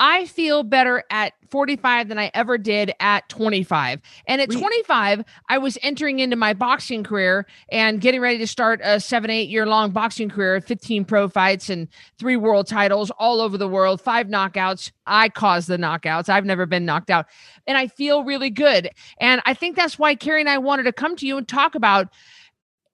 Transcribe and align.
I 0.00 0.24
feel 0.24 0.62
better 0.62 1.04
at 1.10 1.34
45 1.50 2.08
than 2.08 2.18
I 2.18 2.30
ever 2.32 2.56
did 2.56 2.92
at 3.00 3.28
25. 3.28 4.00
And 4.26 4.40
at 4.40 4.50
25, 4.50 5.22
I 5.50 5.58
was 5.58 5.76
entering 5.82 6.20
into 6.20 6.36
my 6.36 6.54
boxing 6.54 7.04
career 7.04 7.46
and 7.70 8.00
getting 8.00 8.22
ready 8.22 8.38
to 8.38 8.46
start 8.46 8.80
a 8.82 8.98
seven, 8.98 9.28
eight 9.28 9.50
year 9.50 9.66
long 9.66 9.90
boxing 9.90 10.30
career, 10.30 10.58
15 10.62 11.04
pro 11.04 11.28
fights 11.28 11.68
and 11.68 11.86
three 12.18 12.36
world 12.36 12.66
titles 12.66 13.10
all 13.18 13.42
over 13.42 13.58
the 13.58 13.68
world, 13.68 14.00
five 14.00 14.28
knockouts. 14.28 14.90
I 15.06 15.28
caused 15.28 15.68
the 15.68 15.76
knockouts. 15.76 16.30
I've 16.30 16.46
never 16.46 16.64
been 16.64 16.86
knocked 16.86 17.10
out. 17.10 17.26
And 17.66 17.76
I 17.76 17.86
feel 17.86 18.24
really 18.24 18.50
good. 18.50 18.90
And 19.20 19.42
I 19.44 19.52
think 19.52 19.76
that's 19.76 19.98
why 19.98 20.14
Carrie 20.14 20.40
and 20.40 20.48
I 20.48 20.58
wanted 20.58 20.84
to 20.84 20.92
come 20.92 21.14
to 21.16 21.26
you 21.26 21.36
and 21.36 21.46
talk 21.46 21.74
about 21.74 22.08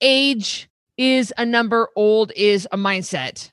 age 0.00 0.68
is 0.96 1.32
a 1.38 1.46
number, 1.46 1.88
old 1.94 2.32
is 2.34 2.66
a 2.72 2.76
mindset. 2.76 3.52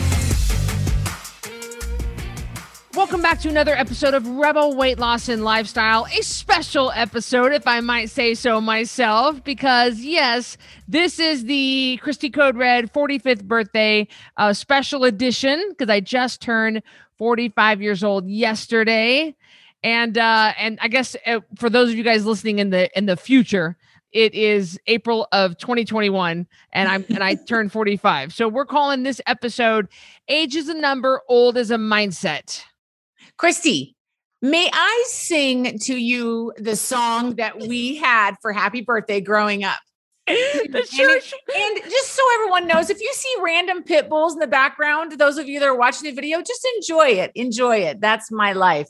Welcome 2.93 3.21
back 3.21 3.39
to 3.39 3.49
another 3.49 3.73
episode 3.73 4.13
of 4.13 4.27
Rebel 4.27 4.75
Weight 4.75 4.99
Loss 4.99 5.29
and 5.29 5.45
Lifestyle, 5.45 6.07
a 6.07 6.21
special 6.21 6.91
episode, 6.91 7.53
if 7.53 7.65
I 7.65 7.79
might 7.79 8.09
say 8.09 8.33
so 8.33 8.59
myself, 8.59 9.41
because 9.45 10.01
yes, 10.01 10.57
this 10.89 11.17
is 11.17 11.45
the 11.45 11.99
Christy 12.03 12.29
Code 12.29 12.57
Red 12.57 12.91
45th 12.91 13.45
birthday 13.45 14.09
uh, 14.35 14.51
special 14.51 15.05
edition, 15.05 15.63
because 15.69 15.89
I 15.89 16.01
just 16.01 16.41
turned 16.41 16.83
45 17.17 17.81
years 17.81 18.03
old 18.03 18.27
yesterday. 18.27 19.37
And 19.85 20.17
uh, 20.17 20.51
and 20.59 20.77
I 20.81 20.89
guess 20.89 21.15
uh, 21.25 21.39
for 21.55 21.69
those 21.69 21.91
of 21.91 21.95
you 21.95 22.03
guys 22.03 22.25
listening 22.25 22.59
in 22.59 22.71
the 22.71 22.95
in 22.97 23.05
the 23.05 23.15
future, 23.15 23.77
it 24.11 24.33
is 24.33 24.77
April 24.87 25.29
of 25.31 25.57
2021 25.57 26.45
and 26.73 26.89
I'm 26.89 27.05
and 27.07 27.23
I 27.23 27.35
turned 27.35 27.71
45. 27.71 28.33
So 28.33 28.49
we're 28.49 28.65
calling 28.65 29.03
this 29.03 29.21
episode 29.27 29.87
Age 30.27 30.57
is 30.57 30.67
a 30.67 30.73
number, 30.73 31.21
old 31.29 31.55
is 31.55 31.71
a 31.71 31.77
mindset. 31.77 32.63
Christy, 33.41 33.95
may 34.43 34.69
I 34.71 35.03
sing 35.07 35.79
to 35.79 35.95
you 35.95 36.53
the 36.57 36.75
song 36.75 37.37
that 37.37 37.59
we 37.59 37.95
had 37.95 38.35
for 38.39 38.53
happy 38.53 38.81
birthday 38.81 39.19
growing 39.19 39.63
up? 39.63 39.79
the 40.71 40.87
church. 40.89 41.33
And, 41.55 41.77
and, 41.77 41.91
just 41.91 42.13
so 42.13 42.23
everyone 42.35 42.67
knows, 42.67 42.89
if 42.89 43.01
you 43.01 43.11
see 43.13 43.33
random 43.41 43.83
pit 43.83 44.09
bulls 44.09 44.33
in 44.33 44.39
the 44.39 44.47
background, 44.47 45.13
those 45.13 45.37
of 45.37 45.47
you 45.47 45.59
that 45.59 45.67
are 45.67 45.77
watching 45.77 46.09
the 46.09 46.15
video, 46.15 46.41
just 46.41 46.67
enjoy 46.77 47.07
it. 47.07 47.31
Enjoy 47.35 47.77
it. 47.77 48.01
That's 48.01 48.31
my 48.31 48.53
life. 48.53 48.89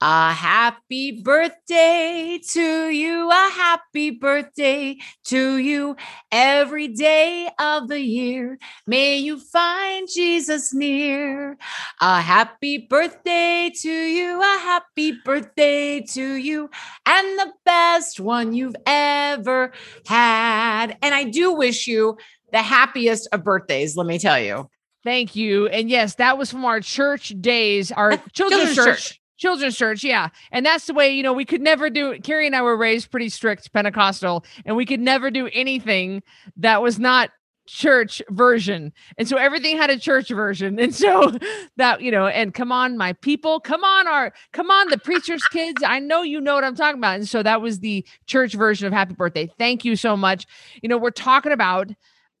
A 0.00 0.32
happy 0.32 1.20
birthday 1.22 2.40
to 2.52 2.88
you. 2.88 3.30
A 3.30 3.50
happy 3.52 4.10
birthday 4.10 4.96
to 5.24 5.58
you. 5.58 5.96
Every 6.32 6.88
day 6.88 7.50
of 7.58 7.88
the 7.88 8.00
year, 8.00 8.58
may 8.86 9.18
you 9.18 9.38
find 9.38 10.08
Jesus 10.12 10.72
near. 10.72 11.58
A 12.00 12.20
happy 12.22 12.86
birthday 12.88 13.70
to 13.82 13.90
you. 13.90 14.40
A 14.40 14.58
happy 14.60 15.12
birthday 15.24 16.00
to 16.00 16.34
you. 16.34 16.70
And 17.06 17.38
the 17.38 17.52
best 17.66 18.20
one 18.20 18.54
you've 18.54 18.76
ever 18.86 19.72
had. 20.06 20.69
And 21.02 21.14
I 21.14 21.24
do 21.24 21.52
wish 21.52 21.86
you 21.86 22.16
the 22.52 22.62
happiest 22.62 23.28
of 23.32 23.44
birthdays, 23.44 23.96
let 23.96 24.06
me 24.06 24.18
tell 24.18 24.40
you. 24.40 24.68
Thank 25.04 25.34
you. 25.34 25.66
And 25.68 25.88
yes, 25.88 26.16
that 26.16 26.36
was 26.36 26.50
from 26.50 26.64
our 26.64 26.80
church 26.80 27.34
days, 27.40 27.90
our 27.92 28.16
children's, 28.32 28.32
children's 28.34 28.74
church. 28.74 29.08
church 29.08 29.20
children's 29.40 29.74
church 29.74 30.04
yeah 30.04 30.28
and 30.52 30.66
that's 30.66 30.86
the 30.86 30.92
way 30.92 31.10
you 31.10 31.22
know 31.22 31.32
we 31.32 31.46
could 31.46 31.62
never 31.62 31.88
do 31.88 32.18
carrie 32.20 32.46
and 32.46 32.54
i 32.54 32.60
were 32.60 32.76
raised 32.76 33.10
pretty 33.10 33.30
strict 33.30 33.72
pentecostal 33.72 34.44
and 34.66 34.76
we 34.76 34.84
could 34.84 35.00
never 35.00 35.30
do 35.30 35.48
anything 35.54 36.22
that 36.58 36.82
was 36.82 36.98
not 36.98 37.30
church 37.70 38.20
version 38.30 38.92
and 39.16 39.28
so 39.28 39.36
everything 39.36 39.76
had 39.76 39.90
a 39.90 39.98
church 39.98 40.28
version 40.28 40.78
and 40.80 40.92
so 40.94 41.32
that 41.76 42.00
you 42.00 42.10
know 42.10 42.26
and 42.26 42.52
come 42.52 42.72
on 42.72 42.98
my 42.98 43.12
people 43.14 43.60
come 43.60 43.84
on 43.84 44.08
our 44.08 44.32
come 44.52 44.70
on 44.70 44.88
the 44.88 44.98
preacher's 44.98 45.42
kids 45.44 45.80
i 45.86 45.98
know 45.98 46.22
you 46.22 46.40
know 46.40 46.54
what 46.56 46.64
i'm 46.64 46.74
talking 46.74 46.98
about 46.98 47.14
and 47.14 47.28
so 47.28 47.42
that 47.42 47.62
was 47.62 47.78
the 47.78 48.04
church 48.26 48.54
version 48.54 48.86
of 48.86 48.92
happy 48.92 49.14
birthday 49.14 49.48
thank 49.56 49.84
you 49.84 49.94
so 49.94 50.16
much 50.16 50.46
you 50.82 50.88
know 50.88 50.98
we're 50.98 51.10
talking 51.10 51.52
about 51.52 51.90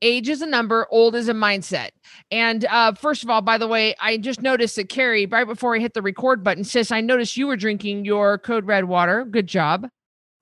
age 0.02 0.30
is 0.30 0.40
a 0.40 0.46
number, 0.46 0.86
old 0.90 1.14
is 1.14 1.28
a 1.28 1.34
mindset. 1.34 1.90
And 2.30 2.64
uh, 2.64 2.94
first 2.94 3.22
of 3.22 3.28
all, 3.28 3.42
by 3.42 3.58
the 3.58 3.68
way, 3.68 3.94
I 4.00 4.16
just 4.16 4.40
noticed 4.40 4.76
that 4.76 4.88
Carrie, 4.88 5.26
right 5.26 5.46
before 5.46 5.76
I 5.76 5.78
hit 5.78 5.92
the 5.92 6.00
record 6.00 6.42
button, 6.42 6.64
says, 6.64 6.90
I 6.90 7.02
noticed 7.02 7.36
you 7.36 7.46
were 7.46 7.56
drinking 7.56 8.06
your 8.06 8.38
Code 8.38 8.64
Red 8.64 8.86
water. 8.86 9.26
Good 9.26 9.46
job. 9.46 9.88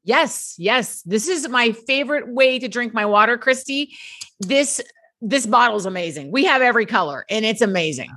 Yes, 0.05 0.55
yes. 0.59 1.03
This 1.03 1.29
is 1.29 1.49
my 1.49 1.73
favorite 1.73 2.33
way 2.33 2.59
to 2.59 2.69
drink 2.69 2.95
my 2.95 3.05
water, 3.05 3.37
Christy. 3.37 3.95
This 4.41 4.81
this 5.21 5.47
bottle 5.47 5.77
is 5.77 5.87
amazing. 5.87 6.31
We 6.31 6.45
have 6.45 6.63
every 6.63 6.87
color 6.87 7.25
and 7.29 7.45
it's 7.45 7.61
amazing. 7.61 8.11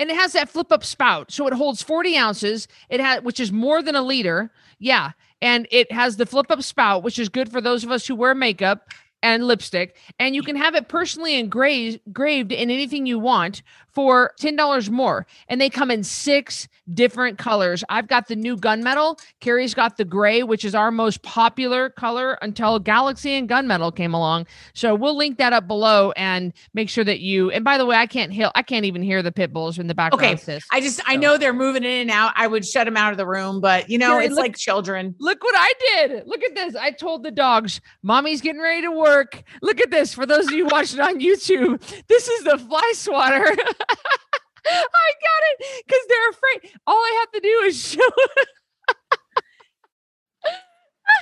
And 0.00 0.10
it 0.10 0.16
has 0.16 0.32
that 0.32 0.48
flip 0.48 0.72
up 0.72 0.84
spout. 0.84 1.30
So 1.30 1.46
it 1.46 1.52
holds 1.52 1.82
40 1.82 2.16
ounces. 2.16 2.68
It 2.88 3.00
has 3.00 3.22
which 3.22 3.40
is 3.40 3.52
more 3.52 3.82
than 3.82 3.94
a 3.94 4.02
liter. 4.02 4.50
Yeah. 4.78 5.12
And 5.40 5.68
it 5.70 5.90
has 5.92 6.16
the 6.16 6.26
flip 6.26 6.50
up 6.50 6.62
spout, 6.62 7.02
which 7.02 7.18
is 7.18 7.28
good 7.28 7.50
for 7.50 7.60
those 7.60 7.84
of 7.84 7.90
us 7.90 8.06
who 8.06 8.16
wear 8.16 8.34
makeup 8.34 8.88
and 9.22 9.46
lipstick, 9.46 9.96
and 10.18 10.34
you 10.34 10.42
can 10.42 10.56
have 10.56 10.74
it 10.74 10.88
personally 10.88 11.38
engraved, 11.38 12.00
engraved 12.06 12.52
in 12.52 12.70
anything 12.70 13.06
you 13.06 13.18
want 13.18 13.62
for 13.92 14.32
$10 14.40 14.90
more. 14.90 15.26
And 15.48 15.60
they 15.60 15.70
come 15.70 15.90
in 15.90 16.04
six 16.04 16.68
different 16.94 17.38
colors. 17.38 17.84
I've 17.88 18.08
got 18.08 18.28
the 18.28 18.36
new 18.36 18.56
gunmetal. 18.56 19.20
Carrie's 19.40 19.74
got 19.74 19.96
the 19.96 20.04
gray, 20.04 20.42
which 20.42 20.64
is 20.64 20.74
our 20.74 20.90
most 20.90 21.22
popular 21.22 21.90
color 21.90 22.38
until 22.42 22.78
Galaxy 22.78 23.34
and 23.34 23.48
gunmetal 23.48 23.94
came 23.94 24.14
along. 24.14 24.46
So 24.74 24.94
we'll 24.94 25.16
link 25.16 25.38
that 25.38 25.52
up 25.52 25.66
below 25.66 26.12
and 26.12 26.52
make 26.74 26.88
sure 26.88 27.04
that 27.04 27.20
you. 27.20 27.50
And 27.50 27.64
by 27.64 27.78
the 27.78 27.86
way, 27.86 27.96
I 27.96 28.06
can't 28.06 28.32
hear. 28.32 28.50
I 28.54 28.62
can't 28.62 28.84
even 28.84 29.02
hear 29.02 29.22
the 29.22 29.32
pit 29.32 29.52
bulls 29.52 29.78
in 29.78 29.86
the 29.86 29.94
background. 29.94 30.40
Okay. 30.40 30.60
I 30.70 30.80
just 30.80 30.98
so. 30.98 31.02
I 31.06 31.16
know 31.16 31.36
they're 31.36 31.52
moving 31.52 31.84
in 31.84 32.02
and 32.02 32.10
out. 32.10 32.32
I 32.36 32.46
would 32.46 32.64
shut 32.64 32.86
them 32.86 32.96
out 32.96 33.12
of 33.12 33.18
the 33.18 33.26
room, 33.26 33.60
but 33.60 33.88
you 33.88 33.98
know 33.98 34.10
Carrie, 34.10 34.26
it's 34.26 34.34
look, 34.34 34.42
like 34.42 34.56
children. 34.56 35.14
Look 35.18 35.42
what 35.42 35.54
I 35.56 35.72
did. 35.78 36.26
Look 36.26 36.42
at 36.42 36.54
this. 36.54 36.76
I 36.76 36.90
told 36.90 37.22
the 37.22 37.30
dogs, 37.30 37.80
"Mommy's 38.02 38.40
getting 38.40 38.60
ready 38.60 38.82
to 38.82 38.90
work." 38.90 39.42
Look 39.62 39.80
at 39.80 39.90
this. 39.90 40.14
For 40.14 40.26
those 40.26 40.46
of 40.46 40.52
you 40.52 40.66
watching 40.66 41.00
on 41.00 41.20
YouTube, 41.20 41.80
this 42.06 42.28
is 42.28 42.44
the 42.44 42.58
fly 42.58 42.92
swatter. 42.94 43.56
I 44.66 45.10
got 45.22 45.42
it 45.50 45.84
because 45.86 46.02
they're 46.08 46.30
afraid. 46.30 46.80
All 46.86 46.96
I 46.96 47.16
have 47.20 47.32
to 47.32 47.40
do 47.40 47.62
is 47.66 47.82
show. 47.82 48.08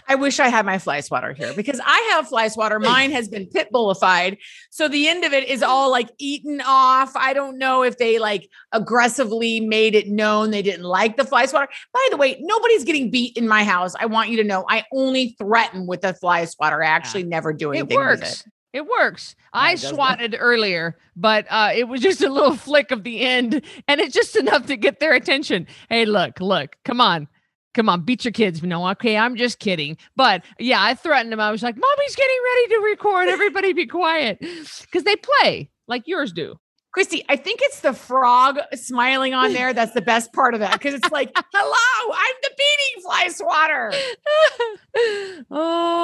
I 0.08 0.14
wish 0.14 0.38
I 0.38 0.48
had 0.48 0.66
my 0.66 0.78
fly 0.78 1.00
swatter 1.00 1.32
here 1.32 1.52
because 1.54 1.80
I 1.84 2.10
have 2.12 2.28
fly 2.28 2.48
swatter. 2.48 2.78
Mine 2.80 3.10
has 3.12 3.28
been 3.28 3.46
pit 3.46 3.68
bullified. 3.70 4.38
So 4.70 4.88
the 4.88 5.08
end 5.08 5.24
of 5.24 5.32
it 5.32 5.48
is 5.48 5.62
all 5.62 5.90
like 5.90 6.10
eaten 6.18 6.60
off. 6.64 7.14
I 7.16 7.32
don't 7.32 7.58
know 7.58 7.82
if 7.82 7.98
they 7.98 8.18
like 8.18 8.48
aggressively 8.72 9.60
made 9.60 9.94
it 9.94 10.08
known 10.08 10.50
they 10.50 10.62
didn't 10.62 10.84
like 10.84 11.16
the 11.16 11.24
fly 11.24 11.46
swatter. 11.46 11.68
By 11.92 12.06
the 12.10 12.16
way, 12.16 12.36
nobody's 12.40 12.84
getting 12.84 13.10
beat 13.10 13.36
in 13.36 13.48
my 13.48 13.64
house. 13.64 13.94
I 13.98 14.06
want 14.06 14.30
you 14.30 14.36
to 14.38 14.44
know 14.44 14.64
I 14.68 14.84
only 14.92 15.34
threaten 15.38 15.86
with 15.86 16.02
the 16.02 16.14
fly 16.14 16.44
swatter. 16.44 16.82
I 16.82 16.86
actually 16.86 17.22
yeah. 17.22 17.28
never 17.28 17.52
do 17.52 17.70
anything 17.72 17.90
it 17.90 17.96
works. 17.96 18.20
with 18.20 18.30
it. 18.30 18.52
It 18.72 18.86
works. 18.86 19.34
No, 19.54 19.60
I 19.60 19.74
swatted 19.76 20.32
not. 20.32 20.40
earlier, 20.40 20.98
but 21.16 21.46
uh, 21.48 21.70
it 21.74 21.88
was 21.88 22.00
just 22.00 22.22
a 22.22 22.28
little 22.28 22.56
flick 22.56 22.90
of 22.90 23.04
the 23.04 23.20
end, 23.20 23.62
and 23.88 24.00
it's 24.00 24.14
just 24.14 24.36
enough 24.36 24.66
to 24.66 24.76
get 24.76 25.00
their 25.00 25.14
attention. 25.14 25.66
Hey, 25.88 26.04
look, 26.04 26.40
look, 26.40 26.76
come 26.84 27.00
on, 27.00 27.28
come 27.74 27.88
on, 27.88 28.02
beat 28.02 28.24
your 28.24 28.32
kids. 28.32 28.62
No, 28.62 28.88
okay, 28.90 29.16
I'm 29.16 29.36
just 29.36 29.58
kidding. 29.58 29.96
But 30.14 30.44
yeah, 30.58 30.82
I 30.82 30.94
threatened 30.94 31.32
them. 31.32 31.40
I 31.40 31.50
was 31.50 31.62
like, 31.62 31.76
"Mommy's 31.76 32.16
getting 32.16 32.38
ready 32.44 32.74
to 32.74 32.80
record. 32.90 33.28
Everybody, 33.28 33.72
be 33.72 33.86
quiet," 33.86 34.40
because 34.40 35.04
they 35.04 35.16
play 35.16 35.70
like 35.88 36.06
yours 36.06 36.32
do. 36.32 36.58
Christy, 36.96 37.22
I 37.28 37.36
think 37.36 37.60
it's 37.62 37.80
the 37.80 37.92
frog 37.92 38.58
smiling 38.72 39.34
on 39.34 39.52
there. 39.52 39.74
That's 39.74 39.92
the 39.92 40.00
best 40.00 40.32
part 40.32 40.54
of 40.54 40.60
that 40.60 40.72
because 40.72 40.94
it's 40.94 41.10
like, 41.10 41.30
hello, 41.52 42.16
I'm 42.16 42.34
the 42.42 42.50
beating 42.56 43.02
fly 43.02 43.28
swatter. 43.28 43.92
oh, 44.96 45.44
so 45.50 45.95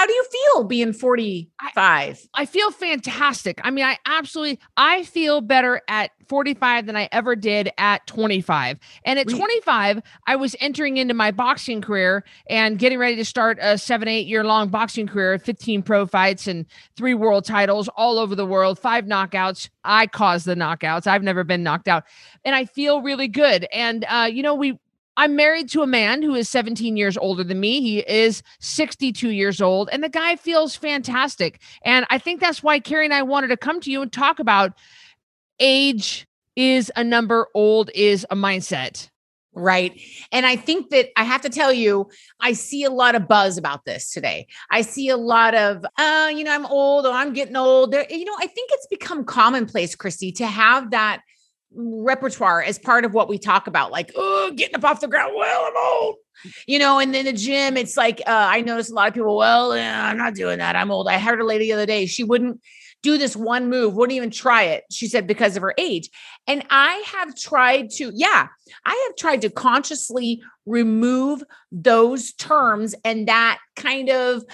how 0.00 0.06
do 0.06 0.14
you 0.14 0.24
feel 0.24 0.64
being 0.64 0.94
45? 0.94 1.50
I, 1.76 2.16
I 2.32 2.46
feel 2.46 2.70
fantastic. 2.70 3.60
I 3.62 3.70
mean, 3.70 3.84
I 3.84 3.98
absolutely, 4.06 4.58
I 4.74 5.02
feel 5.02 5.42
better 5.42 5.82
at 5.88 6.12
45 6.26 6.86
than 6.86 6.96
I 6.96 7.06
ever 7.12 7.36
did 7.36 7.70
at 7.76 8.06
25. 8.06 8.78
And 9.04 9.18
at 9.18 9.28
25, 9.28 10.00
I 10.26 10.36
was 10.36 10.56
entering 10.58 10.96
into 10.96 11.12
my 11.12 11.30
boxing 11.30 11.82
career 11.82 12.24
and 12.48 12.78
getting 12.78 12.98
ready 12.98 13.16
to 13.16 13.26
start 13.26 13.58
a 13.60 13.76
seven, 13.76 14.08
eight 14.08 14.26
year 14.26 14.42
long 14.42 14.70
boxing 14.70 15.06
career, 15.06 15.38
15 15.38 15.82
pro 15.82 16.06
fights 16.06 16.46
and 16.46 16.64
three 16.96 17.12
world 17.12 17.44
titles 17.44 17.88
all 17.88 18.18
over 18.18 18.34
the 18.34 18.46
world, 18.46 18.78
five 18.78 19.04
knockouts. 19.04 19.68
I 19.84 20.06
caused 20.06 20.46
the 20.46 20.54
knockouts. 20.54 21.06
I've 21.06 21.22
never 21.22 21.44
been 21.44 21.62
knocked 21.62 21.88
out. 21.88 22.04
And 22.42 22.54
I 22.54 22.64
feel 22.64 23.02
really 23.02 23.28
good. 23.28 23.66
And, 23.70 24.06
uh, 24.08 24.30
you 24.32 24.42
know, 24.42 24.54
we, 24.54 24.78
I'm 25.20 25.36
married 25.36 25.68
to 25.72 25.82
a 25.82 25.86
man 25.86 26.22
who 26.22 26.34
is 26.34 26.48
17 26.48 26.96
years 26.96 27.18
older 27.18 27.44
than 27.44 27.60
me. 27.60 27.82
He 27.82 27.98
is 27.98 28.42
62 28.60 29.28
years 29.28 29.60
old, 29.60 29.90
and 29.92 30.02
the 30.02 30.08
guy 30.08 30.34
feels 30.34 30.74
fantastic. 30.74 31.60
And 31.84 32.06
I 32.08 32.16
think 32.16 32.40
that's 32.40 32.62
why 32.62 32.80
Carrie 32.80 33.04
and 33.04 33.12
I 33.12 33.20
wanted 33.22 33.48
to 33.48 33.58
come 33.58 33.82
to 33.82 33.90
you 33.90 34.00
and 34.00 34.10
talk 34.10 34.38
about 34.38 34.72
age 35.58 36.26
is 36.56 36.90
a 36.96 37.04
number, 37.04 37.48
old 37.54 37.90
is 37.94 38.26
a 38.30 38.34
mindset. 38.34 39.10
Right. 39.52 40.00
And 40.32 40.46
I 40.46 40.56
think 40.56 40.88
that 40.88 41.10
I 41.16 41.24
have 41.24 41.42
to 41.42 41.50
tell 41.50 41.72
you, 41.72 42.08
I 42.40 42.54
see 42.54 42.84
a 42.84 42.90
lot 42.90 43.14
of 43.14 43.28
buzz 43.28 43.58
about 43.58 43.84
this 43.84 44.10
today. 44.10 44.46
I 44.70 44.80
see 44.80 45.10
a 45.10 45.18
lot 45.18 45.54
of, 45.54 45.84
uh, 45.98 46.32
you 46.34 46.44
know, 46.44 46.54
I'm 46.54 46.64
old 46.64 47.04
or 47.04 47.12
I'm 47.12 47.34
getting 47.34 47.56
old. 47.56 47.92
You 47.92 48.24
know, 48.24 48.36
I 48.38 48.46
think 48.46 48.70
it's 48.72 48.86
become 48.86 49.26
commonplace, 49.26 49.94
Christy, 49.94 50.32
to 50.32 50.46
have 50.46 50.92
that 50.92 51.20
repertoire 51.74 52.62
as 52.62 52.78
part 52.78 53.04
of 53.04 53.14
what 53.14 53.28
we 53.28 53.38
talk 53.38 53.66
about, 53.66 53.90
like, 53.90 54.12
oh, 54.16 54.52
getting 54.56 54.76
up 54.76 54.84
off 54.84 55.00
the 55.00 55.08
ground. 55.08 55.32
Well, 55.36 55.64
I'm 55.66 55.72
old, 55.76 56.16
you 56.66 56.78
know, 56.78 56.98
and 56.98 57.14
then 57.14 57.24
the 57.24 57.32
gym, 57.32 57.76
it's 57.76 57.96
like, 57.96 58.20
uh, 58.26 58.48
I 58.50 58.60
notice 58.62 58.90
a 58.90 58.94
lot 58.94 59.08
of 59.08 59.14
people, 59.14 59.36
well, 59.36 59.76
yeah, 59.76 60.06
I'm 60.06 60.18
not 60.18 60.34
doing 60.34 60.58
that. 60.58 60.76
I'm 60.76 60.90
old. 60.90 61.08
I 61.08 61.18
heard 61.18 61.40
a 61.40 61.44
lady 61.44 61.66
the 61.66 61.74
other 61.74 61.86
day, 61.86 62.06
she 62.06 62.24
wouldn't 62.24 62.60
do 63.02 63.16
this 63.16 63.34
one 63.34 63.70
move, 63.70 63.94
wouldn't 63.94 64.16
even 64.16 64.30
try 64.30 64.64
it. 64.64 64.84
She 64.90 65.06
said, 65.06 65.26
because 65.26 65.56
of 65.56 65.62
her 65.62 65.74
age. 65.78 66.10
And 66.46 66.64
I 66.68 67.02
have 67.06 67.34
tried 67.34 67.90
to, 67.92 68.10
yeah, 68.14 68.48
I 68.84 69.06
have 69.08 69.16
tried 69.16 69.42
to 69.42 69.50
consciously 69.50 70.42
remove 70.66 71.42
those 71.72 72.32
terms 72.32 72.94
and 73.04 73.28
that 73.28 73.58
kind 73.76 74.10
of, 74.10 74.44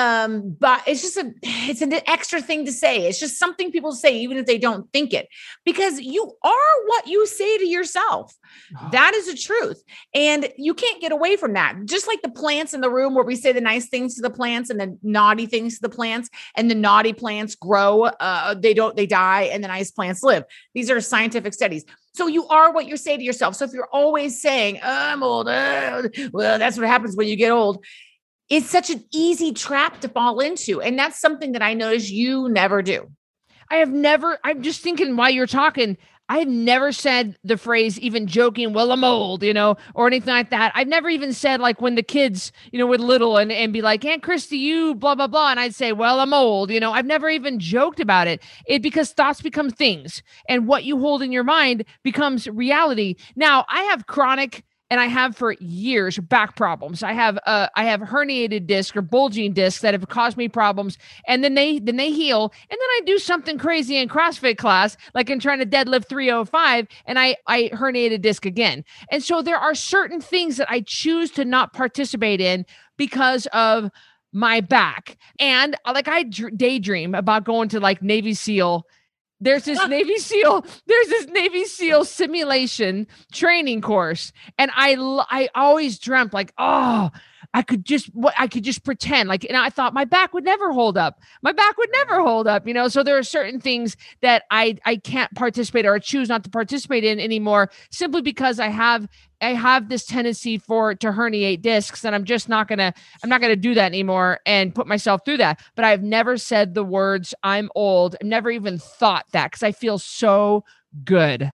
um 0.00 0.56
but 0.58 0.82
it's 0.86 1.02
just 1.02 1.16
a 1.16 1.32
it's 1.42 1.82
an 1.82 1.92
extra 2.06 2.40
thing 2.40 2.64
to 2.66 2.72
say. 2.72 3.06
It's 3.06 3.20
just 3.20 3.38
something 3.38 3.70
people 3.70 3.92
say 3.92 4.18
even 4.18 4.36
if 4.36 4.46
they 4.46 4.58
don't 4.58 4.90
think 4.92 5.12
it 5.12 5.28
because 5.64 6.00
you 6.00 6.32
are 6.42 6.74
what 6.86 7.06
you 7.06 7.26
say 7.26 7.58
to 7.58 7.66
yourself. 7.66 8.34
That 8.92 9.14
is 9.14 9.26
the 9.26 9.36
truth. 9.36 9.82
And 10.14 10.48
you 10.56 10.74
can't 10.74 11.00
get 11.00 11.12
away 11.12 11.36
from 11.36 11.52
that. 11.52 11.76
Just 11.84 12.08
like 12.08 12.22
the 12.22 12.30
plants 12.30 12.74
in 12.74 12.80
the 12.80 12.90
room 12.90 13.14
where 13.14 13.24
we 13.24 13.36
say 13.36 13.52
the 13.52 13.60
nice 13.60 13.88
things 13.88 14.16
to 14.16 14.22
the 14.22 14.30
plants 14.30 14.68
and 14.70 14.80
the 14.80 14.98
naughty 15.02 15.46
things 15.46 15.76
to 15.76 15.82
the 15.82 15.94
plants 15.94 16.28
and 16.56 16.68
the 16.70 16.74
naughty 16.74 17.12
plants 17.12 17.54
grow 17.54 18.04
uh 18.04 18.54
they 18.54 18.74
don't 18.74 18.96
they 18.96 19.06
die 19.06 19.42
and 19.52 19.62
the 19.62 19.68
nice 19.68 19.90
plants 19.90 20.22
live. 20.22 20.44
These 20.74 20.90
are 20.90 21.00
scientific 21.00 21.54
studies. 21.54 21.84
So 22.14 22.26
you 22.26 22.46
are 22.48 22.72
what 22.72 22.88
you 22.88 22.96
say 22.96 23.16
to 23.16 23.22
yourself. 23.22 23.54
So 23.54 23.64
if 23.64 23.72
you're 23.72 23.88
always 23.92 24.40
saying 24.40 24.80
oh, 24.82 25.00
i'm 25.10 25.22
old 25.22 25.48
uh, 25.48 26.08
well 26.32 26.58
that's 26.58 26.76
what 26.76 26.86
happens 26.86 27.16
when 27.16 27.28
you 27.28 27.36
get 27.36 27.50
old 27.50 27.84
it's 28.50 28.68
such 28.68 28.90
an 28.90 29.04
easy 29.12 29.52
trap 29.52 30.00
to 30.00 30.08
fall 30.08 30.40
into. 30.40 30.82
And 30.82 30.98
that's 30.98 31.20
something 31.20 31.52
that 31.52 31.62
I 31.62 31.72
notice 31.72 32.10
you 32.10 32.48
never 32.48 32.82
do. 32.82 33.08
I 33.70 33.76
have 33.76 33.90
never, 33.90 34.38
I'm 34.42 34.62
just 34.62 34.82
thinking 34.82 35.16
while 35.16 35.30
you're 35.30 35.46
talking, 35.46 35.96
I've 36.28 36.48
never 36.48 36.92
said 36.92 37.36
the 37.42 37.56
phrase, 37.56 37.98
even 37.98 38.28
joking, 38.28 38.72
well, 38.72 38.92
I'm 38.92 39.02
old, 39.02 39.42
you 39.42 39.52
know, 39.52 39.76
or 39.94 40.06
anything 40.06 40.32
like 40.32 40.50
that. 40.50 40.70
I've 40.76 40.86
never 40.86 41.08
even 41.08 41.32
said, 41.32 41.60
like, 41.60 41.80
when 41.80 41.96
the 41.96 42.04
kids, 42.04 42.52
you 42.70 42.78
know, 42.78 42.86
were 42.86 42.98
little 42.98 43.36
and, 43.36 43.50
and 43.50 43.72
be 43.72 43.82
like, 43.82 44.04
Aunt 44.04 44.22
Christy, 44.22 44.56
you 44.56 44.94
blah, 44.94 45.16
blah, 45.16 45.26
blah. 45.26 45.50
And 45.50 45.58
I'd 45.58 45.74
say, 45.74 45.90
well, 45.90 46.20
I'm 46.20 46.32
old, 46.32 46.70
you 46.70 46.78
know, 46.78 46.92
I've 46.92 47.06
never 47.06 47.28
even 47.28 47.58
joked 47.58 47.98
about 47.98 48.28
it. 48.28 48.40
It 48.66 48.80
because 48.80 49.10
thoughts 49.10 49.42
become 49.42 49.70
things 49.70 50.22
and 50.48 50.68
what 50.68 50.84
you 50.84 50.98
hold 50.98 51.22
in 51.22 51.32
your 51.32 51.42
mind 51.44 51.84
becomes 52.04 52.46
reality. 52.48 53.16
Now, 53.34 53.64
I 53.68 53.82
have 53.84 54.06
chronic 54.06 54.64
and 54.90 55.00
I 55.00 55.06
have 55.06 55.36
for 55.36 55.52
years 55.60 56.18
back 56.18 56.56
problems. 56.56 57.02
I 57.02 57.12
have 57.12 57.38
uh 57.46 57.68
I 57.76 57.84
have 57.84 58.00
herniated 58.00 58.66
disc 58.66 58.96
or 58.96 59.02
bulging 59.02 59.52
discs 59.52 59.80
that 59.82 59.94
have 59.94 60.08
caused 60.08 60.36
me 60.36 60.48
problems, 60.48 60.98
and 61.26 61.42
then 61.44 61.54
they 61.54 61.78
then 61.78 61.96
they 61.96 62.10
heal, 62.10 62.42
and 62.42 62.70
then 62.70 62.78
I 62.78 63.00
do 63.06 63.18
something 63.18 63.56
crazy 63.56 63.96
in 63.96 64.08
CrossFit 64.08 64.58
class, 64.58 64.96
like 65.14 65.30
in 65.30 65.38
trying 65.38 65.60
to 65.60 65.66
deadlift 65.66 66.08
305, 66.08 66.88
and 67.06 67.18
I 67.18 67.36
I 67.46 67.70
herniated 67.72 68.20
disc 68.22 68.44
again. 68.44 68.84
And 69.10 69.22
so 69.22 69.40
there 69.40 69.58
are 69.58 69.74
certain 69.74 70.20
things 70.20 70.56
that 70.56 70.70
I 70.70 70.82
choose 70.86 71.30
to 71.32 71.44
not 71.44 71.72
participate 71.72 72.40
in 72.40 72.66
because 72.96 73.46
of 73.52 73.90
my 74.32 74.60
back, 74.60 75.16
and 75.38 75.76
uh, 75.84 75.92
like 75.94 76.08
I 76.08 76.24
daydream 76.24 77.14
about 77.14 77.44
going 77.44 77.68
to 77.70 77.80
like 77.80 78.02
Navy 78.02 78.34
SEAL 78.34 78.86
there's 79.40 79.64
this 79.64 79.78
ah. 79.80 79.86
Navy 79.86 80.18
SEAL, 80.18 80.64
there's 80.86 81.06
this 81.08 81.26
Navy 81.28 81.64
SEAL 81.64 82.04
simulation 82.04 83.06
training 83.32 83.80
course. 83.80 84.32
And 84.58 84.70
I 84.74 84.96
I 85.30 85.48
always 85.54 85.98
dreamt 85.98 86.32
like, 86.32 86.52
oh, 86.58 87.10
I 87.52 87.62
could 87.62 87.84
just 87.84 88.06
what 88.14 88.34
I 88.38 88.46
could 88.46 88.62
just 88.62 88.84
pretend 88.84 89.28
like 89.28 89.44
and 89.44 89.56
I 89.56 89.70
thought 89.70 89.92
my 89.92 90.04
back 90.04 90.32
would 90.32 90.44
never 90.44 90.72
hold 90.72 90.96
up. 90.96 91.20
My 91.42 91.52
back 91.52 91.76
would 91.78 91.90
never 91.92 92.14
mm-hmm. 92.14 92.26
hold 92.28 92.46
up, 92.46 92.66
you 92.66 92.74
know. 92.74 92.88
So 92.88 93.02
there 93.02 93.18
are 93.18 93.22
certain 93.22 93.60
things 93.60 93.96
that 94.20 94.44
I 94.50 94.76
I 94.84 94.96
can't 94.96 95.32
participate 95.34 95.84
or 95.84 95.98
choose 95.98 96.28
not 96.28 96.44
to 96.44 96.50
participate 96.50 97.02
in 97.02 97.18
anymore 97.18 97.70
simply 97.90 98.22
because 98.22 98.60
I 98.60 98.68
have 98.68 99.08
I 99.40 99.54
have 99.54 99.88
this 99.88 100.04
tendency 100.04 100.58
for 100.58 100.94
to 100.94 101.08
herniate 101.08 101.62
discs 101.62 102.04
and 102.04 102.14
I'm 102.14 102.24
just 102.24 102.48
not 102.48 102.68
going 102.68 102.78
to 102.78 102.92
I'm 103.22 103.30
not 103.30 103.40
going 103.40 103.52
to 103.52 103.60
do 103.60 103.74
that 103.74 103.86
anymore 103.86 104.38
and 104.46 104.74
put 104.74 104.86
myself 104.86 105.22
through 105.24 105.38
that. 105.38 105.60
But 105.74 105.84
I've 105.84 106.02
never 106.02 106.36
said 106.36 106.74
the 106.74 106.84
words 106.84 107.34
I'm 107.42 107.70
old. 107.74 108.16
I've 108.20 108.28
never 108.28 108.50
even 108.50 108.78
thought 108.78 109.26
that 109.32 109.52
cuz 109.52 109.62
I 109.62 109.72
feel 109.72 109.98
so 109.98 110.64
good 111.04 111.50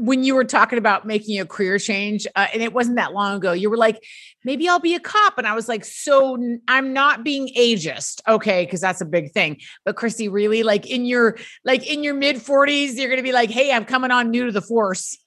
when 0.00 0.22
you 0.22 0.36
were 0.36 0.44
talking 0.44 0.78
about 0.78 1.08
making 1.08 1.40
a 1.40 1.44
career 1.44 1.76
change, 1.76 2.24
uh, 2.36 2.46
and 2.54 2.62
it 2.62 2.72
wasn't 2.72 2.94
that 2.94 3.12
long 3.12 3.36
ago, 3.36 3.50
you 3.50 3.68
were 3.68 3.76
like, 3.76 4.00
maybe 4.44 4.68
I'll 4.68 4.78
be 4.78 4.94
a 4.94 5.00
cop. 5.00 5.38
And 5.38 5.46
I 5.46 5.54
was 5.54 5.68
like, 5.68 5.84
so 5.84 6.38
I'm 6.68 6.92
not 6.92 7.24
being 7.24 7.48
ageist. 7.58 8.20
Okay. 8.28 8.64
Cause 8.66 8.80
that's 8.80 9.00
a 9.00 9.04
big 9.04 9.32
thing. 9.32 9.60
But 9.84 9.96
Christy, 9.96 10.28
really 10.28 10.62
like 10.62 10.86
in 10.86 11.04
your, 11.04 11.36
like 11.64 11.84
in 11.84 12.04
your 12.04 12.14
mid 12.14 12.40
forties, 12.40 12.96
you're 12.96 13.08
going 13.08 13.18
to 13.18 13.24
be 13.24 13.32
like, 13.32 13.50
Hey, 13.50 13.72
I'm 13.72 13.84
coming 13.84 14.12
on 14.12 14.30
new 14.30 14.46
to 14.46 14.52
the 14.52 14.62
force. 14.62 15.18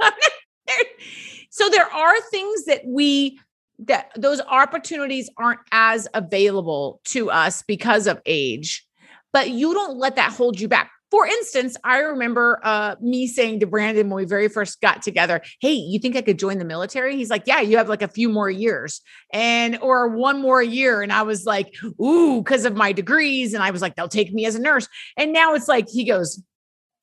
so 1.50 1.68
there 1.68 1.92
are 1.92 2.22
things 2.30 2.64
that 2.64 2.84
we, 2.86 3.42
that 3.80 4.12
those 4.16 4.40
opportunities 4.40 5.30
aren't 5.38 5.60
as 5.74 6.08
available 6.14 7.02
to 7.06 7.30
us 7.30 7.62
because 7.64 8.08
of 8.08 8.22
age, 8.26 8.88
but 9.34 9.50
you 9.50 9.74
don't 9.74 9.98
let 9.98 10.16
that 10.16 10.32
hold 10.32 10.62
you 10.62 10.70
back 10.70 10.92
for 11.12 11.28
instance, 11.28 11.76
I 11.84 12.00
remember 12.00 12.62
uh, 12.64 12.96
me 13.02 13.28
saying 13.28 13.60
to 13.60 13.68
Brandon 13.68 14.10
when 14.10 14.16
we 14.16 14.26
very 14.26 14.48
first 14.48 14.80
got 14.80 15.02
together, 15.02 15.42
"Hey, 15.60 15.74
you 15.74 16.00
think 16.00 16.16
I 16.16 16.22
could 16.22 16.40
join 16.40 16.58
the 16.58 16.66
military?" 16.66 17.18
He's 17.18 17.30
like, 17.30 17.44
"Yeah, 17.46 17.60
you 17.60 17.78
have 17.78 17.90
like 17.90 18.02
a 18.02 18.08
few 18.08 18.30
more 18.30 18.50
years, 18.50 19.02
and 19.34 19.78
or 19.82 20.08
one 20.08 20.42
more 20.42 20.64
year." 20.64 21.02
And 21.02 21.12
I 21.12 21.24
was 21.24 21.46
like, 21.46 21.76
"Ooh," 22.02 22.42
because 22.42 22.64
of 22.64 22.76
my 22.76 22.94
degrees, 22.94 23.54
and 23.54 23.62
I 23.62 23.72
was 23.72 23.82
like, 23.82 23.96
"They'll 23.96 24.08
take 24.08 24.34
me 24.34 24.46
as 24.46 24.56
a 24.56 24.62
nurse." 24.62 24.88
And 25.18 25.34
now 25.34 25.54
it's 25.54 25.68
like 25.68 25.90
he 25.90 26.06
goes, 26.06 26.42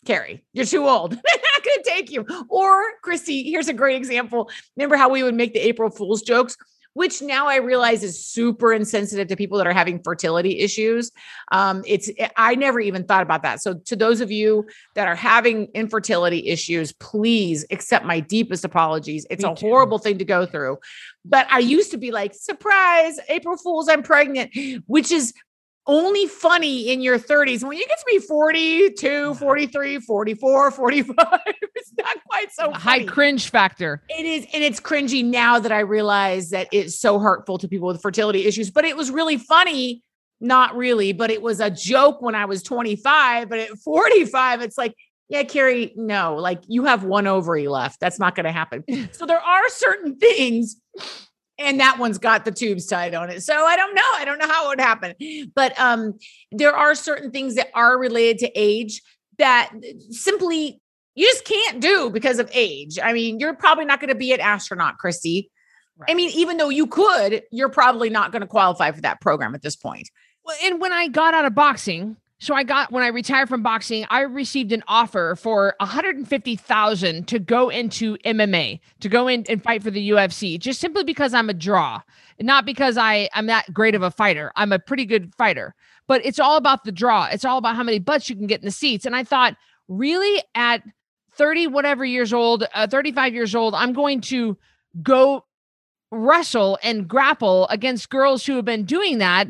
Carrie, 0.06 0.43
you're 0.55 0.64
too 0.64 0.88
old. 0.88 1.10
They're 1.12 1.20
not 1.55 1.64
going 1.64 1.82
to 1.82 1.90
take 1.90 2.10
you. 2.10 2.25
Or 2.49 2.82
Christy, 3.02 3.43
here's 3.43 3.69
a 3.69 3.75
great 3.75 3.96
example. 3.96 4.49
Remember 4.76 4.96
how 4.96 5.10
we 5.10 5.22
would 5.22 5.34
make 5.34 5.52
the 5.52 5.60
April 5.60 5.90
Fool's 5.90 6.22
jokes? 6.22 6.56
Which 6.94 7.23
now 7.23 7.46
I 7.46 7.56
realize 7.56 8.02
is 8.02 8.25
super 8.26 8.73
insensitive 8.73 9.29
to 9.29 9.37
people 9.37 9.58
that 9.58 9.67
are 9.67 9.72
having 9.72 10.03
fertility 10.03 10.58
issues. 10.58 11.10
Um, 11.53 11.82
it's 11.86 12.10
I 12.36 12.55
never 12.55 12.81
even 12.81 13.05
thought 13.05 13.22
about 13.22 13.43
that. 13.43 13.62
So 13.62 13.74
to 13.74 13.96
those 13.96 14.20
of 14.20 14.31
you 14.31 14.67
that 14.94 15.06
are 15.06 15.15
having 15.15 15.69
infertility 15.74 16.48
issues, 16.48 16.93
please 16.93 17.65
accept 17.70 18.05
my 18.05 18.20
deepest 18.20 18.65
apologies. 18.65 19.27
It's 19.31 19.44
Me 19.44 19.51
a 19.51 19.55
too. 19.55 19.67
horrible 19.67 19.98
thing 19.98 20.19
to 20.19 20.24
go 20.24 20.46
through. 20.46 20.79
But 21.24 21.46
I 21.51 21.58
used 21.58 21.91
to 21.91 21.98
be 21.98 22.10
like, 22.10 22.34
surprise, 22.34 23.19
April 23.29 23.56
Fools, 23.56 23.89
I'm 23.89 24.03
pregnant, 24.03 24.51
which 24.86 25.12
is 25.12 25.34
only 25.88 26.26
funny 26.26 26.90
in 26.90 27.00
your 27.00 27.18
30s. 27.18 27.64
When 27.64 27.76
you 27.76 27.86
get 27.86 27.98
to 27.98 28.04
be 28.06 28.18
42, 28.18 29.34
43, 29.34 29.98
44, 29.98 30.70
45, 30.70 31.16
it's 31.74 31.92
not 31.98 32.16
quite 32.28 32.52
so 32.52 32.64
funny. 32.64 32.78
high 32.78 33.04
cringe 33.04 33.50
factor. 33.50 34.02
It 34.08 34.26
is, 34.26 34.46
and 34.52 34.62
it's 34.62 34.78
cringy 34.78 35.24
now 35.24 35.58
that 35.58 35.72
I 35.72 35.80
realize 35.80 36.50
that 36.50 36.68
it's 36.70 37.00
so 37.00 37.18
hurtful 37.18 37.58
to 37.58 37.66
people 37.66 37.88
with 37.88 38.00
fertility 38.00 38.46
issues. 38.46 38.70
But 38.70 38.84
it 38.84 38.96
was 38.96 39.10
really 39.10 39.38
funny, 39.38 40.04
not 40.40 40.76
really, 40.76 41.12
but 41.12 41.30
it 41.30 41.42
was 41.42 41.58
a 41.58 41.70
joke 41.70 42.20
when 42.22 42.34
I 42.34 42.44
was 42.44 42.62
25. 42.62 43.48
But 43.48 43.58
at 43.58 43.78
45, 43.78 44.60
it's 44.60 44.78
like, 44.78 44.94
yeah, 45.28 45.42
Carrie, 45.42 45.92
no, 45.96 46.36
like 46.36 46.62
you 46.68 46.84
have 46.84 47.04
one 47.04 47.26
ovary 47.26 47.68
left. 47.68 47.98
That's 48.00 48.18
not 48.18 48.34
going 48.34 48.44
to 48.44 48.52
happen. 48.52 48.84
so 49.12 49.26
there 49.26 49.40
are 49.40 49.68
certain 49.70 50.16
things 50.16 50.76
and 51.58 51.81
that 51.81 51.98
one's 51.98 52.19
got 52.19 52.44
the 52.44 52.53
tubes 52.53 52.86
tied 52.86 53.15
on 53.15 53.31
it. 53.31 53.43
So 53.43 53.55
I 53.67 53.77
don't 53.77 53.94
know. 53.94 54.10
I 54.15 54.24
don't 54.24 54.38
know 54.38 54.48
how 54.48 54.67
it 54.67 54.69
would 54.69 54.81
happen. 54.81 55.15
But 55.55 55.79
um, 55.79 56.19
there 56.53 56.77
are 56.77 56.94
certain 56.94 57.31
things 57.31 57.56
that 57.56 57.69
are 57.74 57.98
related 57.98 58.38
to 58.38 58.53
age 58.55 59.03
that 59.38 59.72
simply 60.10 60.81
you 61.15 61.27
just 61.27 61.44
can't 61.44 61.81
do 61.81 62.10
because 62.10 62.38
of 62.38 62.48
age. 62.55 62.98
I 63.03 63.12
mean, 63.12 63.41
you're 63.41 63.55
probably 63.55 63.84
not 63.84 64.00
going 64.00 64.10
to 64.10 64.15
be 64.15 64.32
an 64.32 64.41
astronaut, 64.41 64.98
Christy. 64.98 65.50
Right. 65.96 66.10
I 66.10 66.15
mean, 66.15 66.31
even 66.31 66.58
though 66.58 66.69
you 66.69 66.86
could, 66.86 67.43
you're 67.50 67.69
probably 67.69 68.08
not 68.08 68.31
going 68.31 68.43
to 68.43 68.46
qualify 68.46 68.93
for 68.93 69.00
that 69.00 69.20
program 69.20 69.55
at 69.55 69.62
this 69.62 69.74
point. 69.74 70.08
Well, 70.44 70.56
and 70.62 70.81
when 70.81 70.93
I 70.93 71.08
got 71.08 71.34
out 71.34 71.44
of 71.44 71.56
boxing, 71.56 72.17
so 72.40 72.54
I 72.54 72.62
got 72.62 72.92
when 72.92 73.02
I 73.02 73.08
retired 73.08 73.48
from 73.48 73.62
boxing, 73.62 74.06
I 74.10 74.20
received 74.20 74.70
an 74.70 74.84
offer 74.86 75.34
for 75.36 75.74
150,000 75.80 77.26
to 77.26 77.38
go 77.40 77.68
into 77.68 78.16
MMA, 78.18 78.78
to 79.00 79.08
go 79.08 79.26
in 79.26 79.44
and 79.48 79.62
fight 79.62 79.82
for 79.82 79.90
the 79.90 80.10
UFC, 80.10 80.58
just 80.58 80.80
simply 80.80 81.02
because 81.02 81.34
I'm 81.34 81.50
a 81.50 81.54
draw, 81.54 82.00
not 82.40 82.64
because 82.64 82.96
I 82.96 83.28
I'm 83.34 83.46
that 83.46 83.72
great 83.74 83.96
of 83.96 84.02
a 84.02 84.10
fighter. 84.10 84.52
I'm 84.54 84.72
a 84.72 84.78
pretty 84.78 85.04
good 85.04 85.34
fighter, 85.34 85.74
but 86.06 86.24
it's 86.24 86.38
all 86.38 86.56
about 86.56 86.84
the 86.84 86.92
draw. 86.92 87.26
It's 87.26 87.44
all 87.44 87.58
about 87.58 87.74
how 87.74 87.82
many 87.82 87.98
butts 87.98 88.30
you 88.30 88.36
can 88.36 88.46
get 88.46 88.60
in 88.60 88.66
the 88.66 88.70
seats. 88.70 89.04
And 89.04 89.16
I 89.16 89.24
thought, 89.24 89.56
really 89.88 90.42
at 90.54 90.82
30 91.34 91.66
whatever 91.68 92.04
years 92.04 92.32
old, 92.32 92.64
uh, 92.72 92.86
35 92.86 93.34
years 93.34 93.54
old, 93.54 93.74
I'm 93.74 93.92
going 93.92 94.20
to 94.22 94.56
go 95.02 95.44
wrestle 96.10 96.78
and 96.82 97.08
grapple 97.08 97.66
against 97.68 98.10
girls 98.10 98.46
who 98.46 98.56
have 98.56 98.64
been 98.64 98.84
doing 98.84 99.18
that 99.18 99.48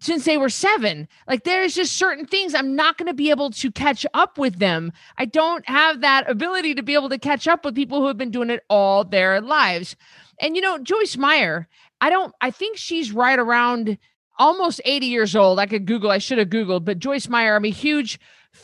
since 0.00 0.24
they 0.24 0.36
were 0.36 0.48
seven. 0.48 1.08
Like 1.28 1.44
there's 1.44 1.74
just 1.74 1.96
certain 1.96 2.26
things 2.26 2.54
I'm 2.54 2.76
not 2.76 2.98
going 2.98 3.06
to 3.06 3.14
be 3.14 3.30
able 3.30 3.50
to 3.50 3.70
catch 3.70 4.06
up 4.14 4.38
with 4.38 4.58
them. 4.58 4.92
I 5.18 5.24
don't 5.24 5.66
have 5.68 6.00
that 6.00 6.28
ability 6.30 6.74
to 6.74 6.82
be 6.82 6.94
able 6.94 7.08
to 7.10 7.18
catch 7.18 7.46
up 7.48 7.64
with 7.64 7.74
people 7.74 8.00
who 8.00 8.08
have 8.08 8.18
been 8.18 8.30
doing 8.30 8.50
it 8.50 8.64
all 8.68 9.04
their 9.04 9.40
lives. 9.40 9.96
And 10.40 10.56
you 10.56 10.62
know, 10.62 10.78
Joyce 10.78 11.16
Meyer, 11.16 11.68
I 12.00 12.10
don't, 12.10 12.34
I 12.40 12.50
think 12.50 12.76
she's 12.76 13.12
right 13.12 13.38
around 13.38 13.98
almost 14.38 14.80
80 14.84 15.06
years 15.06 15.36
old. 15.36 15.58
I 15.58 15.66
could 15.66 15.86
Google, 15.86 16.10
I 16.10 16.18
should 16.18 16.38
have 16.38 16.48
Googled, 16.48 16.84
but 16.84 16.98
Joyce 16.98 17.28
Meyer, 17.28 17.56
I'm 17.56 17.64
a 17.64 17.70
huge 17.70 18.18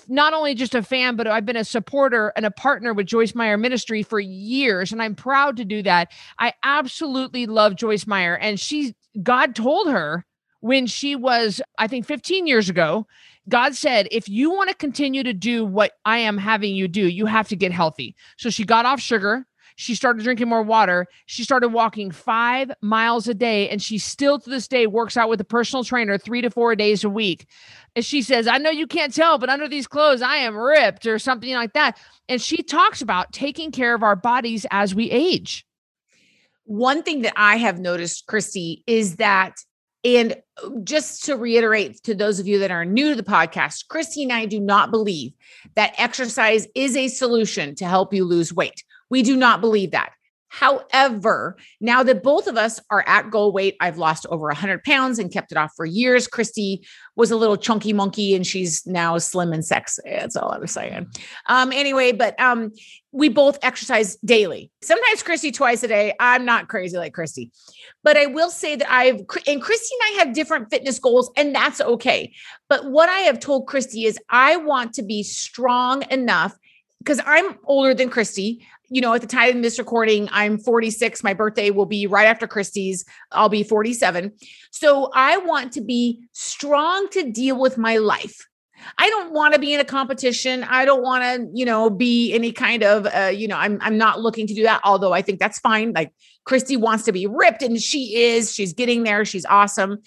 not 0.09 0.35
only 0.35 0.55
just 0.55 0.75
a 0.75 0.83
fan, 0.83 1.17
but 1.17 1.27
I've 1.27 1.47
been 1.47 1.57
a 1.57 1.65
supporter 1.65 2.33
and 2.37 2.47
a 2.47 2.51
partner 2.51 2.93
with 2.93 3.07
Joyce 3.07 3.35
Meyer 3.35 3.57
Ministry 3.57 4.03
for 4.03 4.21
years. 4.21 4.93
And 4.93 5.03
I'm 5.03 5.17
proud 5.17 5.57
to 5.57 5.65
do 5.65 5.83
that. 5.83 6.13
I 6.39 6.55
absolutely 6.63 7.47
love 7.47 7.75
Joyce 7.75 8.07
Meyer. 8.07 8.37
And 8.37 8.59
she, 8.59 8.95
God 9.21 9.57
told 9.57 9.89
her 9.89 10.25
when 10.61 10.87
she 10.87 11.17
was, 11.17 11.61
I 11.79 11.87
think, 11.87 12.07
15 12.07 12.47
years 12.47 12.69
ago, 12.69 13.07
God 13.49 13.75
said, 13.75 14.07
if 14.11 14.29
you 14.29 14.51
want 14.51 14.69
to 14.69 14.77
continue 14.77 15.23
to 15.23 15.33
do 15.33 15.65
what 15.65 15.93
I 16.05 16.19
am 16.19 16.39
having 16.39 16.75
you 16.75 16.87
do, 16.87 17.09
you 17.09 17.27
have 17.27 17.49
to 17.49 17.57
get 17.57 17.73
healthy. 17.73 18.15
So 18.37 18.51
she 18.51 18.65
got 18.65 18.87
off 18.87 19.01
sugar. 19.01 19.47
She 19.77 19.95
started 19.95 20.23
drinking 20.23 20.49
more 20.49 20.63
water. 20.63 21.07
She 21.25 21.43
started 21.43 21.69
walking 21.69 22.11
five 22.11 22.71
miles 22.83 23.27
a 23.29 23.35
day, 23.35 23.67
and 23.71 23.81
she 23.81 23.97
still 23.97 24.39
to 24.39 24.51
this 24.51 24.69
day 24.69 24.87
works 24.87 25.17
out 25.17 25.31
with 25.31 25.41
a 25.41 25.45
personal 25.45 25.85
trainer 25.85 26.19
three 26.19 26.43
to 26.43 26.51
four 26.51 26.77
days 26.77 27.03
a 27.03 27.09
week. 27.09 27.47
And 27.97 28.05
she 28.05 28.21
says, 28.21 28.47
I 28.47 28.59
know 28.59 28.71
you 28.71 28.87
can't 28.87 29.15
tell, 29.15 29.39
but 29.39 29.49
under 29.49 29.67
these 29.67 29.87
clothes, 29.87 30.21
I 30.21 30.37
am 30.37 30.55
ripped 30.55 31.07
or 31.07 31.19
something 31.19 31.55
like 31.55 31.73
that. 31.73 31.99
And 32.29 32.43
she 32.43 32.63
talks 32.63 33.01
about 33.01 33.33
taking 33.33 33.73
care 33.73 33.95
of 33.95 34.03
our 34.03 34.17
bodies 34.17 34.67
as 34.71 34.95
we 34.95 35.11
age. 35.11 35.65
One 36.65 37.03
thing 37.03 37.23
that 37.23 37.33
I 37.37 37.57
have 37.57 37.79
noticed, 37.79 38.27
Christy, 38.27 38.85
is 38.87 39.17
that 39.17 39.65
and 40.05 40.37
uh, 40.63 40.71
just 40.85 41.25
to 41.25 41.37
reiterate 41.37 42.03
to 42.05 42.15
those 42.15 42.39
of 42.39 42.47
you 42.47 42.59
that 42.61 42.71
are 42.71 42.85
new 42.85 43.11
to 43.11 43.15
the 43.15 43.23
podcast, 43.23 43.89
Christy 43.89 44.23
and 44.23 44.33
I 44.33 44.47
do 44.47 44.61
not 44.61 44.91
believe 44.91 45.33
that 45.75 45.95
exercise 45.99 46.67
is 46.75 46.97
a 46.97 47.09
solution 47.09 47.75
to 47.77 47.87
help 47.87 48.15
you 48.15 48.25
lose 48.25 48.53
weight. 48.53 48.85
We 49.11 49.23
do 49.23 49.37
not 49.37 49.61
believe 49.61 49.91
that. 49.91 50.13
However, 50.51 51.57
now 51.81 52.03
that 52.03 52.25
both 52.25 52.49
of 52.49 52.57
us 52.57 52.81
are 52.91 53.05
at 53.07 53.31
goal 53.31 53.53
weight, 53.53 53.77
I've 53.81 53.99
lost 53.99 54.27
over 54.31 54.47
100 54.49 54.83
pounds 54.83 55.21
and 55.21 55.33
kept 55.33 55.53
it 55.53 55.59
off 55.59 55.73
for 55.77 55.87
years. 55.87 56.27
Christy 56.27 56.85
was 57.15 57.31
a 57.31 57.37
little 57.37 57.57
chunky 57.57 57.93
monkey 57.93 58.35
and 58.35 58.45
she's 58.45 58.85
now 58.85 59.17
slim 59.19 59.53
and 59.53 59.65
sexy. 59.65 60.03
That's 60.05 60.35
all 60.35 60.51
I 60.51 60.59
was 60.59 60.73
saying. 60.73 61.07
Um, 61.47 61.73
anyway, 61.73 62.11
but 62.11 62.39
um, 62.41 62.73
we 63.13 63.29
both 63.29 63.61
exercise 63.63 64.17
daily. 64.25 64.73
Sometimes 64.83 65.23
Christy 65.23 65.53
twice 65.53 65.85
a 65.85 65.89
day. 65.89 66.15
I'm 66.19 66.45
not 66.45 66.69
crazy 66.69 66.97
like 66.97 67.15
Christy, 67.15 67.53
but 68.03 68.17
I 68.17 68.27
will 68.27 68.51
say 68.51 68.75
that 68.75 68.93
I've, 68.93 69.21
and 69.47 69.63
Christy 69.63 69.95
and 69.95 70.19
I 70.19 70.25
have 70.25 70.35
different 70.35 70.69
fitness 70.69 70.99
goals, 70.99 71.31
and 71.37 71.55
that's 71.55 71.81
okay. 71.81 72.33
But 72.69 72.91
what 72.91 73.09
I 73.09 73.21
have 73.21 73.39
told 73.39 73.69
Christy 73.69 74.05
is 74.05 74.19
I 74.29 74.57
want 74.57 74.95
to 74.95 75.03
be 75.03 75.23
strong 75.23 76.03
enough 76.11 76.57
because 76.99 77.21
I'm 77.25 77.57
older 77.65 77.95
than 77.95 78.11
Christy 78.11 78.67
you 78.91 79.01
know, 79.01 79.15
at 79.15 79.21
the 79.21 79.27
time 79.27 79.59
of 79.59 79.63
this 79.63 79.79
recording, 79.79 80.29
I'm 80.33 80.59
46. 80.59 81.23
My 81.23 81.33
birthday 81.33 81.71
will 81.71 81.87
be 81.87 82.07
right 82.07 82.27
after 82.27 82.47
Christy's. 82.47 83.05
I'll 83.31 83.49
be 83.49 83.63
47. 83.63 84.33
So 84.73 85.11
I 85.15 85.39
want 85.39 85.73
to 85.73 85.81
be 85.81 86.21
strong 86.33 87.09
to 87.11 87.31
deal 87.31 87.59
with 87.59 87.79
my 87.79 87.99
life. 87.99 88.47
I 88.99 89.09
don't 89.11 89.33
want 89.33 89.55
to 89.55 89.61
be 89.61 89.75
in 89.75 89.81
a 89.81 89.85
competition. 89.85 90.65
I 90.65 90.85
don't 90.85 91.03
want 91.03 91.23
to, 91.23 91.49
you 91.55 91.65
know, 91.65 91.91
be 91.91 92.33
any 92.33 92.51
kind 92.51 92.83
of, 92.83 93.07
uh, 93.07 93.27
you 93.29 93.47
know, 93.47 93.57
I'm 93.57 93.79
I'm 93.81 93.99
not 93.99 94.21
looking 94.21 94.47
to 94.47 94.55
do 94.55 94.63
that. 94.65 94.81
Although 94.85 95.13
I 95.13 95.23
think 95.23 95.39
that's 95.39 95.59
fine. 95.59 95.93
Like 95.93 96.13
Christy 96.45 96.77
wants 96.77 97.05
to 97.05 97.13
be 97.13 97.27
ripped, 97.27 97.63
and 97.63 97.81
she 97.81 98.17
is. 98.17 98.55
She's 98.55 98.73
getting 98.73 99.03
there. 99.03 99.25
She's 99.25 99.45
awesome. 99.45 99.99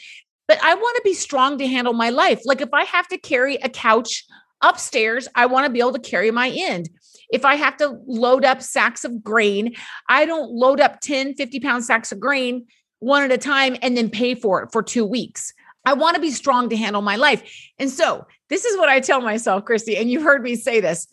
But 0.47 0.59
I 0.63 0.73
want 0.73 0.95
to 0.97 1.01
be 1.03 1.13
strong 1.13 1.57
to 1.59 1.67
handle 1.67 1.93
my 1.93 2.09
life. 2.09 2.41
Like 2.45 2.61
if 2.61 2.73
I 2.73 2.83
have 2.83 3.07
to 3.09 3.17
carry 3.17 3.55
a 3.57 3.69
couch 3.69 4.25
upstairs, 4.61 5.27
I 5.35 5.45
want 5.45 5.65
to 5.67 5.71
be 5.71 5.79
able 5.79 5.93
to 5.93 5.99
carry 5.99 6.31
my 6.31 6.49
end. 6.49 6.89
If 7.33 7.45
I 7.45 7.55
have 7.55 7.75
to 7.77 7.99
load 8.05 8.45
up 8.45 8.61
sacks 8.61 9.03
of 9.03 9.23
grain, 9.23 9.75
I 10.07 10.25
don't 10.25 10.51
load 10.51 10.79
up 10.79 11.01
10, 11.01 11.33
50 11.33 11.59
pound 11.59 11.83
sacks 11.83 12.11
of 12.11 12.19
grain 12.19 12.67
one 12.99 13.23
at 13.23 13.31
a 13.31 13.37
time 13.37 13.75
and 13.81 13.97
then 13.97 14.09
pay 14.09 14.35
for 14.35 14.63
it 14.63 14.71
for 14.71 14.81
two 14.81 15.03
weeks. 15.03 15.51
I 15.85 15.93
want 15.93 16.15
to 16.15 16.21
be 16.21 16.31
strong 16.31 16.69
to 16.69 16.77
handle 16.77 17.01
my 17.01 17.15
life. 17.17 17.43
And 17.79 17.89
so 17.89 18.25
this 18.49 18.65
is 18.65 18.77
what 18.77 18.87
I 18.87 18.99
tell 18.99 19.19
myself, 19.19 19.65
Christy, 19.65 19.97
and 19.97 20.09
you've 20.09 20.23
heard 20.23 20.43
me 20.43 20.55
say 20.55 20.79
this. 20.79 21.07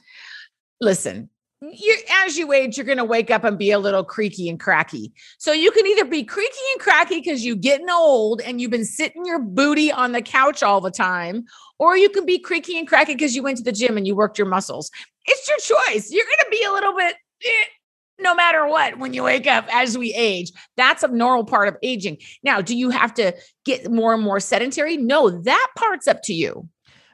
Listen, 0.80 1.30
you 1.60 1.96
as 2.24 2.38
you 2.38 2.52
age, 2.52 2.76
you're 2.76 2.86
going 2.86 2.98
to 2.98 3.04
wake 3.04 3.30
up 3.30 3.44
and 3.44 3.58
be 3.58 3.70
a 3.70 3.78
little 3.78 4.04
creaky 4.04 4.48
and 4.48 4.58
cracky. 4.58 5.12
So 5.38 5.52
you 5.52 5.70
can 5.70 5.86
either 5.86 6.06
be 6.06 6.24
creaky 6.24 6.58
and 6.72 6.80
cracky 6.80 7.20
because 7.20 7.44
you're 7.44 7.56
getting 7.56 7.90
old 7.90 8.40
and 8.40 8.60
you've 8.60 8.70
been 8.70 8.84
sitting 8.84 9.26
your 9.26 9.38
booty 9.38 9.92
on 9.92 10.12
the 10.12 10.22
couch 10.22 10.62
all 10.62 10.80
the 10.80 10.90
time, 10.90 11.44
or 11.78 11.96
you 11.96 12.08
can 12.08 12.24
be 12.24 12.38
creaky 12.38 12.78
and 12.78 12.88
cracky 12.88 13.14
because 13.14 13.36
you 13.36 13.42
went 13.42 13.58
to 13.58 13.64
the 13.64 13.72
gym 13.72 13.96
and 13.96 14.06
you 14.06 14.16
worked 14.16 14.38
your 14.38 14.48
muscles. 14.48 14.90
It's 15.26 15.48
your 15.48 15.78
choice. 15.78 16.10
You're 16.10 16.24
going 16.24 16.50
to 16.50 16.50
be 16.50 16.64
a 16.64 16.72
little 16.72 16.96
bit 16.96 17.16
eh, 17.44 17.64
no 18.20 18.34
matter 18.34 18.66
what 18.66 18.98
when 18.98 19.12
you 19.12 19.22
wake 19.22 19.46
up 19.46 19.66
as 19.70 19.98
we 19.98 20.14
age. 20.14 20.52
That's 20.78 21.02
a 21.02 21.08
normal 21.08 21.44
part 21.44 21.68
of 21.68 21.76
aging. 21.82 22.18
Now, 22.42 22.62
do 22.62 22.74
you 22.74 22.88
have 22.88 23.12
to 23.14 23.34
get 23.66 23.90
more 23.90 24.14
and 24.14 24.22
more 24.22 24.40
sedentary? 24.40 24.96
No, 24.96 25.28
that 25.42 25.68
part's 25.76 26.08
up 26.08 26.22
to 26.24 26.32
you 26.32 26.68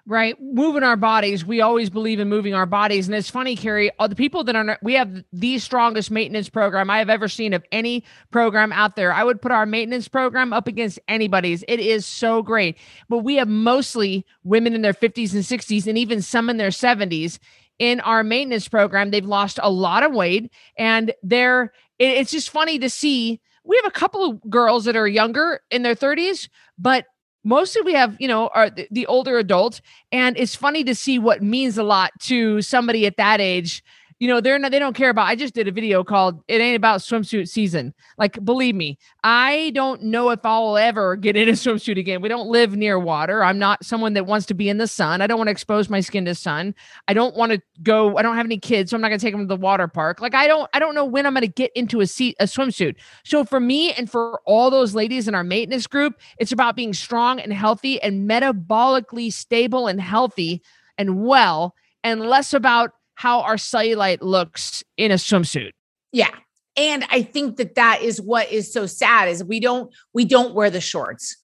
right? 0.06 0.40
Moving 0.40 0.84
our 0.84 0.96
bodies. 0.96 1.44
We 1.44 1.60
always 1.60 1.90
believe 1.90 2.20
in 2.20 2.28
moving 2.28 2.54
our 2.54 2.64
bodies. 2.64 3.08
And 3.08 3.14
it's 3.14 3.28
funny, 3.28 3.56
Carrie, 3.56 3.90
all 3.98 4.08
the 4.08 4.14
people 4.14 4.44
that 4.44 4.54
are, 4.54 4.78
we 4.80 4.94
have 4.94 5.24
the 5.32 5.58
strongest 5.58 6.12
maintenance 6.12 6.48
program 6.48 6.88
I 6.88 6.98
have 6.98 7.10
ever 7.10 7.26
seen 7.26 7.52
of 7.52 7.64
any 7.72 8.04
program 8.30 8.72
out 8.72 8.94
there. 8.94 9.12
I 9.12 9.24
would 9.24 9.42
put 9.42 9.50
our 9.50 9.66
maintenance 9.66 10.06
program 10.06 10.52
up 10.52 10.68
against 10.68 11.00
anybody's. 11.08 11.64
It 11.66 11.80
is 11.80 12.06
so 12.06 12.40
great. 12.42 12.78
But 13.08 13.18
we 13.18 13.34
have 13.36 13.48
mostly 13.48 14.24
women 14.44 14.74
in 14.74 14.82
their 14.82 14.94
50s 14.94 15.34
and 15.34 15.42
60s 15.42 15.88
and 15.88 15.98
even 15.98 16.22
some 16.22 16.48
in 16.48 16.56
their 16.56 16.70
70s 16.70 17.40
in 17.80 17.98
our 18.00 18.22
maintenance 18.22 18.68
program. 18.68 19.10
They've 19.10 19.26
lost 19.26 19.58
a 19.60 19.70
lot 19.70 20.04
of 20.04 20.12
weight 20.12 20.52
and 20.78 21.12
they're, 21.24 21.72
it's 21.98 22.30
just 22.30 22.50
funny 22.50 22.78
to 22.78 22.88
see. 22.88 23.40
We 23.64 23.76
have 23.76 23.86
a 23.86 23.90
couple 23.90 24.24
of 24.24 24.40
girls 24.48 24.84
that 24.84 24.94
are 24.94 25.08
younger 25.08 25.60
in 25.72 25.82
their 25.82 25.96
30s, 25.96 26.48
but 26.78 27.06
mostly 27.46 27.80
we 27.82 27.94
have 27.94 28.16
you 28.18 28.28
know 28.28 28.48
are 28.48 28.68
the, 28.68 28.88
the 28.90 29.06
older 29.06 29.38
adult 29.38 29.80
and 30.10 30.36
it's 30.36 30.54
funny 30.56 30.82
to 30.84 30.94
see 30.94 31.18
what 31.18 31.42
means 31.42 31.78
a 31.78 31.82
lot 31.84 32.10
to 32.20 32.60
somebody 32.60 33.06
at 33.06 33.16
that 33.16 33.40
age 33.40 33.82
you 34.18 34.28
know 34.28 34.40
they're 34.40 34.58
not 34.58 34.70
they 34.70 34.78
don't 34.78 34.94
care 34.94 35.10
about 35.10 35.26
i 35.26 35.34
just 35.34 35.54
did 35.54 35.68
a 35.68 35.72
video 35.72 36.02
called 36.02 36.42
it 36.48 36.60
ain't 36.60 36.76
about 36.76 37.00
swimsuit 37.00 37.48
season. 37.48 37.94
Like 38.18 38.42
believe 38.44 38.74
me 38.74 38.98
i 39.24 39.70
don't 39.74 40.02
know 40.02 40.30
if 40.30 40.40
i'll 40.44 40.76
ever 40.76 41.16
get 41.16 41.36
in 41.36 41.48
a 41.48 41.52
swimsuit 41.52 41.98
again. 41.98 42.20
We 42.20 42.28
don't 42.28 42.48
live 42.48 42.76
near 42.76 42.98
water. 42.98 43.44
I'm 43.44 43.58
not 43.58 43.84
someone 43.84 44.14
that 44.14 44.26
wants 44.26 44.46
to 44.46 44.54
be 44.54 44.68
in 44.68 44.78
the 44.78 44.86
sun. 44.86 45.20
I 45.20 45.26
don't 45.26 45.38
want 45.38 45.48
to 45.48 45.52
expose 45.52 45.90
my 45.90 46.00
skin 46.00 46.24
to 46.26 46.34
sun. 46.34 46.74
I 47.08 47.14
don't 47.14 47.36
want 47.36 47.52
to 47.52 47.62
go 47.82 48.16
i 48.16 48.22
don't 48.22 48.36
have 48.36 48.46
any 48.46 48.58
kids 48.58 48.90
so 48.90 48.96
i'm 48.96 49.00
not 49.00 49.08
going 49.08 49.18
to 49.18 49.24
take 49.24 49.34
them 49.34 49.42
to 49.42 49.46
the 49.46 49.56
water 49.56 49.88
park. 49.88 50.20
Like 50.20 50.34
i 50.34 50.46
don't 50.46 50.68
i 50.72 50.78
don't 50.78 50.94
know 50.94 51.04
when 51.04 51.26
i'm 51.26 51.34
going 51.34 51.42
to 51.42 51.48
get 51.48 51.72
into 51.74 52.00
a 52.00 52.06
seat 52.06 52.36
a 52.40 52.44
swimsuit. 52.44 52.96
So 53.24 53.44
for 53.44 53.60
me 53.60 53.92
and 53.92 54.10
for 54.10 54.40
all 54.44 54.70
those 54.70 54.94
ladies 54.94 55.28
in 55.28 55.34
our 55.34 55.44
maintenance 55.44 55.86
group 55.86 56.14
it's 56.38 56.52
about 56.52 56.76
being 56.76 56.94
strong 56.94 57.38
and 57.40 57.52
healthy 57.52 58.00
and 58.02 58.28
metabolically 58.28 59.32
stable 59.32 59.86
and 59.86 60.00
healthy 60.00 60.62
and 60.98 61.24
well 61.24 61.74
and 62.02 62.20
less 62.20 62.54
about 62.54 62.92
how 63.16 63.40
our 63.40 63.56
cellulite 63.56 64.18
looks 64.20 64.84
in 64.96 65.10
a 65.10 65.14
swimsuit. 65.14 65.72
Yeah. 66.12 66.30
And 66.76 67.04
I 67.10 67.22
think 67.22 67.56
that 67.56 67.74
that 67.74 68.02
is 68.02 68.20
what 68.20 68.52
is 68.52 68.72
so 68.72 68.86
sad 68.86 69.28
is 69.28 69.42
we 69.42 69.58
don't 69.60 69.92
we 70.12 70.24
don't 70.24 70.54
wear 70.54 70.70
the 70.70 70.80
shorts. 70.80 71.36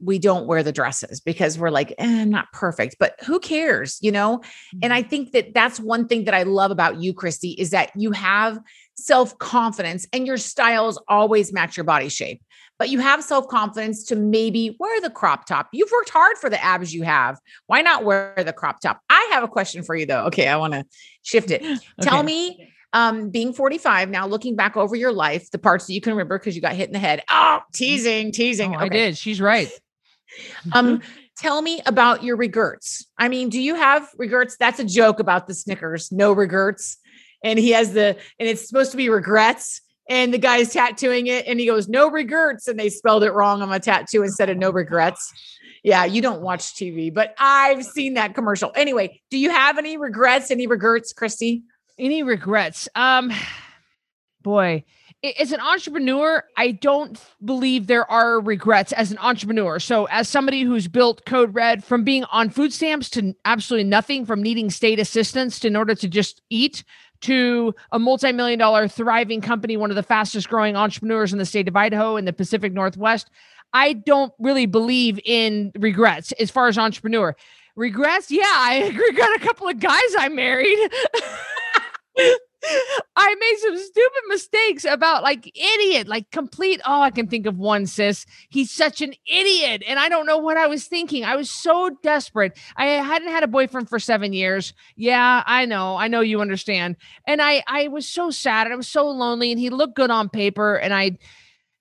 We 0.00 0.18
don't 0.18 0.46
wear 0.46 0.62
the 0.62 0.72
dresses 0.72 1.20
because 1.20 1.58
we're 1.58 1.70
like, 1.70 1.92
eh, 1.92 2.22
I'm 2.22 2.28
not 2.28 2.52
perfect, 2.52 2.96
but 2.98 3.14
who 3.24 3.40
cares, 3.40 3.96
you 4.02 4.12
know? 4.12 4.42
And 4.82 4.92
I 4.92 5.00
mm-hmm. 5.00 5.08
think 5.08 5.32
that 5.32 5.54
that's 5.54 5.80
one 5.80 6.08
thing 6.08 6.24
that 6.24 6.34
I 6.34 6.42
love 6.42 6.70
about 6.70 7.00
you, 7.00 7.14
Christy, 7.14 7.50
is 7.52 7.70
that 7.70 7.90
you 7.96 8.12
have 8.12 8.58
self 8.96 9.38
confidence 9.38 10.06
and 10.12 10.26
your 10.26 10.36
styles 10.36 11.00
always 11.08 11.52
match 11.52 11.76
your 11.76 11.84
body 11.84 12.10
shape 12.10 12.42
but 12.78 12.88
you 12.88 12.98
have 12.98 13.22
self 13.22 13.48
confidence 13.48 14.04
to 14.04 14.16
maybe 14.16 14.76
wear 14.78 15.00
the 15.00 15.10
crop 15.10 15.46
top. 15.46 15.68
You've 15.72 15.90
worked 15.92 16.10
hard 16.10 16.36
for 16.38 16.50
the 16.50 16.62
abs 16.62 16.92
you 16.92 17.02
have. 17.02 17.38
Why 17.66 17.82
not 17.82 18.04
wear 18.04 18.34
the 18.36 18.52
crop 18.52 18.80
top? 18.80 19.00
I 19.08 19.30
have 19.32 19.42
a 19.44 19.48
question 19.48 19.82
for 19.82 19.94
you 19.94 20.06
though. 20.06 20.26
Okay, 20.26 20.48
I 20.48 20.56
want 20.56 20.74
to 20.74 20.84
shift 21.22 21.50
it. 21.50 21.62
okay. 21.64 21.78
Tell 22.00 22.22
me, 22.22 22.72
um, 22.92 23.30
being 23.30 23.52
45 23.52 24.08
now, 24.08 24.26
looking 24.26 24.54
back 24.54 24.76
over 24.76 24.94
your 24.94 25.12
life, 25.12 25.50
the 25.50 25.58
parts 25.58 25.86
that 25.86 25.94
you 25.94 26.00
can 26.00 26.12
remember 26.12 26.38
because 26.38 26.54
you 26.54 26.62
got 26.62 26.74
hit 26.74 26.88
in 26.88 26.92
the 26.92 26.98
head. 26.98 27.22
Oh, 27.28 27.60
teasing, 27.72 28.32
teasing. 28.32 28.72
Oh, 28.72 28.76
okay. 28.76 28.84
I 28.84 28.88
did. 28.88 29.18
She's 29.18 29.40
right. 29.40 29.68
um, 30.72 31.02
tell 31.36 31.60
me 31.60 31.82
about 31.86 32.22
your 32.22 32.36
regrets. 32.36 33.06
I 33.18 33.28
mean, 33.28 33.48
do 33.48 33.60
you 33.60 33.74
have 33.74 34.08
regrets? 34.16 34.56
That's 34.58 34.78
a 34.78 34.84
joke 34.84 35.18
about 35.18 35.48
the 35.48 35.54
Snickers, 35.54 36.12
no 36.12 36.32
regrets. 36.32 36.96
And 37.42 37.58
he 37.58 37.70
has 37.70 37.92
the, 37.92 38.16
and 38.38 38.48
it's 38.48 38.66
supposed 38.66 38.92
to 38.92 38.96
be 38.96 39.08
regrets 39.08 39.80
and 40.08 40.34
the 40.34 40.38
guy's 40.38 40.72
tattooing 40.72 41.26
it 41.26 41.46
and 41.46 41.58
he 41.58 41.66
goes 41.66 41.88
no 41.88 42.10
regrets 42.10 42.68
and 42.68 42.78
they 42.78 42.88
spelled 42.88 43.22
it 43.22 43.32
wrong 43.32 43.62
on 43.62 43.68
my 43.68 43.78
tattoo 43.78 44.22
instead 44.22 44.50
of 44.50 44.56
no 44.56 44.70
regrets. 44.70 45.32
yeah 45.82 46.04
you 46.04 46.20
don't 46.20 46.42
watch 46.42 46.74
tv 46.74 47.12
but 47.12 47.34
i've 47.38 47.84
seen 47.84 48.14
that 48.14 48.34
commercial. 48.34 48.72
Anyway 48.74 49.20
do 49.30 49.38
you 49.38 49.50
have 49.50 49.78
any 49.78 49.96
regrets 49.96 50.50
any 50.50 50.66
regrets 50.66 51.12
christy? 51.12 51.62
Any 51.98 52.22
regrets? 52.22 52.88
Um 52.94 53.32
boy 54.42 54.84
as 55.38 55.52
an 55.52 55.60
entrepreneur, 55.60 56.44
I 56.56 56.72
don't 56.72 57.18
believe 57.44 57.86
there 57.86 58.10
are 58.10 58.40
regrets 58.40 58.92
as 58.92 59.10
an 59.10 59.18
entrepreneur. 59.18 59.78
So, 59.78 60.04
as 60.06 60.28
somebody 60.28 60.62
who's 60.62 60.86
built 60.86 61.24
Code 61.24 61.54
Red 61.54 61.82
from 61.82 62.04
being 62.04 62.24
on 62.24 62.50
food 62.50 62.72
stamps 62.72 63.08
to 63.10 63.34
absolutely 63.44 63.88
nothing, 63.88 64.26
from 64.26 64.42
needing 64.42 64.70
state 64.70 64.98
assistance 64.98 65.58
to 65.60 65.68
in 65.68 65.76
order 65.76 65.94
to 65.94 66.08
just 66.08 66.42
eat, 66.50 66.84
to 67.24 67.74
a 67.92 67.98
multi-million 67.98 68.58
dollar 68.58 68.88
thriving 68.88 69.40
company, 69.40 69.76
one 69.76 69.90
of 69.90 69.96
the 69.96 70.02
fastest 70.02 70.48
growing 70.48 70.76
entrepreneurs 70.76 71.32
in 71.32 71.38
the 71.38 71.46
state 71.46 71.68
of 71.68 71.76
Idaho 71.76 72.16
in 72.16 72.24
the 72.24 72.32
Pacific 72.32 72.72
Northwest. 72.72 73.30
I 73.72 73.94
don't 73.94 74.32
really 74.38 74.66
believe 74.66 75.18
in 75.24 75.72
regrets 75.78 76.32
as 76.32 76.50
far 76.50 76.68
as 76.68 76.78
entrepreneur. 76.78 77.34
Regrets, 77.76 78.30
yeah, 78.30 78.44
I 78.46 78.88
regret 79.08 79.30
a 79.36 79.40
couple 79.40 79.68
of 79.68 79.80
guys 79.80 80.00
I 80.18 80.28
married. 80.28 80.78
I 83.16 83.34
made 83.34 83.56
some 83.58 83.76
stupid 83.76 84.22
mistakes 84.28 84.84
about 84.84 85.22
like 85.22 85.50
idiot, 85.56 86.08
like 86.08 86.30
complete. 86.30 86.80
Oh, 86.86 87.00
I 87.00 87.10
can 87.10 87.26
think 87.26 87.46
of 87.46 87.58
one, 87.58 87.86
sis. 87.86 88.26
He's 88.48 88.70
such 88.70 89.00
an 89.00 89.14
idiot. 89.26 89.82
And 89.86 89.98
I 89.98 90.08
don't 90.08 90.26
know 90.26 90.38
what 90.38 90.56
I 90.56 90.66
was 90.66 90.86
thinking. 90.86 91.24
I 91.24 91.36
was 91.36 91.50
so 91.50 91.90
desperate. 92.02 92.58
I 92.76 92.86
hadn't 92.86 93.28
had 93.28 93.42
a 93.42 93.48
boyfriend 93.48 93.88
for 93.88 93.98
seven 93.98 94.32
years. 94.32 94.74
Yeah, 94.96 95.42
I 95.46 95.64
know. 95.66 95.96
I 95.96 96.08
know 96.08 96.20
you 96.20 96.40
understand. 96.40 96.96
And 97.26 97.40
I 97.40 97.62
I 97.66 97.88
was 97.88 98.08
so 98.08 98.30
sad 98.30 98.66
and 98.66 98.74
I 98.74 98.76
was 98.76 98.88
so 98.88 99.08
lonely. 99.08 99.50
And 99.52 99.60
he 99.60 99.70
looked 99.70 99.96
good 99.96 100.10
on 100.10 100.28
paper. 100.28 100.76
And 100.76 100.94
I 100.94 101.18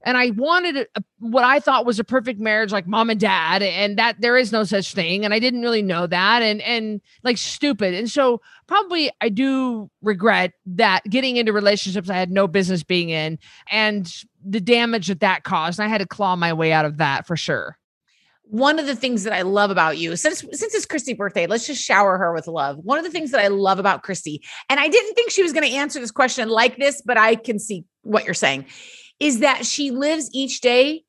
and 0.03 0.17
I 0.17 0.31
wanted 0.31 0.87
a, 0.95 1.03
what 1.19 1.43
I 1.43 1.59
thought 1.59 1.85
was 1.85 1.99
a 1.99 2.03
perfect 2.03 2.39
marriage, 2.39 2.71
like 2.71 2.85
mom 2.85 3.09
and 3.09 3.19
dad, 3.19 3.63
and 3.63 3.97
that 3.97 4.19
there 4.19 4.37
is 4.37 4.51
no 4.51 4.63
such 4.63 4.93
thing, 4.93 5.23
and 5.23 5.33
I 5.33 5.39
didn't 5.39 5.61
really 5.61 5.81
know 5.81 6.05
that, 6.07 6.41
and 6.41 6.61
and 6.61 7.01
like 7.23 7.37
stupid, 7.37 7.93
and 7.93 8.09
so 8.09 8.41
probably 8.67 9.09
I 9.21 9.29
do 9.29 9.89
regret 10.01 10.53
that 10.65 11.03
getting 11.09 11.37
into 11.37 11.53
relationships 11.53 12.09
I 12.09 12.15
had 12.15 12.31
no 12.31 12.47
business 12.47 12.83
being 12.83 13.09
in, 13.09 13.39
and 13.71 14.13
the 14.45 14.61
damage 14.61 15.07
that 15.07 15.21
that 15.21 15.43
caused. 15.43 15.79
And 15.79 15.87
I 15.87 15.89
had 15.89 16.01
to 16.01 16.07
claw 16.07 16.35
my 16.35 16.51
way 16.53 16.73
out 16.73 16.85
of 16.85 16.97
that 16.97 17.25
for 17.25 17.37
sure. 17.37 17.77
One 18.43 18.77
of 18.77 18.85
the 18.85 18.95
things 18.95 19.23
that 19.23 19.33
I 19.33 19.41
love 19.41 19.71
about 19.71 19.97
you, 19.97 20.17
since 20.17 20.41
since 20.51 20.75
it's 20.75 20.85
Christy's 20.85 21.17
birthday, 21.17 21.47
let's 21.47 21.65
just 21.65 21.83
shower 21.83 22.17
her 22.17 22.33
with 22.33 22.47
love. 22.47 22.77
One 22.79 22.97
of 22.97 23.05
the 23.05 23.09
things 23.09 23.31
that 23.31 23.39
I 23.39 23.47
love 23.47 23.79
about 23.79 24.03
Christy, 24.03 24.43
and 24.69 24.81
I 24.81 24.89
didn't 24.89 25.15
think 25.15 25.31
she 25.31 25.43
was 25.43 25.53
going 25.53 25.65
to 25.65 25.73
answer 25.73 25.99
this 26.01 26.11
question 26.11 26.49
like 26.49 26.77
this, 26.77 27.01
but 27.01 27.17
I 27.17 27.35
can 27.35 27.57
see 27.57 27.85
what 28.01 28.25
you're 28.25 28.33
saying 28.33 28.65
is 29.19 29.39
that 29.39 29.65
she 29.65 29.91
lives 29.91 30.29
each 30.33 30.61
day 30.61 31.03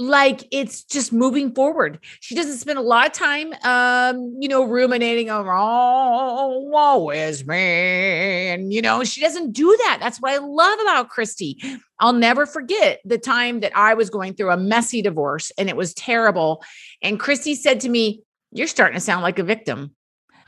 like 0.00 0.48
it's 0.50 0.82
just 0.82 1.12
moving 1.12 1.54
forward. 1.54 1.98
She 2.20 2.34
doesn't 2.34 2.56
spend 2.56 2.78
a 2.78 2.82
lot 2.82 3.06
of 3.06 3.12
time, 3.12 3.52
um, 3.64 4.34
you 4.40 4.48
know, 4.48 4.64
ruminating 4.64 5.28
over, 5.28 5.52
oh, 5.52 6.58
woe 6.70 7.10
is 7.10 7.46
me. 7.46 8.48
And, 8.48 8.72
you 8.72 8.80
know, 8.80 9.04
she 9.04 9.20
doesn't 9.20 9.52
do 9.52 9.76
that. 9.84 9.98
That's 10.00 10.18
what 10.18 10.32
I 10.32 10.38
love 10.38 10.80
about 10.80 11.10
Christy. 11.10 11.60
I'll 11.98 12.14
never 12.14 12.46
forget 12.46 13.00
the 13.04 13.18
time 13.18 13.60
that 13.60 13.76
I 13.76 13.92
was 13.92 14.08
going 14.08 14.32
through 14.32 14.52
a 14.52 14.56
messy 14.56 15.02
divorce 15.02 15.52
and 15.58 15.68
it 15.68 15.76
was 15.76 15.92
terrible. 15.92 16.64
And 17.02 17.20
Christy 17.20 17.54
said 17.54 17.80
to 17.80 17.90
me, 17.90 18.22
You're 18.52 18.68
starting 18.68 18.96
to 18.96 19.00
sound 19.00 19.22
like 19.22 19.38
a 19.38 19.44
victim. 19.44 19.94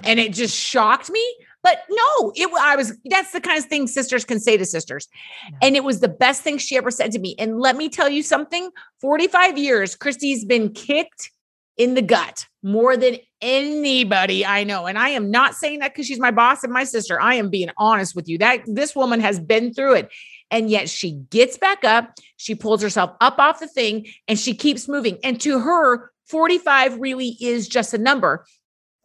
And 0.02 0.18
it 0.18 0.32
just 0.32 0.56
shocked 0.56 1.10
me. 1.10 1.36
But 1.62 1.82
no, 1.88 2.32
it 2.34 2.50
I 2.58 2.76
was 2.76 2.96
that's 3.04 3.32
the 3.32 3.40
kind 3.40 3.58
of 3.58 3.64
thing 3.66 3.86
sisters 3.86 4.24
can 4.24 4.40
say 4.40 4.56
to 4.56 4.64
sisters. 4.64 5.08
Yeah. 5.50 5.58
And 5.62 5.76
it 5.76 5.84
was 5.84 6.00
the 6.00 6.08
best 6.08 6.42
thing 6.42 6.58
she 6.58 6.76
ever 6.76 6.90
said 6.90 7.12
to 7.12 7.18
me. 7.18 7.34
And 7.38 7.60
let 7.60 7.76
me 7.76 7.88
tell 7.88 8.08
you 8.08 8.22
something, 8.22 8.70
45 9.00 9.58
years 9.58 9.94
Christy's 9.94 10.44
been 10.44 10.72
kicked 10.72 11.30
in 11.76 11.94
the 11.94 12.02
gut 12.02 12.46
more 12.62 12.96
than 12.96 13.16
anybody 13.40 14.44
I 14.44 14.64
know. 14.64 14.86
And 14.86 14.98
I 14.98 15.10
am 15.10 15.30
not 15.30 15.54
saying 15.54 15.78
that 15.80 15.94
cuz 15.94 16.06
she's 16.06 16.20
my 16.20 16.30
boss 16.30 16.64
and 16.64 16.72
my 16.72 16.84
sister. 16.84 17.20
I 17.20 17.36
am 17.36 17.48
being 17.48 17.70
honest 17.76 18.14
with 18.14 18.28
you. 18.28 18.38
That 18.38 18.62
this 18.66 18.94
woman 18.96 19.20
has 19.20 19.38
been 19.38 19.72
through 19.72 19.94
it. 19.94 20.10
And 20.50 20.68
yet 20.68 20.90
she 20.90 21.12
gets 21.30 21.56
back 21.56 21.82
up, 21.82 22.12
she 22.36 22.54
pulls 22.54 22.82
herself 22.82 23.12
up 23.22 23.38
off 23.38 23.58
the 23.58 23.66
thing 23.66 24.06
and 24.28 24.38
she 24.38 24.52
keeps 24.52 24.86
moving. 24.86 25.16
And 25.24 25.40
to 25.40 25.60
her 25.60 26.12
45 26.26 27.00
really 27.00 27.36
is 27.40 27.68
just 27.68 27.94
a 27.94 27.98
number 27.98 28.44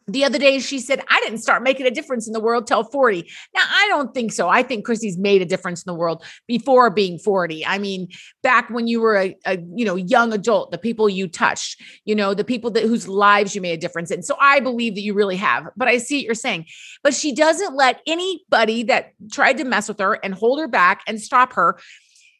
the 0.07 0.23
other 0.23 0.39
day 0.39 0.59
she 0.59 0.79
said 0.79 1.01
i 1.09 1.19
didn't 1.21 1.39
start 1.39 1.61
making 1.61 1.85
a 1.85 1.91
difference 1.91 2.27
in 2.27 2.33
the 2.33 2.39
world 2.39 2.65
till 2.65 2.83
40 2.83 3.29
now 3.53 3.61
i 3.63 3.87
don't 3.89 4.13
think 4.13 4.31
so 4.31 4.47
i 4.47 4.63
think 4.63 4.85
christy's 4.85 5.17
made 5.17 5.41
a 5.41 5.45
difference 5.45 5.83
in 5.83 5.91
the 5.91 5.97
world 5.97 6.23
before 6.47 6.89
being 6.89 7.19
40 7.19 7.65
i 7.65 7.77
mean 7.77 8.07
back 8.41 8.69
when 8.69 8.87
you 8.87 9.01
were 9.01 9.17
a, 9.17 9.35
a 9.45 9.57
you 9.75 9.85
know 9.85 9.95
young 9.95 10.33
adult 10.33 10.71
the 10.71 10.77
people 10.77 11.09
you 11.09 11.27
touched 11.27 11.81
you 12.05 12.15
know 12.15 12.33
the 12.33 12.43
people 12.43 12.71
that 12.71 12.83
whose 12.83 13.07
lives 13.07 13.53
you 13.53 13.61
made 13.61 13.73
a 13.73 13.77
difference 13.77 14.11
in 14.11 14.23
so 14.23 14.35
i 14.39 14.59
believe 14.59 14.95
that 14.95 15.01
you 15.01 15.13
really 15.13 15.37
have 15.37 15.67
but 15.75 15.87
i 15.87 15.97
see 15.97 16.17
what 16.17 16.25
you're 16.25 16.35
saying 16.35 16.65
but 17.03 17.13
she 17.13 17.33
doesn't 17.33 17.75
let 17.75 18.01
anybody 18.07 18.83
that 18.83 19.13
tried 19.31 19.57
to 19.57 19.63
mess 19.63 19.87
with 19.87 19.99
her 19.99 20.13
and 20.23 20.33
hold 20.33 20.59
her 20.59 20.67
back 20.67 21.01
and 21.07 21.21
stop 21.21 21.53
her 21.53 21.77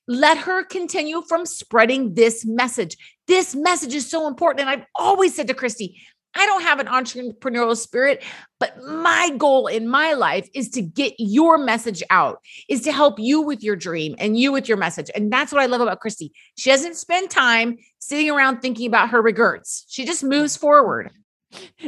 let 0.08 0.38
her 0.38 0.64
continue 0.64 1.22
from 1.22 1.46
spreading 1.46 2.14
this 2.14 2.46
message. 2.46 2.98
This 3.28 3.54
message 3.54 3.94
is 3.94 4.10
so 4.10 4.28
important. 4.28 4.62
And 4.62 4.70
I've 4.70 4.86
always 4.96 5.36
said 5.36 5.48
to 5.48 5.54
Christy, 5.54 6.02
I 6.38 6.46
don't 6.46 6.62
have 6.62 6.80
an 6.80 6.88
entrepreneurial 6.88 7.76
spirit, 7.76 8.24
but 8.60 8.82
my 8.84 9.32
goal 9.38 9.68
in 9.68 9.88
my 9.88 10.14
life 10.14 10.50
is 10.54 10.70
to 10.70 10.82
get 10.82 11.14
your 11.18 11.58
message 11.58 12.04
out, 12.10 12.40
is 12.70 12.82
to 12.82 12.92
help 12.92 13.20
you 13.20 13.42
with 13.42 13.64
your 13.64 13.76
dream 13.76 14.16
and 14.20 14.38
you 14.38 14.52
with 14.52 14.68
your 14.68 14.78
message. 14.78 15.10
And 15.16 15.32
that's 15.32 15.52
what 15.52 15.62
I 15.62 15.66
love 15.66 15.82
about 15.82 16.00
Christy. 16.00 16.32
She 16.58 16.70
doesn't 16.70 16.96
spend 16.96 17.30
time 17.30 17.78
sitting 18.00 18.30
around 18.30 18.62
thinking 18.62 18.88
about 18.88 19.10
her 19.10 19.22
regrets. 19.22 19.86
She 19.88 20.06
just 20.06 20.24
moves 20.24 20.56
forward 20.56 21.12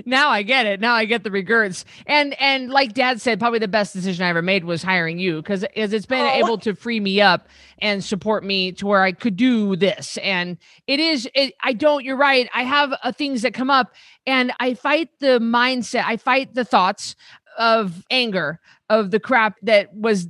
now 0.06 0.30
I 0.30 0.44
get 0.44 0.66
it. 0.66 0.80
Now 0.80 0.94
I 0.94 1.06
get 1.06 1.24
the 1.24 1.32
regrets. 1.32 1.86
And 2.06 2.40
and 2.42 2.70
like 2.70 2.94
dad 2.94 3.22
said, 3.22 3.40
probably 3.40 3.60
the 3.60 3.68
best 3.68 3.94
decision 3.94 4.26
I 4.26 4.30
ever 4.30 4.42
made 4.42 4.64
was 4.64 4.84
hiring 4.84 5.20
you 5.20 5.38
because 5.38 5.64
as 5.76 5.94
it's 5.94 6.06
been 6.06 6.26
oh. 6.26 6.46
able 6.46 6.58
to 6.60 6.76
free 6.76 7.00
me 7.00 7.22
up 7.22 7.48
and 7.80 8.04
support 8.04 8.44
me 8.44 8.72
to 8.74 8.86
where 8.86 9.04
I 9.04 9.12
could 9.12 9.36
do 9.36 9.76
this. 9.76 10.18
And 10.18 10.58
it 10.88 11.00
is 11.00 11.30
it, 11.36 11.54
I 11.62 11.74
don't, 11.74 12.04
you're 12.04 12.18
right. 12.18 12.50
I 12.54 12.64
have 12.64 12.94
uh, 13.04 13.12
things 13.12 13.42
that 13.42 13.54
come 13.54 13.70
up 13.70 13.94
and 14.26 14.52
I 14.60 14.74
fight 14.74 15.10
the 15.20 15.40
mindset, 15.40 16.04
I 16.06 16.18
fight 16.18 16.54
the 16.54 16.66
thoughts 16.66 17.16
of 17.58 18.06
anger 18.10 18.60
of 18.90 19.12
the 19.12 19.20
crap 19.20 19.56
that 19.64 19.94
was 19.94 20.28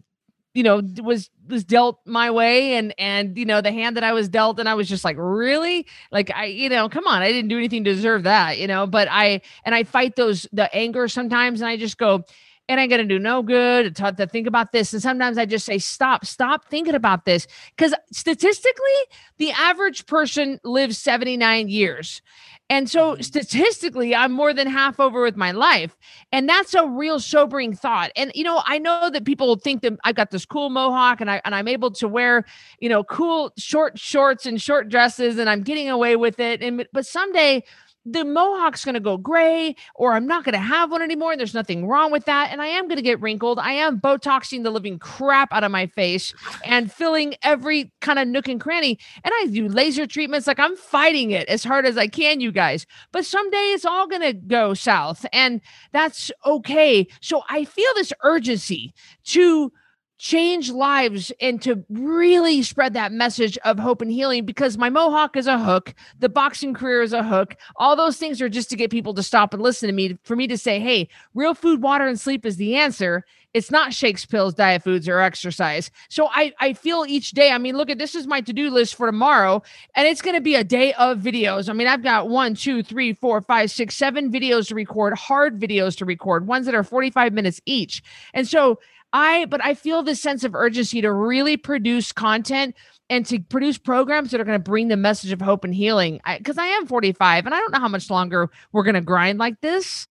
you 0.53 0.63
know 0.63 0.81
was 1.01 1.29
was 1.49 1.63
dealt 1.63 1.99
my 2.05 2.31
way 2.31 2.73
and 2.73 2.93
and 2.97 3.37
you 3.37 3.45
know 3.45 3.61
the 3.61 3.71
hand 3.71 3.97
that 3.97 4.03
I 4.03 4.13
was 4.13 4.29
dealt 4.29 4.59
and 4.59 4.69
I 4.69 4.73
was 4.75 4.87
just 4.87 5.03
like 5.03 5.17
really? 5.19 5.85
Like 6.11 6.31
I 6.33 6.45
you 6.45 6.69
know 6.69 6.89
come 6.89 7.07
on 7.07 7.21
I 7.21 7.31
didn't 7.31 7.49
do 7.49 7.57
anything 7.57 7.83
to 7.83 7.93
deserve 7.93 8.23
that 8.23 8.57
you 8.57 8.67
know 8.67 8.87
but 8.87 9.07
I 9.09 9.41
and 9.65 9.75
I 9.75 9.83
fight 9.83 10.15
those 10.15 10.47
the 10.51 10.73
anger 10.75 11.07
sometimes 11.07 11.61
and 11.61 11.69
I 11.69 11.77
just 11.77 11.97
go 11.97 12.23
and 12.69 12.79
I'm 12.79 12.87
going 12.87 13.01
to 13.01 13.07
do 13.07 13.19
no 13.19 13.41
good 13.41 13.95
to, 13.95 14.11
to 14.11 14.27
think 14.27 14.45
about 14.45 14.71
this. 14.71 14.93
And 14.93 15.01
sometimes 15.01 15.39
I 15.39 15.45
just 15.45 15.65
say, 15.65 15.79
stop, 15.79 16.23
stop 16.23 16.65
thinking 16.65 16.93
about 16.93 17.25
this. 17.25 17.47
Because 17.75 17.95
statistically, 18.11 18.99
the 19.37 19.51
average 19.51 20.05
person 20.05 20.59
lives 20.63 20.97
79 20.99 21.67
years. 21.67 22.21
And 22.69 22.87
so 22.87 23.13
mm-hmm. 23.13 23.21
statistically, 23.23 24.15
I'm 24.15 24.31
more 24.31 24.53
than 24.53 24.67
half 24.67 24.99
over 24.99 25.23
with 25.23 25.35
my 25.35 25.51
life. 25.51 25.97
And 26.31 26.47
that's 26.47 26.75
a 26.75 26.85
real 26.85 27.19
sobering 27.19 27.75
thought. 27.75 28.11
And 28.15 28.31
you 28.35 28.43
know, 28.43 28.61
I 28.67 28.77
know 28.77 29.09
that 29.09 29.25
people 29.25 29.55
think 29.55 29.81
that 29.81 29.97
I've 30.03 30.15
got 30.15 30.29
this 30.29 30.45
cool 30.45 30.69
mohawk 30.69 31.19
and 31.19 31.31
I 31.31 31.41
and 31.43 31.55
I'm 31.55 31.67
able 31.67 31.89
to 31.91 32.07
wear, 32.07 32.45
you 32.79 32.87
know, 32.87 33.03
cool 33.03 33.51
short 33.57 33.97
shorts 33.97 34.45
and 34.45 34.61
short 34.61 34.89
dresses 34.89 35.39
and 35.39 35.49
I'm 35.49 35.63
getting 35.63 35.89
away 35.89 36.15
with 36.15 36.39
it. 36.39 36.61
And 36.61 36.87
but 36.93 37.07
someday 37.07 37.63
the 38.11 38.25
mohawk's 38.25 38.83
going 38.83 38.93
to 38.93 38.99
go 38.99 39.17
gray 39.17 39.75
or 39.95 40.13
I'm 40.13 40.27
not 40.27 40.43
going 40.43 40.53
to 40.53 40.59
have 40.59 40.91
one 40.91 41.01
anymore. 41.01 41.35
There's 41.37 41.53
nothing 41.53 41.87
wrong 41.87 42.11
with 42.11 42.25
that. 42.25 42.51
And 42.51 42.61
I 42.61 42.67
am 42.67 42.87
going 42.87 42.97
to 42.97 43.03
get 43.03 43.21
wrinkled. 43.21 43.59
I 43.59 43.73
am 43.73 43.99
Botoxing 43.99 44.63
the 44.63 44.71
living 44.71 44.99
crap 44.99 45.53
out 45.53 45.63
of 45.63 45.71
my 45.71 45.87
face 45.87 46.33
and 46.65 46.91
filling 46.91 47.35
every 47.43 47.91
kind 48.01 48.19
of 48.19 48.27
nook 48.27 48.47
and 48.47 48.59
cranny. 48.59 48.99
And 49.23 49.33
I 49.39 49.47
do 49.47 49.67
laser 49.67 50.07
treatments. 50.07 50.47
Like 50.47 50.59
I'm 50.59 50.75
fighting 50.75 51.31
it 51.31 51.47
as 51.47 51.63
hard 51.63 51.85
as 51.85 51.97
I 51.97 52.07
can, 52.07 52.39
you 52.39 52.51
guys. 52.51 52.85
But 53.11 53.25
someday 53.25 53.57
it's 53.57 53.85
all 53.85 54.07
going 54.07 54.21
to 54.21 54.33
go 54.33 54.73
south 54.73 55.25
and 55.31 55.61
that's 55.91 56.31
okay. 56.45 57.07
So 57.21 57.43
I 57.49 57.65
feel 57.65 57.91
this 57.95 58.13
urgency 58.23 58.93
to 59.25 59.71
change 60.19 60.69
lives 60.69 61.31
and 61.39 61.61
to 61.61 61.83
really 61.89 62.61
spread 62.61 62.93
that 62.93 63.13
message 63.13 63.57
of 63.59 63.79
hope 63.79 64.01
and 64.01 64.11
healing 64.11 64.45
because 64.45 64.77
my 64.77 64.89
mohawk 64.89 65.37
is 65.37 65.47
a 65.47 65.57
hook 65.57 65.95
the 66.19 66.27
boxing 66.27 66.73
career 66.73 67.01
is 67.01 67.13
a 67.13 67.23
hook. 67.23 67.55
All 67.77 67.95
those 67.95 68.17
things 68.17 68.41
are 68.41 68.49
just 68.49 68.69
to 68.69 68.75
get 68.75 68.91
people 68.91 69.13
to 69.13 69.23
stop 69.23 69.53
and 69.53 69.63
listen 69.63 69.87
to 69.87 69.93
me 69.93 70.17
for 70.23 70.35
me 70.35 70.47
to 70.47 70.57
say 70.57 70.79
hey 70.79 71.07
real 71.33 71.53
food 71.53 71.81
water 71.81 72.05
and 72.05 72.19
sleep 72.19 72.45
is 72.45 72.57
the 72.57 72.75
answer. 72.75 73.25
It's 73.53 73.71
not 73.71 73.93
shakes 73.93 74.25
pills 74.25 74.53
diet 74.53 74.83
foods 74.83 75.07
or 75.07 75.19
exercise. 75.19 75.89
So 76.09 76.27
i 76.31 76.51
i 76.59 76.73
feel 76.73 77.05
each 77.07 77.31
day 77.31 77.51
i 77.51 77.57
mean 77.57 77.77
look 77.77 77.89
at 77.89 77.97
this 77.97 78.13
is 78.13 78.27
my 78.27 78.41
to-do 78.41 78.69
list 78.69 78.95
for 78.95 79.07
tomorrow 79.07 79.63
and 79.95 80.05
it's 80.05 80.21
going 80.21 80.35
to 80.35 80.41
be 80.41 80.55
a 80.55 80.63
day 80.65 80.93
of 80.93 81.19
videos. 81.19 81.69
I 81.69 81.73
mean 81.73 81.87
i've 81.87 82.03
got 82.03 82.29
one 82.29 82.55
two 82.55 82.83
three 82.83 83.13
four 83.13 83.41
five 83.41 83.71
six 83.71 83.95
seven 83.95 84.31
videos 84.31 84.67
to 84.67 84.75
record 84.75 85.17
hard 85.17 85.59
videos 85.59 85.95
to 85.97 86.05
record 86.05 86.45
ones 86.45 86.65
that 86.65 86.75
are 86.75 86.83
45 86.83 87.31
minutes 87.31 87.61
each. 87.65 88.03
And 88.33 88.47
so 88.47 88.79
I, 89.13 89.45
but 89.45 89.63
I 89.63 89.73
feel 89.73 90.03
this 90.03 90.21
sense 90.21 90.43
of 90.43 90.55
urgency 90.55 91.01
to 91.01 91.11
really 91.11 91.57
produce 91.57 92.11
content 92.11 92.75
and 93.09 93.25
to 93.25 93.39
produce 93.39 93.77
programs 93.77 94.31
that 94.31 94.39
are 94.39 94.43
going 94.43 94.59
to 94.59 94.63
bring 94.63 94.87
the 94.87 94.97
message 94.97 95.31
of 95.31 95.41
hope 95.41 95.63
and 95.63 95.73
healing. 95.73 96.19
Because 96.37 96.57
I, 96.57 96.65
I, 96.65 96.67
am 96.67 96.85
45 96.85 97.45
and 97.45 97.55
I 97.55 97.59
don't 97.59 97.73
know 97.73 97.79
how 97.79 97.87
much 97.87 98.09
longer 98.09 98.51
we're 98.71 98.83
going 98.83 98.95
to 98.95 99.01
grind 99.01 99.39
like 99.39 99.59
this. 99.61 100.05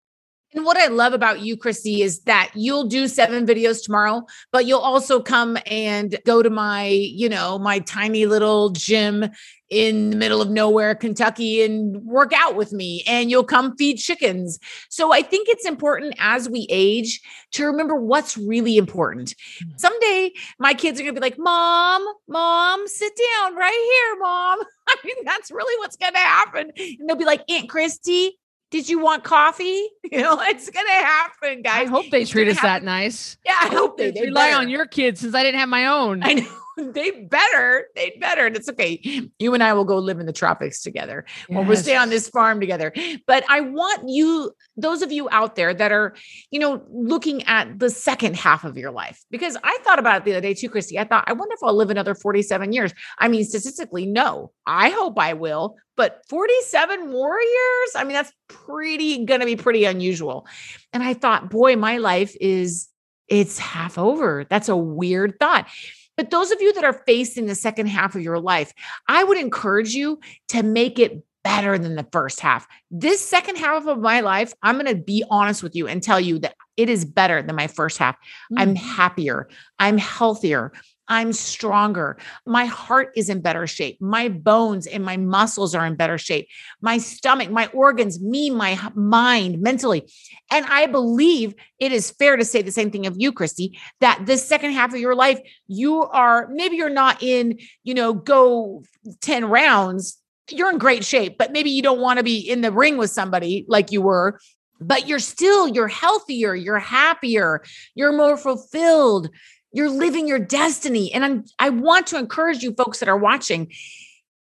And 0.54 0.66
what 0.66 0.78
I 0.78 0.88
love 0.88 1.14
about 1.14 1.42
you, 1.42 1.58
Christy, 1.58 2.02
is 2.02 2.22
that 2.22 2.52
you'll 2.56 2.88
do 2.88 3.08
seven 3.08 3.46
videos 3.46 3.84
tomorrow, 3.84 4.24
but 4.52 4.66
you'll 4.66 4.80
also 4.80 5.22
come 5.22 5.58
and 5.68 6.18
go 6.26 6.42
to 6.42 6.50
my, 6.50 6.88
you 6.88 7.28
know, 7.28 7.60
my 7.60 7.80
tiny 7.80 8.26
little 8.26 8.70
gym 8.70 9.30
in 9.70 10.12
the 10.12 10.16
middle 10.16 10.42
of 10.42 10.50
nowhere, 10.50 10.96
Kentucky, 10.96 11.62
and 11.64 12.04
work 12.06 12.32
out 12.34 12.56
with 12.56 12.72
me, 12.72 13.04
and 13.08 13.30
you'll 13.30 13.44
come 13.44 13.76
feed 13.76 13.98
chickens. 13.98 14.60
So 14.90 15.12
I 15.14 15.22
think 15.22 15.48
it's 15.50 15.66
important 15.66 16.16
as 16.20 16.50
we 16.50 16.68
age 16.70 17.22
to 17.54 17.66
remember 17.66 17.96
what's 17.96 18.38
really 18.38 18.78
important. 18.78 19.34
Mm. 19.64 19.80
Someday 19.80 20.32
my 20.60 20.74
kids 20.74 21.00
are 21.00 21.04
going 21.04 21.16
to 21.16 21.20
be 21.20 21.26
like, 21.26 21.38
Mom, 21.38 22.06
Mom, 22.28 22.88
sit 22.88 23.14
down 23.16 23.56
right 23.56 24.06
here, 24.06 24.20
Mom. 24.20 24.60
I 24.88 24.96
mean, 25.04 25.26
that's 25.26 25.52
really 25.52 25.78
what's 25.80 25.98
going 25.98 26.14
to 26.14 26.20
happen. 26.20 26.72
And 26.78 27.10
they'll 27.10 27.18
be 27.18 27.26
like, 27.26 27.44
Aunt 27.50 27.70
Christy, 27.70 28.38
did 28.70 28.90
you 28.90 29.00
want 29.00 29.24
coffee? 29.24 29.88
You 30.10 30.22
know, 30.22 30.40
it's 30.40 30.70
gonna 30.70 30.90
happen, 30.90 31.62
guys. 31.64 31.86
I 31.86 31.92
hope 31.92 32.06
they 32.12 32.24
treat 32.24 32.48
us 32.48 32.62
that 32.62 32.82
nice. 32.82 33.36
Yeah, 33.46 33.58
I 33.60 33.68
hope 33.68 33.98
they, 33.98 34.12
they 34.12 34.22
rely 34.22 34.52
better. 34.52 34.62
on 34.62 34.70
your 34.70 34.86
kids 34.86 35.20
since 35.20 35.36
I 35.36 35.44
didn't 35.44 35.60
have 35.60 35.68
my 35.68 35.88
own. 35.88 36.24
I 36.24 36.36
know. 36.36 36.48
they 36.94 37.12
better, 37.12 37.88
they 37.96 38.16
better. 38.20 38.46
And 38.46 38.56
it's 38.56 38.70
okay. 38.70 39.30
You 39.40 39.54
and 39.54 39.64
I 39.64 39.74
will 39.74 39.86
go 39.86 39.98
live 39.98 40.20
in 40.20 40.26
the 40.26 40.34
tropics 40.34 40.82
together 40.82 41.26
yes. 41.50 41.58
or 41.58 41.64
we'll 41.64 41.78
stay 41.78 41.96
on 41.96 42.10
this 42.10 42.30
farm 42.30 42.60
together. 42.60 42.94
But 43.26 43.44
I 43.50 43.62
want 43.62 44.08
you, 44.08 44.52
those 44.76 45.02
of 45.02 45.12
you 45.12 45.28
out 45.32 45.56
there 45.56 45.74
that 45.74 45.92
are, 45.92 46.16
you 46.52 46.60
know, 46.60 46.84
looking 46.90 47.44
at 47.44 47.80
the 47.80 47.90
second 47.90 48.36
half 48.36 48.64
of 48.64 48.78
your 48.78 48.92
life, 48.92 49.24
because 49.32 49.58
I 49.64 49.78
thought 49.84 50.00
about 50.00 50.22
it 50.22 50.26
the 50.26 50.32
other 50.34 50.42
day 50.42 50.54
too, 50.54 50.70
Christy. 50.70 51.00
I 51.00 51.04
thought, 51.04 51.24
I 51.28 51.34
wonder 51.34 51.54
if 51.54 51.64
I'll 51.64 51.76
live 51.76 51.90
another 51.90 52.14
47 52.14 52.74
years. 52.74 52.94
I 53.18 53.28
mean, 53.28 53.44
statistically, 53.44 54.06
no. 54.06 54.52
I 54.66 54.90
hope 54.90 55.18
I 55.20 55.34
will, 55.34 55.78
but 55.96 56.22
47 56.30 57.10
more 57.10 57.40
years? 57.40 57.92
I 57.96 58.04
mean, 58.04 58.14
that's 58.14 58.32
pretty 58.48 59.26
gonna 59.26 59.46
be 59.46 59.56
pretty 59.56 59.86
unusual. 59.86 60.46
And 60.94 61.02
I 61.02 61.16
thought, 61.16 61.50
boy, 61.50 61.76
my 61.76 61.98
life 61.98 62.36
is 62.40 62.90
it's 63.28 63.58
half 63.58 63.98
over. 63.98 64.46
That's 64.50 64.70
a 64.70 64.76
weird 64.76 65.38
thought. 65.40 65.68
But 66.18 66.32
those 66.32 66.52
of 66.52 66.62
you 66.62 66.74
that 66.74 66.84
are 66.84 67.02
facing 67.06 67.46
the 67.46 67.56
second 67.56 67.88
half 67.88 68.16
of 68.16 68.22
your 68.22 68.40
life, 68.40 68.74
I 69.08 69.24
would 69.24 69.38
encourage 69.38 69.94
you 69.94 70.20
to 70.50 70.64
make 70.64 71.00
it 71.00 71.24
better 71.44 71.78
than 71.78 71.96
the 71.96 72.08
first 72.12 72.42
half. 72.42 72.68
This 72.92 73.22
second 73.26 73.56
half 73.56 73.88
of 73.88 74.00
my 74.00 74.20
life, 74.20 74.54
I'm 74.64 74.76
going 74.76 74.88
to 74.88 75.02
be 75.02 75.24
honest 75.30 75.64
with 75.64 75.76
you 75.76 75.88
and 75.88 76.04
tell 76.04 76.20
you 76.20 76.40
that 76.40 76.56
it 76.76 76.90
is 76.90 77.06
better 77.06 77.42
than 77.42 77.56
my 77.56 77.68
first 77.68 77.98
half. 78.00 78.18
Mm. 78.52 78.60
I'm 78.60 78.76
happier, 78.76 79.48
I'm 79.80 79.98
healthier, 79.98 80.74
I'm 81.08 81.34
stronger. 81.34 82.18
My 82.46 82.66
heart 82.66 83.12
is 83.16 83.30
in 83.30 83.42
better 83.42 83.66
shape. 83.68 84.02
My 84.02 84.28
bones 84.30 84.88
and 84.88 85.04
my 85.04 85.18
muscles 85.18 85.74
are 85.74 85.86
in 85.86 85.96
better 85.96 86.18
shape. 86.18 86.48
My 86.82 86.98
stomach, 86.98 87.50
my 87.50 87.68
organs, 87.68 88.22
me, 88.22 88.50
my 88.50 88.78
mind, 88.94 89.62
mentally. 89.62 90.12
And 90.52 90.66
I 90.66 90.88
believe 90.88 91.56
it 91.80 91.92
is 91.92 92.12
fair 92.12 92.36
to 92.36 92.46
say 92.46 92.62
the 92.62 92.72
same 92.72 92.92
thing 92.92 93.06
of 93.06 93.16
you, 93.18 93.32
Christy, 93.32 93.78
that 94.02 94.24
this 94.26 94.46
second 94.46 94.72
half 94.72 94.94
of 94.94 95.00
your 95.00 95.16
life, 95.16 95.40
you 95.68 96.04
are 96.04 96.50
maybe 96.52 96.76
you're 96.76 96.90
not 96.90 97.24
in, 97.24 97.60
you 97.84 97.94
know, 97.94 98.14
go 98.14 98.84
10 99.22 99.46
rounds. 99.46 100.18
You're 100.50 100.70
in 100.70 100.78
great 100.78 101.04
shape, 101.04 101.38
but 101.38 101.52
maybe 101.52 101.70
you 101.70 101.82
don't 101.82 102.00
want 102.00 102.18
to 102.18 102.24
be 102.24 102.38
in 102.40 102.62
the 102.62 102.72
ring 102.72 102.98
with 102.98 103.12
somebody 103.12 103.66
like 103.68 103.92
you 103.92 104.02
were 104.02 104.40
but 104.80 105.08
you're 105.08 105.20
still 105.20 105.68
you're 105.68 105.88
healthier 105.88 106.54
you're 106.54 106.80
happier 106.80 107.64
you're 107.96 108.16
more 108.16 108.38
fulfilled 108.38 109.30
you're 109.78 109.92
living 109.92 110.28
your 110.28 110.40
destiny. 110.40 111.14
And 111.14 111.24
I'm, 111.24 111.46
I 111.60 111.70
want 111.70 112.08
to 112.08 112.18
encourage 112.18 112.64
you 112.64 112.74
folks 112.74 113.00
that 113.00 113.08
are 113.08 113.18
watching, 113.18 113.72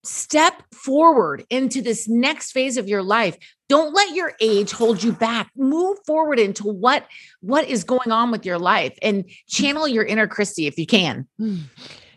step 0.04 0.62
forward 0.72 1.44
into 1.50 1.82
this 1.82 2.08
next 2.08 2.52
phase 2.52 2.78
of 2.78 2.88
your 2.88 3.02
life. 3.02 3.36
Don't 3.68 3.96
let 3.96 4.14
your 4.14 4.34
age 4.40 4.72
hold 4.72 5.02
you 5.02 5.12
back. 5.12 5.50
Move 5.58 5.98
forward 6.06 6.38
into 6.38 6.68
what, 6.68 7.08
what 7.42 7.68
is 7.68 7.84
going 7.84 8.12
on 8.12 8.30
with 8.30 8.46
your 8.46 8.60
life 8.60 8.96
and 9.02 9.26
channel 9.48 9.88
your 9.88 10.04
inner 10.04 10.28
Christy 10.28 10.68
if 10.68 10.78
you 10.78 10.86
can. 10.86 11.28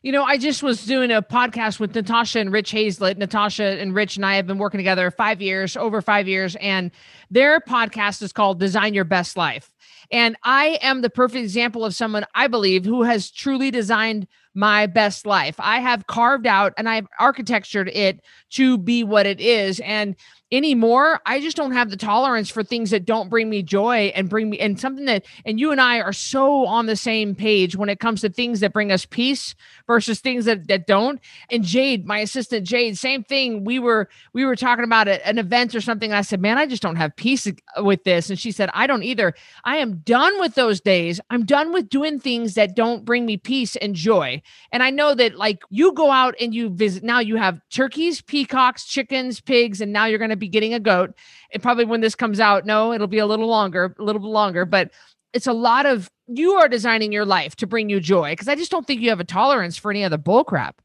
You 0.02 0.12
know, 0.12 0.22
I 0.22 0.38
just 0.38 0.62
was 0.62 0.86
doing 0.86 1.10
a 1.10 1.20
podcast 1.20 1.80
with 1.80 1.92
Natasha 1.92 2.38
and 2.38 2.52
Rich 2.52 2.70
Hazlett. 2.70 3.18
Natasha 3.18 3.64
and 3.64 3.92
Rich 3.92 4.14
and 4.14 4.24
I 4.24 4.36
have 4.36 4.46
been 4.46 4.58
working 4.58 4.78
together 4.78 5.10
five 5.10 5.42
years, 5.42 5.76
over 5.76 6.00
five 6.00 6.28
years, 6.28 6.54
and 6.60 6.92
their 7.28 7.58
podcast 7.58 8.22
is 8.22 8.32
called 8.32 8.60
Design 8.60 8.94
Your 8.94 9.02
Best 9.02 9.36
Life. 9.36 9.68
And 10.10 10.36
I 10.42 10.78
am 10.82 11.02
the 11.02 11.10
perfect 11.10 11.42
example 11.42 11.84
of 11.84 11.94
someone 11.94 12.24
I 12.34 12.46
believe 12.48 12.84
who 12.84 13.02
has 13.02 13.30
truly 13.30 13.70
designed 13.70 14.26
my 14.54 14.86
best 14.86 15.26
life. 15.26 15.56
I 15.58 15.80
have 15.80 16.06
carved 16.06 16.46
out 16.46 16.72
and 16.78 16.88
I've 16.88 17.06
architectured 17.20 17.88
it 17.88 18.20
to 18.50 18.78
be 18.78 19.04
what 19.04 19.26
it 19.26 19.40
is. 19.40 19.80
And 19.80 20.16
anymore 20.52 21.20
i 21.26 21.40
just 21.40 21.56
don't 21.56 21.72
have 21.72 21.90
the 21.90 21.96
tolerance 21.96 22.48
for 22.48 22.62
things 22.62 22.90
that 22.90 23.04
don't 23.04 23.28
bring 23.28 23.50
me 23.50 23.64
joy 23.64 24.12
and 24.14 24.28
bring 24.28 24.48
me 24.48 24.58
and 24.60 24.78
something 24.78 25.04
that 25.04 25.24
and 25.44 25.58
you 25.58 25.72
and 25.72 25.80
i 25.80 26.00
are 26.00 26.12
so 26.12 26.64
on 26.66 26.86
the 26.86 26.94
same 26.94 27.34
page 27.34 27.74
when 27.74 27.88
it 27.88 27.98
comes 27.98 28.20
to 28.20 28.28
things 28.28 28.60
that 28.60 28.72
bring 28.72 28.92
us 28.92 29.04
peace 29.04 29.56
versus 29.86 30.20
things 30.20 30.44
that 30.44 30.68
that 30.68 30.86
don't. 30.86 31.20
And 31.50 31.64
jade 31.64 32.06
my 32.06 32.18
assistant 32.18 32.66
jade 32.66 32.98
same 32.98 33.24
thing. 33.24 33.64
We 33.64 33.78
were 33.78 34.08
we 34.32 34.44
were 34.44 34.56
talking 34.56 34.84
about 34.84 35.08
a, 35.08 35.26
an 35.26 35.38
event 35.38 35.74
or 35.74 35.80
something 35.80 36.12
i 36.12 36.20
said 36.20 36.40
man 36.40 36.58
i 36.58 36.66
just 36.66 36.82
don't 36.82 36.96
have 36.96 37.14
peace 37.16 37.46
with 37.78 38.04
this. 38.04 38.30
And 38.30 38.38
she 38.38 38.52
said 38.52 38.70
i 38.74 38.86
don't 38.86 39.02
either. 39.02 39.34
I 39.64 39.76
am 39.76 39.98
done 39.98 40.38
with 40.40 40.54
those 40.54 40.80
days. 40.80 41.20
I'm 41.30 41.44
done 41.44 41.72
with 41.72 41.88
doing 41.88 42.18
things 42.18 42.54
that 42.54 42.76
don't 42.76 43.04
bring 43.04 43.26
me 43.26 43.36
peace 43.36 43.76
and 43.76 43.94
joy. 43.94 44.42
And 44.72 44.82
i 44.82 44.90
know 44.90 45.14
that 45.14 45.36
like 45.36 45.62
you 45.70 45.92
go 45.92 46.10
out 46.10 46.34
and 46.40 46.54
you 46.54 46.70
visit 46.70 47.02
now 47.02 47.18
you 47.18 47.36
have 47.36 47.60
turkeys 47.70 48.20
peacocks 48.20 48.84
chickens 48.84 49.40
pigs 49.40 49.80
and 49.80 49.92
now 49.92 50.06
you're 50.06 50.18
going 50.18 50.30
to 50.30 50.36
be 50.36 50.48
getting 50.48 50.74
a 50.74 50.80
goat. 50.80 51.14
And 51.52 51.62
probably 51.62 51.84
when 51.84 52.00
this 52.00 52.14
comes 52.14 52.40
out, 52.40 52.66
no, 52.66 52.92
it'll 52.92 53.06
be 53.06 53.18
a 53.18 53.26
little 53.26 53.46
longer, 53.46 53.94
a 53.98 54.02
little 54.02 54.20
bit 54.20 54.28
longer, 54.28 54.64
but 54.64 54.90
it's 55.36 55.46
a 55.46 55.52
lot 55.52 55.84
of 55.84 56.10
you 56.28 56.54
are 56.54 56.66
designing 56.66 57.12
your 57.12 57.26
life 57.26 57.54
to 57.56 57.66
bring 57.66 57.90
you 57.90 58.00
joy 58.00 58.32
because 58.32 58.48
I 58.48 58.54
just 58.54 58.70
don't 58.70 58.86
think 58.86 59.02
you 59.02 59.10
have 59.10 59.20
a 59.20 59.24
tolerance 59.24 59.76
for 59.76 59.90
any 59.90 60.02
other 60.02 60.16
bull 60.16 60.44
crap. 60.44 60.80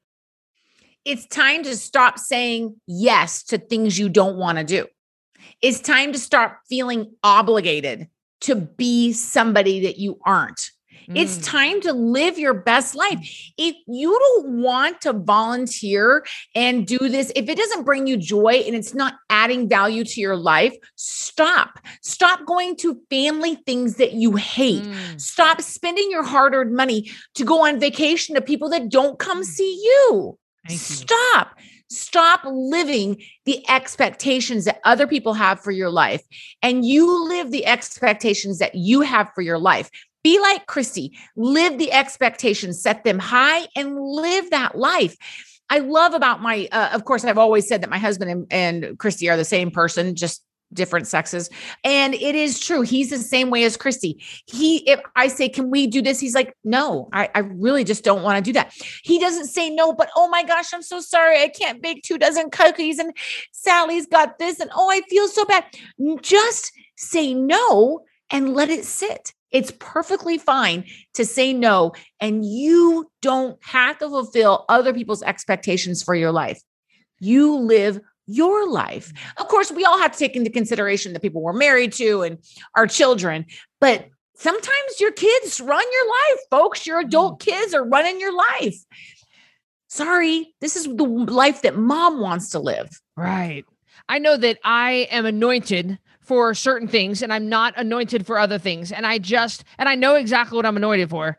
It's 1.06 1.26
time 1.26 1.64
to 1.64 1.76
stop 1.78 2.20
saying 2.20 2.76
yes 2.86 3.44
to 3.44 3.58
things 3.58 3.98
you 3.98 4.10
don't 4.10 4.36
want 4.36 4.58
to 4.58 4.66
do. 4.66 4.88
It's 5.62 5.80
time 5.80 6.12
to 6.12 6.20
stop 6.20 6.60
feeling 6.68 7.14
obligated 7.24 8.10
to 8.42 8.56
be 8.56 9.14
somebody 9.14 9.86
that 9.86 9.98
you 9.98 10.20
aren't. 10.26 10.72
It's 11.16 11.38
mm. 11.38 11.46
time 11.46 11.82
to 11.82 11.94
live 11.94 12.38
your 12.38 12.54
best 12.54 12.96
life. 12.96 13.20
If 13.58 13.76
you 13.88 14.18
don't 14.20 14.62
want 14.62 15.02
to 15.02 15.14
volunteer 15.14 16.26
and 16.56 16.86
do 16.86 16.98
this, 16.98 17.32
if 17.36 17.50
it 17.50 17.58
doesn't 17.58 17.84
bring 17.84 18.08
you 18.08 18.18
joy 18.18 18.64
and 18.66 18.76
it's 18.76 18.94
not 18.94 19.16
adding 19.30 19.70
value 19.70 20.04
to 20.04 20.22
your 20.22 20.36
life, 20.36 20.76
stop. 20.96 21.80
Stop 22.02 22.46
going 22.46 22.76
to 22.78 23.02
family 23.10 23.56
things 23.56 23.96
that 23.96 24.14
you 24.14 24.36
hate. 24.36 24.84
Mm. 24.84 25.20
Stop 25.20 25.62
spending 25.62 26.10
your 26.10 26.24
hard 26.24 26.54
earned 26.54 26.76
money 26.76 27.12
to 27.36 27.44
go 27.44 27.66
on 27.66 27.80
vacation 27.80 28.36
to 28.36 28.42
people 28.42 28.70
that 28.70 28.90
don't 28.90 29.20
come 29.20 29.42
mm. 29.42 29.46
see 29.46 29.82
you. 29.84 30.38
you. 30.70 30.78
Stop. 30.78 31.58
Stop 31.92 32.44
living 32.46 33.22
the 33.44 33.70
expectations 33.70 34.64
that 34.64 34.80
other 34.86 35.08
people 35.08 35.34
have 35.34 35.60
for 35.60 35.72
your 35.72 35.90
life 35.90 36.24
and 36.62 36.86
you 36.86 37.28
live 37.28 37.52
the 37.52 37.66
expectations 37.66 38.60
that 38.60 38.76
you 38.76 39.02
have 39.02 39.30
for 39.36 39.42
your 39.42 39.60
life. 39.60 39.90
Be 40.24 40.40
like 40.40 40.68
Christy, 40.68 41.18
live 41.36 41.78
the 41.78 41.92
expectations, 41.92 42.82
set 42.82 43.04
them 43.04 43.20
high, 43.20 43.68
and 43.76 44.00
live 44.00 44.50
that 44.52 44.78
life. 44.78 45.16
I 45.70 45.80
love 45.80 46.14
about 46.14 46.42
my, 46.42 46.68
uh, 46.72 46.90
of 46.94 47.06
course, 47.06 47.24
I've 47.24 47.38
always 47.38 47.68
said 47.68 47.82
that 47.82 47.90
my 47.90 47.98
husband 47.98 48.30
and, 48.30 48.48
and 48.52 49.00
Christy 49.00 49.30
are 49.30 49.38
the 49.38 49.46
same 49.46 49.72
person, 49.72 50.16
just 50.16 50.44
different 50.74 51.08
sexes. 51.08 51.50
And 51.84 52.14
it 52.14 52.36
is 52.36 52.60
true. 52.60 52.82
He's 52.82 53.10
the 53.10 53.18
same 53.18 53.50
way 53.50 53.64
as 53.64 53.78
Christy. 53.78 54.22
He, 54.48 54.90
if 54.90 55.00
I 55.16 55.28
say, 55.28 55.50
can 55.50 55.70
we 55.70 55.88
do 55.88 56.02
this? 56.02 56.20
He's 56.20 56.36
like, 56.36 56.56
no, 56.64 57.10
I, 57.14 57.30
I 57.34 57.40
really 57.40 57.84
just 57.84 58.04
don't 58.04 58.24
want 58.24 58.38
to 58.38 58.42
do 58.42 58.54
that. 58.54 58.74
He 59.04 59.20
doesn't 59.20 59.48
say 59.48 59.70
no, 59.70 59.94
but 59.94 60.10
oh 60.16 60.30
my 60.30 60.44
gosh, 60.44 60.74
I'm 60.74 60.82
so 60.82 61.00
sorry. 61.00 61.42
I 61.42 61.50
can't 61.50 61.82
bake 61.82 62.04
two 62.04 62.18
dozen 62.18 62.50
cookies 62.50 63.00
and 63.00 63.16
Sally's 63.52 64.06
got 64.08 64.40
this. 64.40 64.60
And 64.60 64.72
oh, 64.76 64.90
I 64.90 65.02
feel 65.10 65.28
so 65.28 65.46
bad. 65.46 65.66
Just 66.22 66.72
say 66.98 67.34
no 67.34 68.02
and 68.30 68.54
let 68.54 68.70
it 68.70 68.86
sit. 68.86 69.34
It's 69.52 69.72
perfectly 69.80 70.38
fine 70.38 70.86
to 71.14 71.26
say 71.26 71.54
no, 71.54 71.94
and 72.20 72.46
you 72.46 73.12
don't 73.22 73.58
have 73.64 73.98
to 74.00 74.10
fulfill 74.10 74.66
other 74.70 74.94
people's 74.94 75.24
expectations 75.24 76.02
for 76.02 76.16
your 76.16 76.32
life. 76.32 76.62
You 77.20 77.58
live 77.58 78.00
your 78.28 78.70
life. 78.70 79.12
Of 79.38 79.48
course, 79.48 79.72
we 79.72 79.84
all 79.84 80.00
have 80.00 80.14
to 80.14 80.18
take 80.18 80.36
into 80.36 80.50
consideration 80.50 81.14
the 81.14 81.20
people 81.20 81.42
we're 81.42 81.54
married 81.54 81.94
to 81.94 82.22
and 82.22 82.38
our 82.76 82.88
children, 82.88 83.46
but 83.80 84.08
sometimes 84.36 85.00
your 85.00 85.12
kids 85.12 85.60
run 85.60 85.84
your 85.94 86.08
life, 86.08 86.40
folks. 86.50 86.88
Your 86.88 87.00
adult 87.00 87.40
mm. 87.40 87.46
kids 87.46 87.74
are 87.74 87.84
running 87.84 88.20
your 88.20 88.36
life. 88.36 88.78
Sorry, 89.88 90.54
this 90.62 90.76
is 90.76 90.86
the 90.86 91.04
life 91.04 91.64
that 91.64 91.78
mom 91.78 92.22
wants 92.22 92.52
to 92.52 92.60
live. 92.60 92.90
Right. 93.18 93.66
I 94.08 94.20
know 94.20 94.38
that 94.38 94.58
I 94.64 95.08
am 95.12 95.26
anointed 95.26 96.00
for 96.22 96.54
certain 96.54 96.88
things 96.88 97.22
and 97.22 97.34
I'm 97.34 97.50
not 97.50 97.74
anointed 97.78 98.26
for 98.26 98.38
other 98.40 98.58
things. 98.60 98.92
And 98.92 99.06
I 99.06 99.18
just, 99.18 99.64
and 99.78 99.90
I 99.90 99.96
know 99.96 100.16
exactly 100.16 100.56
what 100.56 100.66
I'm 100.66 100.78
anointed 100.78 101.10
for. 101.10 101.38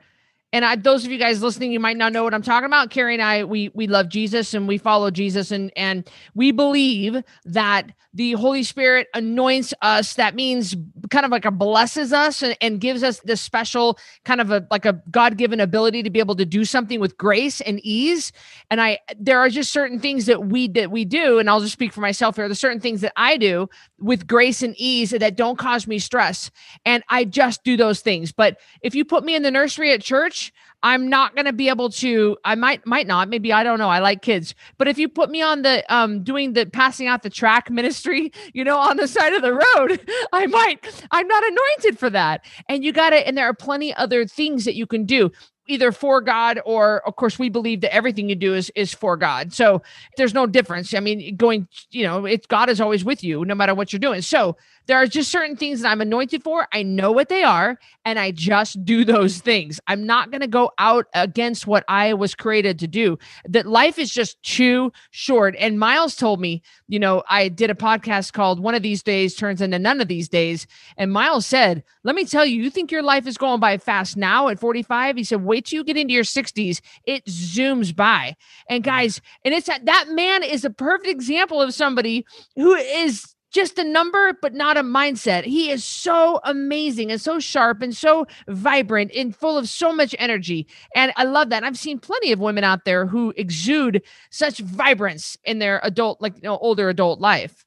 and 0.53 0.65
I, 0.65 0.77
those 0.77 1.05
of 1.05 1.11
you 1.11 1.19
guys 1.19 1.43
listening, 1.43 1.73
you 1.73 1.81
might 1.81 1.97
not 1.97 2.13
know 2.13 2.25
what 2.25 2.35
I'm 2.35 2.43
talking 2.43 2.67
about. 2.67 2.91
Carrie 2.91 3.15
and 3.15 3.23
I, 3.23 3.45
we 3.45 3.71
we 3.75 3.87
love 3.87 4.09
Jesus 4.09 4.53
and 4.55 4.69
we 4.69 4.77
follow 4.79 5.11
Jesus, 5.11 5.51
and 5.51 5.73
and 5.77 6.09
we 6.35 6.53
believe 6.53 7.23
that 7.47 7.91
the 8.13 8.33
Holy 8.33 8.63
Spirit 8.63 9.09
anoints 9.15 9.73
us. 9.81 10.15
That 10.15 10.35
means 10.35 10.77
kind 11.13 11.27
of 11.27 11.31
like 11.31 11.45
a 11.45 11.51
blesses 11.51 12.13
us 12.13 12.43
and, 12.43 12.57
and 12.63 12.81
gives 12.81 13.03
us 13.03 13.21
this 13.21 13.41
special 13.41 13.99
kind 14.25 14.41
of 14.41 14.51
a 14.51 14.67
like 14.71 14.87
a 14.87 15.01
God 15.11 15.37
given 15.37 15.61
ability 15.61 16.03
to 16.03 16.11
be 16.11 16.19
able 16.19 16.35
to 16.37 16.47
do 16.47 16.65
something 16.65 16.99
with 16.99 17.17
grace 17.19 17.61
and 17.61 17.79
ease. 17.85 18.33
And 18.71 18.81
I 18.81 18.99
there 19.21 19.39
are 19.39 19.51
just 19.51 19.73
certain 19.73 20.01
things 20.01 20.27
that 20.27 20.47
we 20.47 20.69
that 20.69 20.91
we 20.91 21.05
do, 21.05 21.39
and 21.39 21.49
I'll 21.49 21.61
just 21.61 21.75
speak 21.75 21.93
for 21.93 22.01
myself 22.01 22.37
here. 22.37 22.49
There's 22.49 22.59
certain 22.59 22.81
things 22.81 23.03
that 23.03 23.13
I 23.17 23.37
do 23.37 23.69
with 23.99 24.27
grace 24.27 24.63
and 24.63 24.75
ease 24.79 25.11
that 25.11 25.37
don't 25.37 25.59
cause 25.59 25.87
me 25.87 25.99
stress, 25.99 26.51
and 26.85 27.05
I 27.11 27.25
just 27.25 27.63
do 27.63 27.77
those 27.77 28.01
things. 28.01 28.33
But 28.33 28.57
if 28.81 28.95
you 28.95 29.05
put 29.05 29.23
me 29.23 29.37
in 29.37 29.43
the 29.43 29.51
nursery 29.51 29.93
at 29.93 30.01
church 30.01 30.53
I'm 30.83 31.09
not 31.09 31.35
going 31.35 31.45
to 31.45 31.53
be 31.53 31.69
able 31.69 31.91
to 31.91 32.37
I 32.45 32.55
might 32.55 32.87
might 32.87 33.07
not 33.07 33.29
maybe 33.29 33.53
I 33.53 33.63
don't 33.63 33.79
know 33.79 33.89
I 33.89 34.01
like 34.01 34.23
kids 34.23 34.55
but 34.79 34.89
if 34.89 34.99
you 34.99 35.09
put 35.09 35.31
me 35.31 35.43
on 35.43 35.63
the 35.63 35.85
um 35.95 36.23
doing 36.23 36.53
the 36.53 36.67
passing 36.67 37.07
out 37.07 37.23
the 37.23 37.31
track 37.31 37.71
ministry 37.71 38.33
you 38.53 38.65
know 38.65 38.79
on 38.79 38.97
the 38.97 39.09
side 39.09 39.33
of 39.33 39.43
the 39.43 39.53
road 39.53 40.01
I 40.33 40.47
might 40.47 40.85
I'm 41.11 41.27
not 41.27 41.45
anointed 41.45 41.99
for 41.99 42.11
that 42.11 42.45
and 42.69 42.85
you 42.85 42.93
got 42.93 43.11
to 43.11 43.27
and 43.27 43.37
there 43.37 43.47
are 43.47 43.55
plenty 43.55 43.95
other 43.95 44.27
things 44.27 44.65
that 44.65 44.75
you 44.75 44.87
can 44.87 45.05
do 45.05 45.31
either 45.67 45.93
for 45.93 46.21
God 46.21 46.61
or 46.65 47.07
of 47.07 47.17
course 47.17 47.39
we 47.39 47.49
believe 47.49 47.81
that 47.83 47.95
everything 47.95 48.29
you 48.29 48.35
do 48.35 48.55
is 48.55 48.71
is 48.75 48.93
for 48.93 49.17
God. 49.17 49.53
So 49.53 49.83
there's 50.17 50.35
no 50.35 50.47
difference. 50.47 50.93
I 50.95 51.01
mean, 51.01 51.37
going, 51.37 51.69
you 51.91 52.05
know, 52.05 52.27
it's 52.27 52.47
God 52.47 52.69
is 52.69 52.81
always 52.81 53.05
with 53.05 53.23
you 53.23 53.45
no 53.45 53.55
matter 53.55 53.75
what 53.75 53.93
you're 53.93 54.01
doing. 54.01 54.23
So 54.23 54.57
there 54.87 54.97
are 54.97 55.07
just 55.07 55.31
certain 55.31 55.57
things 55.57 55.81
that 55.81 55.91
I'm 55.91 56.01
anointed 56.01 56.43
for. 56.43 56.67
I 56.73 56.83
know 56.83 57.13
what 57.13 57.29
they 57.29 57.43
are, 57.43 57.79
and 58.05 58.19
I 58.19 58.31
just 58.31 58.85
do 58.85 59.05
those 59.05 59.39
things. 59.39 59.81
I'm 59.87 60.07
not 60.07 60.31
going 60.31 60.41
to 60.41 60.47
go 60.47 60.73
out 60.79 61.07
against 61.15 61.67
what 61.67 61.85
I 61.89 62.15
was 62.15 62.35
created 62.35 62.79
to 62.81 62.89
do. 62.89 63.19
That 63.49 63.67
life 63.67 63.99
is 63.99 64.13
just 64.13 64.43
too 64.43 64.93
short. 65.11 65.55
And 65.59 65.79
Miles 65.79 66.17
told 66.17 66.41
me, 66.41 66.63
you 66.89 66.99
know, 66.99 67.23
I 67.29 67.49
did 67.49 67.71
a 67.71 67.75
podcast 67.75 68.33
called 68.33 68.61
One 68.61 68.75
of 68.75 68.83
These 68.83 69.03
Days 69.03 69.35
Turns 69.35 69.61
into 69.61 69.79
None 69.79 70.01
of 70.01 70.09
These 70.09 70.29
Days. 70.29 70.67
And 70.97 71.13
Miles 71.13 71.47
said, 71.47 71.85
Let 72.05 72.15
me 72.15 72.25
tell 72.25 72.45
you, 72.45 72.63
you 72.63 72.71
think 72.71 72.91
your 72.91 73.03
life 73.03 73.27
is 73.27 73.39
going 73.39 73.61
by 73.61 73.79
fast 73.79 74.17
now 74.17 74.49
at 74.49 74.59
45? 74.59 75.17
He 75.17 75.25
said, 75.25 75.45
Wait 75.45 75.67
till 75.67 75.79
you 75.79 75.85
get 75.85 75.97
into 75.97 76.15
your 76.15 76.25
60s. 76.25 76.81
It 77.05 77.25
zooms 77.27 77.95
by. 77.95 78.37
And 78.69 78.83
mm. 78.83 78.87
guys, 78.87 79.21
and 79.45 79.55
it's 79.55 79.67
that 79.67 79.87
that 79.87 80.07
man 80.09 80.43
is 80.43 80.65
a 80.65 80.71
perfect 80.71 81.09
example 81.09 81.61
of 81.61 81.75
somebody 81.75 82.27
who 82.57 82.75
is 82.75 83.35
just 83.53 83.79
a 83.79 83.85
number, 83.85 84.33
but 84.41 84.55
not 84.55 84.77
a 84.77 84.83
mindset. 84.83 85.45
He 85.45 85.71
is 85.71 85.85
so 85.85 86.41
amazing 86.45 87.11
and 87.11 87.21
so 87.21 87.39
sharp 87.39 87.83
and 87.83 87.95
so 87.95 88.27
vibrant 88.49 89.13
and 89.15 89.37
full 89.37 89.59
of 89.59 89.69
so 89.69 89.93
much 89.93 90.15
energy. 90.19 90.67
And 90.95 91.13
I 91.17 91.25
love 91.25 91.51
that. 91.51 91.63
I've 91.63 91.79
seen 91.79 91.99
plenty 91.99 92.33
of 92.33 92.41
women 92.41 92.65
out 92.65 92.85
there 92.85 93.07
who 93.07 93.33
exude 93.37 94.03
such 94.31 94.59
vibrance 94.59 95.37
in 95.45 95.59
their 95.59 95.81
adult, 95.83 96.21
like 96.21 96.35
you 96.37 96.43
know, 96.43 96.59
older 96.59 96.89
adult 96.89 97.21
life. 97.21 97.65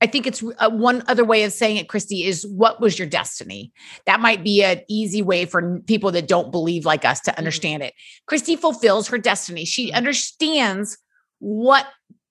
I 0.00 0.06
think 0.06 0.26
it's 0.26 0.42
uh, 0.58 0.70
one 0.70 1.02
other 1.08 1.24
way 1.24 1.42
of 1.44 1.52
saying 1.52 1.78
it, 1.78 1.88
Christy, 1.88 2.24
is 2.24 2.46
what 2.46 2.80
was 2.80 2.98
your 2.98 3.08
destiny? 3.08 3.72
That 4.04 4.20
might 4.20 4.44
be 4.44 4.62
an 4.62 4.82
easy 4.88 5.22
way 5.22 5.46
for 5.46 5.80
people 5.86 6.10
that 6.12 6.28
don't 6.28 6.50
believe 6.50 6.84
like 6.84 7.04
us 7.04 7.20
to 7.22 7.30
mm-hmm. 7.30 7.38
understand 7.38 7.82
it. 7.82 7.94
Christy 8.26 8.56
fulfills 8.56 9.08
her 9.08 9.18
destiny. 9.18 9.64
She 9.64 9.88
mm-hmm. 9.88 9.96
understands 9.96 10.98
what 11.38 11.86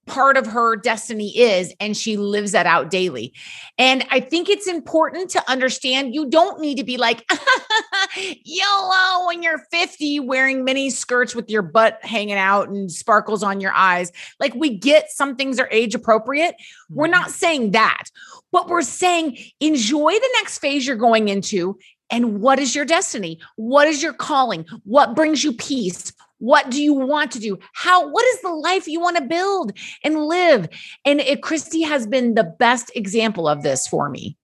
part 0.05 0.37
of 0.37 0.45
her 0.45 0.75
destiny 0.75 1.37
is 1.37 1.73
and 1.79 1.95
she 1.95 2.17
lives 2.17 2.51
that 2.51 2.65
out 2.65 2.89
daily. 2.89 3.33
And 3.77 4.05
i 4.11 4.19
think 4.19 4.49
it's 4.49 4.67
important 4.67 5.29
to 5.31 5.51
understand 5.51 6.13
you 6.13 6.29
don't 6.29 6.59
need 6.59 6.77
to 6.77 6.83
be 6.83 6.97
like 6.97 7.25
yellow 8.43 9.27
when 9.27 9.43
you're 9.43 9.63
50 9.71 10.19
wearing 10.21 10.63
mini 10.63 10.89
skirts 10.89 11.35
with 11.35 11.49
your 11.49 11.61
butt 11.61 11.99
hanging 12.03 12.35
out 12.35 12.69
and 12.69 12.91
sparkles 12.91 13.43
on 13.43 13.61
your 13.61 13.73
eyes. 13.73 14.11
Like 14.39 14.53
we 14.55 14.77
get 14.77 15.11
some 15.11 15.35
things 15.35 15.59
are 15.59 15.69
age 15.71 15.95
appropriate. 15.95 16.55
We're 16.89 17.07
not 17.07 17.23
mm-hmm. 17.23 17.31
saying 17.31 17.71
that. 17.71 18.03
But 18.51 18.67
we're 18.67 18.83
saying 18.83 19.37
enjoy 19.59 20.11
the 20.11 20.29
next 20.35 20.59
phase 20.59 20.85
you're 20.85 20.95
going 20.95 21.27
into 21.27 21.77
and 22.09 22.41
what 22.41 22.59
is 22.59 22.75
your 22.75 22.85
destiny? 22.85 23.39
What 23.55 23.87
is 23.87 24.03
your 24.03 24.13
calling? 24.13 24.65
What 24.83 25.15
brings 25.15 25.43
you 25.43 25.53
peace 25.53 26.13
what 26.43 26.69
do 26.69 26.83
you 26.83 26.93
want 26.93 27.31
to 27.31 27.39
do? 27.39 27.57
How, 27.71 28.05
what 28.05 28.25
is 28.25 28.41
the 28.41 28.49
life 28.49 28.85
you 28.85 28.99
want 28.99 29.15
to 29.15 29.23
build 29.23 29.71
and 30.03 30.25
live? 30.25 30.67
And 31.05 31.21
it, 31.21 31.41
Christy 31.41 31.83
has 31.83 32.05
been 32.05 32.33
the 32.33 32.43
best 32.43 32.91
example 32.95 33.47
of 33.47 33.63
this 33.63 33.87
for 33.87 34.09
me. 34.09 34.35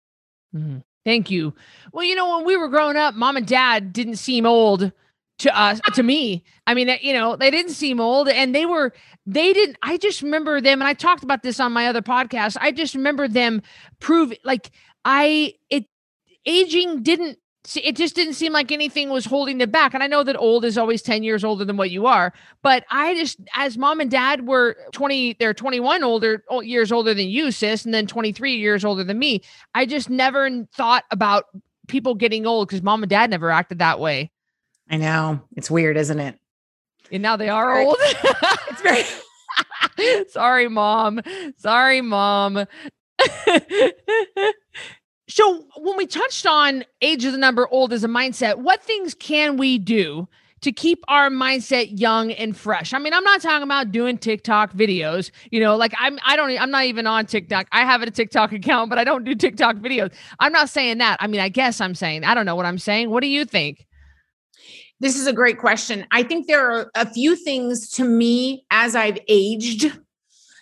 Mm-hmm. 0.55 0.77
Thank 1.03 1.29
you. 1.29 1.53
Well, 1.91 2.05
you 2.05 2.15
know, 2.15 2.37
when 2.37 2.45
we 2.45 2.55
were 2.55 2.69
growing 2.69 2.95
up, 2.95 3.15
mom 3.15 3.35
and 3.35 3.45
dad 3.45 3.91
didn't 3.91 4.15
seem 4.15 4.45
old 4.45 4.93
to 5.39 5.59
us, 5.59 5.81
to 5.93 6.01
me. 6.01 6.45
I 6.67 6.73
mean, 6.73 6.89
you 7.01 7.11
know, 7.11 7.35
they 7.35 7.51
didn't 7.51 7.73
seem 7.73 7.99
old 7.99 8.29
and 8.29 8.55
they 8.55 8.65
were, 8.65 8.93
they 9.25 9.51
didn't, 9.51 9.77
I 9.81 9.97
just 9.97 10.21
remember 10.21 10.61
them. 10.61 10.81
And 10.81 10.87
I 10.87 10.93
talked 10.93 11.23
about 11.23 11.43
this 11.43 11.59
on 11.59 11.73
my 11.73 11.87
other 11.87 12.01
podcast. 12.01 12.55
I 12.61 12.71
just 12.71 12.95
remember 12.95 13.27
them 13.27 13.61
prove 13.99 14.31
like 14.45 14.71
I, 15.03 15.55
it, 15.69 15.85
aging 16.45 17.03
didn't 17.03 17.39
it 17.77 17.95
just 17.95 18.15
didn't 18.15 18.33
seem 18.33 18.53
like 18.53 18.71
anything 18.71 19.09
was 19.09 19.25
holding 19.25 19.61
it 19.61 19.71
back. 19.71 19.93
And 19.93 20.03
I 20.03 20.07
know 20.07 20.23
that 20.23 20.37
old 20.37 20.65
is 20.65 20.77
always 20.77 21.01
10 21.01 21.23
years 21.23 21.43
older 21.43 21.65
than 21.65 21.77
what 21.77 21.91
you 21.91 22.05
are, 22.05 22.33
but 22.61 22.85
I 22.89 23.15
just, 23.15 23.39
as 23.53 23.77
mom 23.77 23.99
and 23.99 24.09
dad 24.09 24.47
were 24.47 24.77
20, 24.91 25.33
they're 25.39 25.53
21 25.53 26.03
older 26.03 26.43
years 26.61 26.91
older 26.91 27.13
than 27.13 27.27
you, 27.27 27.51
sis, 27.51 27.85
and 27.85 27.93
then 27.93 28.07
23 28.07 28.55
years 28.55 28.83
older 28.85 29.03
than 29.03 29.19
me. 29.19 29.41
I 29.75 29.85
just 29.85 30.09
never 30.09 30.65
thought 30.75 31.05
about 31.11 31.45
people 31.87 32.15
getting 32.15 32.45
old 32.45 32.67
because 32.67 32.81
mom 32.81 33.03
and 33.03 33.09
dad 33.09 33.29
never 33.29 33.51
acted 33.51 33.79
that 33.79 33.99
way. 33.99 34.31
I 34.89 34.97
know. 34.97 35.41
It's 35.55 35.69
weird, 35.69 35.97
isn't 35.97 36.19
it? 36.19 36.39
And 37.11 37.23
now 37.23 37.37
they 37.37 37.49
are 37.49 37.79
old. 37.79 37.97
it's 37.99 38.81
very, 38.81 39.03
sorry, 40.29 40.67
mom. 40.67 41.21
Sorry, 41.57 42.01
mom. 42.01 42.57
So, 45.29 45.63
when 45.77 45.95
we 45.95 46.07
touched 46.07 46.47
on 46.47 46.83
age 47.03 47.23
of 47.23 47.31
the 47.31 47.37
number, 47.37 47.67
old 47.67 47.93
as 47.93 48.03
a 48.03 48.07
mindset, 48.07 48.57
what 48.57 48.81
things 48.81 49.13
can 49.13 49.57
we 49.57 49.77
do 49.77 50.27
to 50.61 50.71
keep 50.71 51.05
our 51.07 51.29
mindset 51.29 51.99
young 51.99 52.31
and 52.31 52.57
fresh? 52.57 52.95
I 52.95 52.99
mean, 52.99 53.13
I'm 53.13 53.23
not 53.23 53.39
talking 53.39 53.61
about 53.61 53.91
doing 53.91 54.17
TikTok 54.17 54.73
videos. 54.73 55.29
You 55.51 55.59
know, 55.59 55.75
like 55.75 55.93
I'm, 55.99 56.17
I 56.25 56.35
don't, 56.35 56.59
I'm 56.59 56.71
not 56.71 56.85
even 56.85 57.05
on 57.05 57.27
TikTok. 57.27 57.67
I 57.71 57.81
have 57.81 58.01
a 58.01 58.09
TikTok 58.09 58.53
account, 58.53 58.89
but 58.89 58.97
I 58.97 59.03
don't 59.03 59.23
do 59.23 59.35
TikTok 59.35 59.75
videos. 59.75 60.11
I'm 60.39 60.51
not 60.51 60.67
saying 60.67 60.97
that. 60.97 61.17
I 61.19 61.27
mean, 61.27 61.41
I 61.41 61.49
guess 61.49 61.79
I'm 61.79 61.93
saying, 61.93 62.23
I 62.23 62.33
don't 62.33 62.47
know 62.47 62.55
what 62.55 62.65
I'm 62.65 62.79
saying. 62.79 63.11
What 63.11 63.21
do 63.21 63.27
you 63.27 63.45
think? 63.45 63.85
This 64.99 65.15
is 65.15 65.27
a 65.27 65.33
great 65.33 65.59
question. 65.59 66.07
I 66.11 66.23
think 66.23 66.47
there 66.47 66.71
are 66.71 66.91
a 66.95 67.07
few 67.07 67.35
things 67.35 67.89
to 67.91 68.03
me 68.03 68.65
as 68.71 68.95
I've 68.95 69.19
aged 69.27 69.95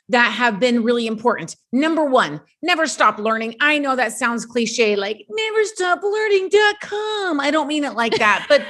that 0.10 0.32
have 0.32 0.60
been 0.60 0.84
really 0.84 1.08
important. 1.08 1.56
Number 1.72 2.06
one, 2.06 2.42
never 2.62 2.88
stop 2.88 3.18
learning. 3.18 3.56
I 3.60 3.78
know 3.80 3.96
that 3.96 4.14
sounds 4.14 4.46
cliche, 4.46 4.96
like 4.96 5.26
never 5.30 5.64
stop 5.66 6.02
learning.com. 6.02 7.40
I 7.40 7.50
don't 7.52 7.68
mean 7.68 7.84
it 7.84 7.94
like 7.94 8.16
that, 8.18 8.46
but 8.48 8.62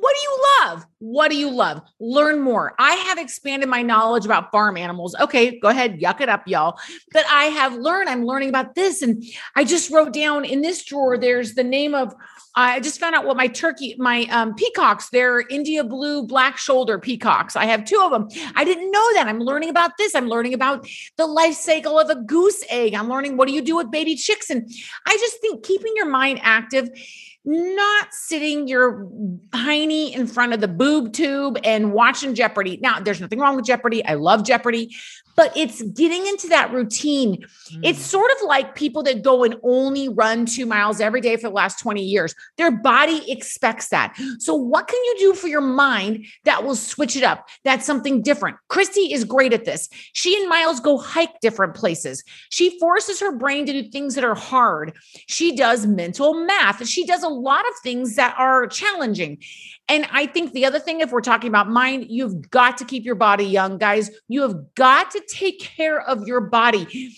what 0.00 0.16
do 0.16 0.22
you 0.22 0.44
love? 0.60 0.86
What 0.98 1.30
do 1.30 1.36
you 1.36 1.50
love? 1.50 1.82
Learn 2.00 2.40
more. 2.40 2.74
I 2.78 2.92
have 2.92 3.18
expanded 3.18 3.68
my 3.68 3.82
knowledge 3.82 4.24
about 4.24 4.50
farm 4.50 4.78
animals. 4.78 5.14
Okay, 5.20 5.58
go 5.58 5.68
ahead, 5.68 6.00
yuck 6.00 6.22
it 6.22 6.30
up, 6.30 6.48
y'all. 6.48 6.78
But 7.12 7.26
I 7.30 7.44
have 7.44 7.74
learned, 7.74 8.08
I'm 8.08 8.24
learning 8.24 8.48
about 8.48 8.74
this. 8.74 9.02
And 9.02 9.22
I 9.54 9.64
just 9.64 9.90
wrote 9.90 10.14
down 10.14 10.46
in 10.46 10.62
this 10.62 10.82
drawer, 10.84 11.18
there's 11.18 11.54
the 11.54 11.64
name 11.64 11.94
of 11.94 12.14
I 12.56 12.80
just 12.80 12.98
found 12.98 13.14
out 13.14 13.24
what 13.24 13.36
my 13.36 13.46
turkey, 13.46 13.94
my 13.98 14.24
um, 14.30 14.54
peacocks, 14.54 15.08
they're 15.10 15.40
India 15.48 15.84
blue 15.84 16.26
black 16.26 16.58
shoulder 16.58 16.98
peacocks. 16.98 17.54
I 17.54 17.66
have 17.66 17.84
two 17.84 18.00
of 18.02 18.10
them. 18.10 18.28
I 18.56 18.64
didn't 18.64 18.90
know 18.90 19.14
that. 19.14 19.28
I'm 19.28 19.38
learning 19.38 19.68
about 19.68 19.96
this. 19.98 20.14
I'm 20.14 20.28
learning 20.28 20.54
about 20.54 20.88
the 21.16 21.26
life 21.26 21.54
cycle 21.54 21.98
of 21.98 22.10
a 22.10 22.16
goose 22.16 22.64
egg. 22.68 22.94
I'm 22.94 23.08
learning 23.08 23.36
what 23.36 23.46
do 23.46 23.54
you 23.54 23.62
do 23.62 23.76
with 23.76 23.90
baby 23.90 24.16
chicks. 24.16 24.50
And 24.50 24.68
I 25.06 25.16
just 25.16 25.40
think 25.40 25.64
keeping 25.64 25.92
your 25.94 26.08
mind 26.08 26.40
active, 26.42 26.88
not 27.44 28.12
sitting 28.12 28.68
your 28.68 29.06
hiney 29.50 30.14
in 30.14 30.26
front 30.26 30.52
of 30.52 30.60
the 30.60 30.68
boob 30.68 31.12
tube 31.12 31.58
and 31.64 31.92
watching 31.92 32.34
Jeopardy. 32.34 32.78
Now, 32.82 33.00
there's 33.00 33.20
nothing 33.20 33.38
wrong 33.38 33.56
with 33.56 33.64
Jeopardy. 33.64 34.04
I 34.04 34.14
love 34.14 34.44
Jeopardy, 34.44 34.94
but 35.36 35.56
it's 35.56 35.80
getting 35.80 36.26
into 36.26 36.48
that 36.48 36.70
routine. 36.70 37.42
Mm. 37.72 37.80
It's 37.82 38.04
sort 38.04 38.30
of 38.32 38.46
like 38.46 38.74
people 38.74 39.02
that 39.04 39.22
go 39.22 39.42
and 39.42 39.56
only 39.62 40.10
run 40.10 40.44
two 40.44 40.66
miles 40.66 41.00
every 41.00 41.22
day 41.22 41.36
for 41.36 41.48
the 41.48 41.54
last 41.54 41.78
20 41.80 42.02
years. 42.02 42.34
Their 42.58 42.70
body 42.70 43.30
expects 43.30 43.88
that. 43.88 44.14
So, 44.38 44.54
what 44.54 44.86
can 44.86 45.02
you 45.02 45.16
do 45.18 45.34
for 45.34 45.48
your 45.48 45.62
mind 45.62 46.26
that 46.44 46.62
will 46.62 46.76
switch 46.76 47.16
it 47.16 47.22
up? 47.22 47.48
That's 47.64 47.86
something 47.86 48.20
different. 48.20 48.58
Christy 48.68 49.14
is 49.14 49.24
great 49.24 49.54
at 49.54 49.64
this. 49.64 49.88
She 50.12 50.38
and 50.38 50.46
Miles 50.46 50.80
go 50.80 50.98
hike 50.98 51.40
different 51.40 51.74
places. 51.74 52.22
She 52.50 52.78
forces 52.78 53.18
her 53.20 53.34
brain 53.34 53.64
to 53.64 53.72
do 53.72 53.88
things 53.88 54.16
that 54.16 54.24
are 54.24 54.34
hard. 54.34 54.92
She 55.26 55.56
does 55.56 55.86
mental 55.86 56.34
math. 56.34 56.86
She 56.86 57.06
does 57.06 57.22
a 57.22 57.29
lot 57.32 57.66
of 57.68 57.74
things 57.82 58.16
that 58.16 58.34
are 58.38 58.66
challenging. 58.66 59.38
And 59.88 60.06
I 60.12 60.26
think 60.26 60.52
the 60.52 60.66
other 60.66 60.78
thing, 60.78 61.00
if 61.00 61.10
we're 61.10 61.20
talking 61.20 61.48
about 61.48 61.68
mind, 61.68 62.06
you've 62.08 62.50
got 62.50 62.78
to 62.78 62.84
keep 62.84 63.04
your 63.04 63.14
body 63.14 63.44
young, 63.44 63.78
guys. 63.78 64.10
You 64.28 64.42
have 64.42 64.74
got 64.74 65.10
to 65.12 65.22
take 65.28 65.60
care 65.60 66.00
of 66.00 66.26
your 66.26 66.40
body. 66.40 67.14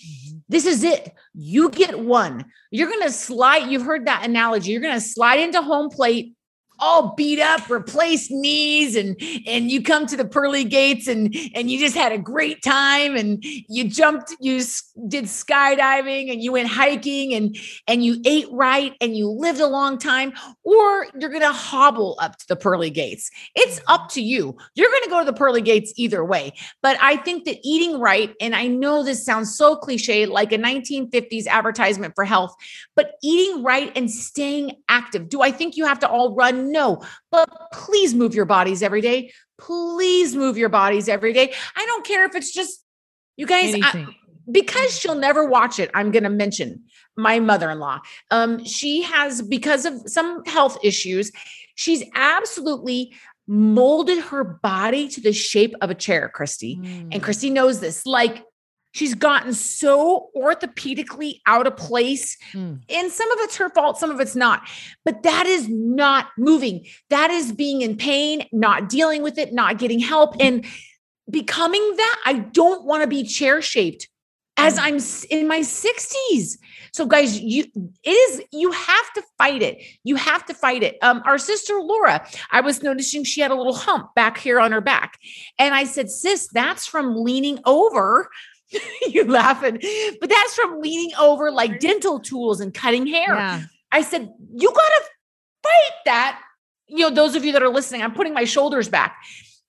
This 0.49 0.65
is 0.65 0.83
it. 0.83 1.13
You 1.33 1.69
get 1.69 1.99
one. 1.99 2.45
You're 2.71 2.89
going 2.89 3.03
to 3.03 3.11
slide. 3.11 3.71
You've 3.71 3.83
heard 3.83 4.07
that 4.07 4.25
analogy. 4.25 4.71
You're 4.71 4.81
going 4.81 4.93
to 4.93 5.01
slide 5.01 5.39
into 5.39 5.61
home 5.61 5.89
plate 5.89 6.35
all 6.79 7.13
beat 7.15 7.39
up, 7.39 7.69
replaced 7.69 8.31
knees, 8.31 8.95
and 8.95 9.15
and 9.47 9.71
you 9.71 9.81
come 9.81 10.05
to 10.07 10.17
the 10.17 10.25
pearly 10.25 10.63
gates 10.63 11.07
and 11.07 11.35
and 11.55 11.69
you 11.69 11.79
just 11.79 11.95
had 11.95 12.11
a 12.11 12.17
great 12.17 12.61
time 12.61 13.15
and 13.15 13.43
you 13.43 13.89
jumped, 13.89 14.35
you 14.39 14.61
did 15.07 15.25
skydiving 15.25 16.31
and 16.31 16.41
you 16.41 16.51
went 16.51 16.67
hiking 16.67 17.33
and 17.33 17.57
and 17.87 18.03
you 18.03 18.21
ate 18.25 18.47
right 18.51 18.95
and 19.01 19.15
you 19.15 19.29
lived 19.29 19.59
a 19.59 19.67
long 19.67 19.97
time, 19.97 20.33
or 20.63 21.07
you're 21.19 21.29
gonna 21.29 21.53
hobble 21.53 22.17
up 22.21 22.37
to 22.37 22.47
the 22.47 22.55
pearly 22.55 22.89
gates. 22.89 23.29
It's 23.55 23.79
mm-hmm. 23.79 23.93
up 23.93 24.09
to 24.11 24.21
you. 24.21 24.55
You're 24.75 24.91
gonna 24.91 25.09
go 25.09 25.19
to 25.19 25.25
the 25.25 25.37
pearly 25.37 25.61
gates 25.61 25.93
either 25.95 26.23
way. 26.23 26.53
But 26.81 26.97
I 27.01 27.17
think 27.17 27.45
that 27.45 27.57
eating 27.63 27.99
right, 27.99 28.33
and 28.41 28.55
I 28.55 28.67
know 28.67 29.03
this 29.03 29.25
sounds 29.25 29.55
so 29.55 29.75
cliche, 29.75 30.25
like 30.25 30.51
a 30.51 30.57
1950s 30.57 31.47
advertisement 31.47 32.15
for 32.15 32.25
health, 32.25 32.55
but 32.95 33.13
eating 33.23 33.63
right 33.63 33.91
and 33.95 34.09
staying 34.09 34.77
active. 34.89 35.29
Do 35.29 35.41
I 35.41 35.51
think 35.51 35.77
you 35.77 35.85
have 35.85 35.99
to 35.99 36.09
all 36.09 36.35
run? 36.35 36.62
No, 36.71 37.03
but 37.31 37.49
please 37.73 38.13
move 38.13 38.33
your 38.33 38.45
bodies 38.45 38.81
every 38.81 39.01
day. 39.01 39.31
Please 39.59 40.35
move 40.35 40.57
your 40.57 40.69
bodies 40.69 41.07
every 41.07 41.33
day. 41.33 41.53
I 41.75 41.85
don't 41.85 42.05
care 42.05 42.25
if 42.25 42.35
it's 42.35 42.53
just 42.53 42.83
you 43.37 43.45
guys, 43.45 43.75
I, 43.81 44.07
because 44.49 44.97
she'll 44.97 45.15
never 45.15 45.47
watch 45.47 45.79
it. 45.79 45.89
I'm 45.93 46.11
going 46.11 46.23
to 46.23 46.29
mention 46.29 46.83
my 47.17 47.39
mother 47.39 47.69
in 47.69 47.79
law. 47.79 47.99
Um, 48.31 48.63
she 48.65 49.03
has, 49.03 49.41
because 49.41 49.85
of 49.85 49.93
some 50.07 50.43
health 50.45 50.77
issues, 50.83 51.31
she's 51.75 52.03
absolutely 52.15 53.13
molded 53.47 54.19
her 54.19 54.43
body 54.43 55.07
to 55.09 55.21
the 55.21 55.33
shape 55.33 55.73
of 55.81 55.89
a 55.89 55.95
chair, 55.95 56.29
Christy. 56.29 56.77
Mm. 56.77 57.09
And 57.13 57.23
Christy 57.23 57.49
knows 57.49 57.79
this. 57.79 58.05
Like 58.05 58.43
She's 58.93 59.15
gotten 59.15 59.53
so 59.53 60.29
orthopedically 60.37 61.41
out 61.47 61.65
of 61.65 61.75
place. 61.75 62.37
Mm. 62.53 62.79
And 62.89 63.11
some 63.11 63.31
of 63.31 63.39
it's 63.41 63.57
her 63.57 63.69
fault, 63.69 63.97
some 63.97 64.11
of 64.11 64.19
it's 64.19 64.35
not. 64.35 64.67
But 65.03 65.23
that 65.23 65.47
is 65.47 65.67
not 65.67 66.27
moving. 66.37 66.85
That 67.09 67.31
is 67.31 67.51
being 67.51 67.81
in 67.81 67.97
pain, 67.97 68.47
not 68.51 68.89
dealing 68.89 69.23
with 69.23 69.39
it, 69.39 69.51
not 69.51 69.79
getting 69.79 69.99
help. 69.99 70.35
And 70.39 70.63
becoming 71.29 71.81
that, 71.97 72.21
I 72.25 72.33
don't 72.33 72.85
want 72.85 73.01
to 73.01 73.07
be 73.07 73.23
chair 73.23 73.63
shaped 73.63 74.07
as 74.57 74.77
hmm. 74.77 74.83
I'm 74.83 74.99
in 75.31 75.47
my 75.47 75.61
60s. 75.61 76.57
So 76.93 77.07
guys, 77.07 77.39
you 77.39 77.65
it 78.03 78.09
is 78.11 78.43
you 78.51 78.71
have 78.71 79.13
to 79.15 79.23
fight 79.39 79.63
it. 79.63 79.81
You 80.03 80.15
have 80.17 80.45
to 80.45 80.53
fight 80.53 80.83
it. 80.83 80.97
Um 81.01 81.23
our 81.25 81.39
sister 81.39 81.79
Laura, 81.79 82.27
I 82.51 82.61
was 82.61 82.83
noticing 82.83 83.23
she 83.23 83.41
had 83.41 83.49
a 83.49 83.55
little 83.55 83.73
hump 83.73 84.13
back 84.13 84.37
here 84.37 84.59
on 84.59 84.71
her 84.71 84.81
back. 84.81 85.17
And 85.57 85.73
I 85.73 85.85
said, 85.85 86.11
"Sis, 86.11 86.47
that's 86.53 86.85
from 86.85 87.15
leaning 87.15 87.57
over 87.65 88.29
you 89.07 89.25
laughing, 89.25 89.79
but 90.19 90.29
that's 90.29 90.55
from 90.55 90.81
leaning 90.81 91.15
over 91.19 91.51
like 91.51 91.79
dental 91.79 92.19
tools 92.19 92.59
and 92.59 92.73
cutting 92.73 93.07
hair. 93.07 93.33
Yeah. 93.33 93.63
I 93.91 94.01
said, 94.01 94.31
you 94.55 94.69
gotta 94.69 95.03
fight 95.63 95.91
that. 96.05 96.41
You 96.87 97.09
know, 97.09 97.15
those 97.15 97.35
of 97.35 97.45
you 97.45 97.53
that 97.53 97.63
are 97.63 97.69
listening, 97.69 98.01
I'm 98.01 98.13
putting 98.13 98.33
my 98.33 98.43
shoulders 98.43 98.89
back. 98.89 99.15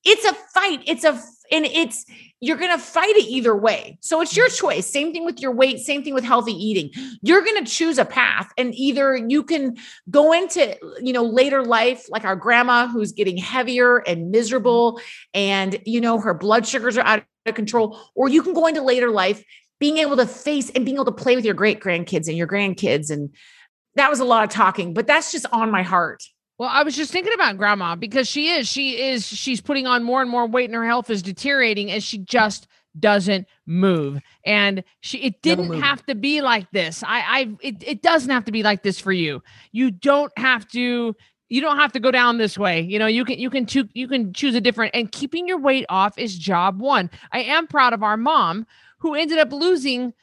It's 0.04 0.24
a 0.24 0.34
fight. 0.52 0.82
It's 0.86 1.04
a, 1.04 1.18
and 1.50 1.64
it's, 1.64 2.04
you're 2.44 2.58
going 2.58 2.72
to 2.72 2.78
fight 2.78 3.16
it 3.16 3.26
either 3.26 3.56
way. 3.56 3.96
So 4.02 4.20
it's 4.20 4.36
your 4.36 4.48
choice. 4.48 4.86
Same 4.86 5.14
thing 5.14 5.24
with 5.24 5.40
your 5.40 5.52
weight, 5.52 5.78
same 5.78 6.04
thing 6.04 6.12
with 6.12 6.24
healthy 6.24 6.52
eating. 6.52 6.90
You're 7.22 7.42
going 7.42 7.64
to 7.64 7.70
choose 7.70 7.96
a 7.96 8.04
path 8.04 8.52
and 8.58 8.74
either 8.74 9.16
you 9.16 9.42
can 9.42 9.78
go 10.10 10.32
into, 10.32 10.76
you 11.00 11.14
know, 11.14 11.24
later 11.24 11.64
life 11.64 12.06
like 12.10 12.24
our 12.24 12.36
grandma 12.36 12.86
who's 12.86 13.12
getting 13.12 13.38
heavier 13.38 13.98
and 13.98 14.30
miserable 14.30 15.00
and 15.32 15.80
you 15.86 16.00
know 16.00 16.18
her 16.18 16.34
blood 16.34 16.66
sugars 16.66 16.98
are 16.98 17.06
out 17.06 17.24
of 17.46 17.54
control 17.54 17.98
or 18.14 18.28
you 18.28 18.42
can 18.42 18.52
go 18.52 18.66
into 18.66 18.83
later 18.83 19.11
life 19.11 19.44
being 19.80 19.98
able 19.98 20.16
to 20.16 20.26
face 20.26 20.70
and 20.70 20.85
being 20.85 20.96
able 20.96 21.04
to 21.04 21.12
play 21.12 21.37
with 21.37 21.44
your 21.44 21.54
great 21.54 21.80
grandkids 21.80 22.28
and 22.28 22.37
your 22.37 22.46
grandkids 22.46 23.11
and 23.11 23.35
that 23.96 24.11
was 24.11 24.20
a 24.20 24.24
lot 24.24 24.44
of 24.44 24.50
talking, 24.50 24.92
but 24.92 25.07
that's 25.07 25.30
just 25.30 25.46
on 25.52 25.70
my 25.70 25.83
heart. 25.83 26.24
Well, 26.59 26.68
I 26.72 26.83
was 26.83 26.94
just 26.94 27.11
thinking 27.11 27.33
about 27.33 27.59
grandma 27.59 27.96
because 27.96 28.28
she 28.28 28.48
is, 28.48 28.68
she 28.68 29.00
is, 29.00 29.26
she's 29.26 29.61
putting 29.61 29.87
on 29.87 30.04
more 30.04 30.22
and 30.22 30.30
more 30.30 30.46
weight 30.46 30.66
and 30.66 30.74
her 30.74 30.87
health 30.87 31.11
is 31.11 31.22
deteriorating 31.22 31.90
and 31.90 32.02
she 32.02 32.18
just 32.18 32.68
doesn't 32.98 33.48
move. 33.66 34.20
And 34.46 34.85
she, 35.00 35.18
it 35.18 35.42
didn't 35.42 35.80
have 35.80 36.04
to 36.07 36.14
be 36.14 36.42
like 36.42 36.70
this. 36.70 37.02
I, 37.02 37.18
I, 37.20 37.57
it, 37.61 37.83
it 37.85 38.02
doesn't 38.02 38.30
have 38.30 38.44
to 38.44 38.52
be 38.52 38.62
like 38.62 38.85
this 38.85 39.00
for 39.00 39.12
you. 39.12 39.42
You 39.72 39.90
don't 39.90 40.33
have 40.38 40.68
to, 40.68 41.16
you 41.48 41.61
don't 41.61 41.76
have 41.76 41.92
to 41.92 42.00
go 42.00 42.11
down 42.11 42.38
this 42.38 42.57
way. 42.57 42.80
You 42.80 42.98
know, 42.98 43.07
you 43.07 43.24
can, 43.24 43.38
you 43.38 43.50
can, 43.50 43.66
cho- 43.66 43.88
you 43.92 44.09
can 44.09 44.33
choose 44.33 44.54
a 44.54 44.61
different 44.61 44.94
and 44.94 45.11
keeping 45.12 45.46
your 45.46 45.59
weight 45.59 45.87
off 45.88 46.18
is 46.18 46.38
job 46.38 46.80
one. 46.80 47.11
I 47.33 47.40
am 47.42 47.66
proud 47.66 47.92
of 47.92 48.02
our 48.02 48.16
mom 48.16 48.66
who 48.98 49.14
ended 49.14 49.38
up 49.38 49.52
losing 49.52 50.14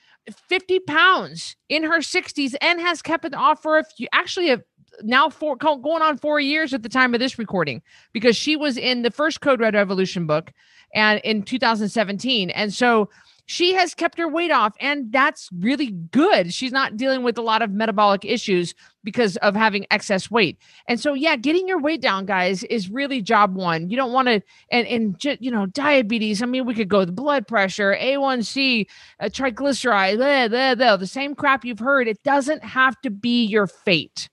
50 0.50 0.80
pounds 0.82 1.56
in 1.70 1.84
her 1.84 2.00
60s 2.00 2.56
and 2.62 2.80
has 2.80 3.02
kept 3.02 3.26
it 3.26 3.34
off 3.34 3.62
for 3.62 3.78
a 3.78 3.84
few, 3.84 4.08
actually 4.14 4.52
a, 4.52 4.62
now 5.04 5.30
four 5.30 5.56
going 5.56 6.02
on 6.02 6.18
four 6.18 6.40
years 6.40 6.74
at 6.74 6.84
the 6.84 6.90
time 6.90 7.14
of 7.14 7.20
this 7.20 7.40
recording 7.40 7.82
because 8.14 8.36
she 8.36 8.56
was 8.56 8.78
in 8.78 9.02
the 9.04 9.12
first 9.12 9.42
Code 9.42 9.60
Red 9.60 9.74
Revolution 9.74 10.28
book 10.28 10.52
and 10.94 11.20
in 11.24 11.44
2017. 11.44 12.50
And 12.50 12.74
so 12.74 13.10
she 13.46 13.74
has 13.74 13.94
kept 13.94 14.18
her 14.18 14.28
weight 14.28 14.52
off 14.52 14.76
and 14.80 15.12
that's 15.12 15.50
really 15.60 15.92
good. 15.92 16.54
She's 16.54 16.72
not 16.72 16.98
dealing 16.98 17.24
with 17.24 17.38
a 17.38 17.42
lot 17.42 17.62
of 17.62 17.72
metabolic 17.72 18.26
issues 18.26 18.74
because 19.04 19.38
of 19.38 19.56
having 19.56 19.86
excess 19.92 20.30
weight. 20.30 20.58
And 20.88 21.00
so 21.00 21.14
yeah, 21.14 21.36
getting 21.36 21.68
your 21.68 21.80
weight 21.80 22.02
down 22.02 22.26
guys 22.26 22.64
is 22.66 22.90
really 22.90 23.22
job 23.22 23.56
1. 23.56 23.90
You 23.90 23.98
don't 23.98 24.14
want 24.14 24.28
to 24.28 24.42
and 24.72 24.88
and 24.88 25.24
you 25.40 25.52
know, 25.52 25.66
diabetes, 25.66 26.42
I 26.42 26.46
mean 26.46 26.66
we 26.66 26.74
could 26.74 26.90
go 26.90 27.06
the 27.06 27.12
blood 27.12 27.48
pressure, 27.48 27.98
A1C, 28.00 28.88
uh, 29.20 29.26
triglyceride, 29.26 30.18
blah, 30.18 30.48
blah, 30.48 30.76
blah, 30.76 30.98
the 30.98 31.08
same 31.08 31.36
crap 31.36 31.66
you've 31.66 31.80
heard. 31.80 32.08
It 32.08 32.24
doesn't 32.24 32.64
have 32.64 33.00
to 33.02 33.10
be 33.10 33.46
your 33.46 33.68
fate. 33.68 34.30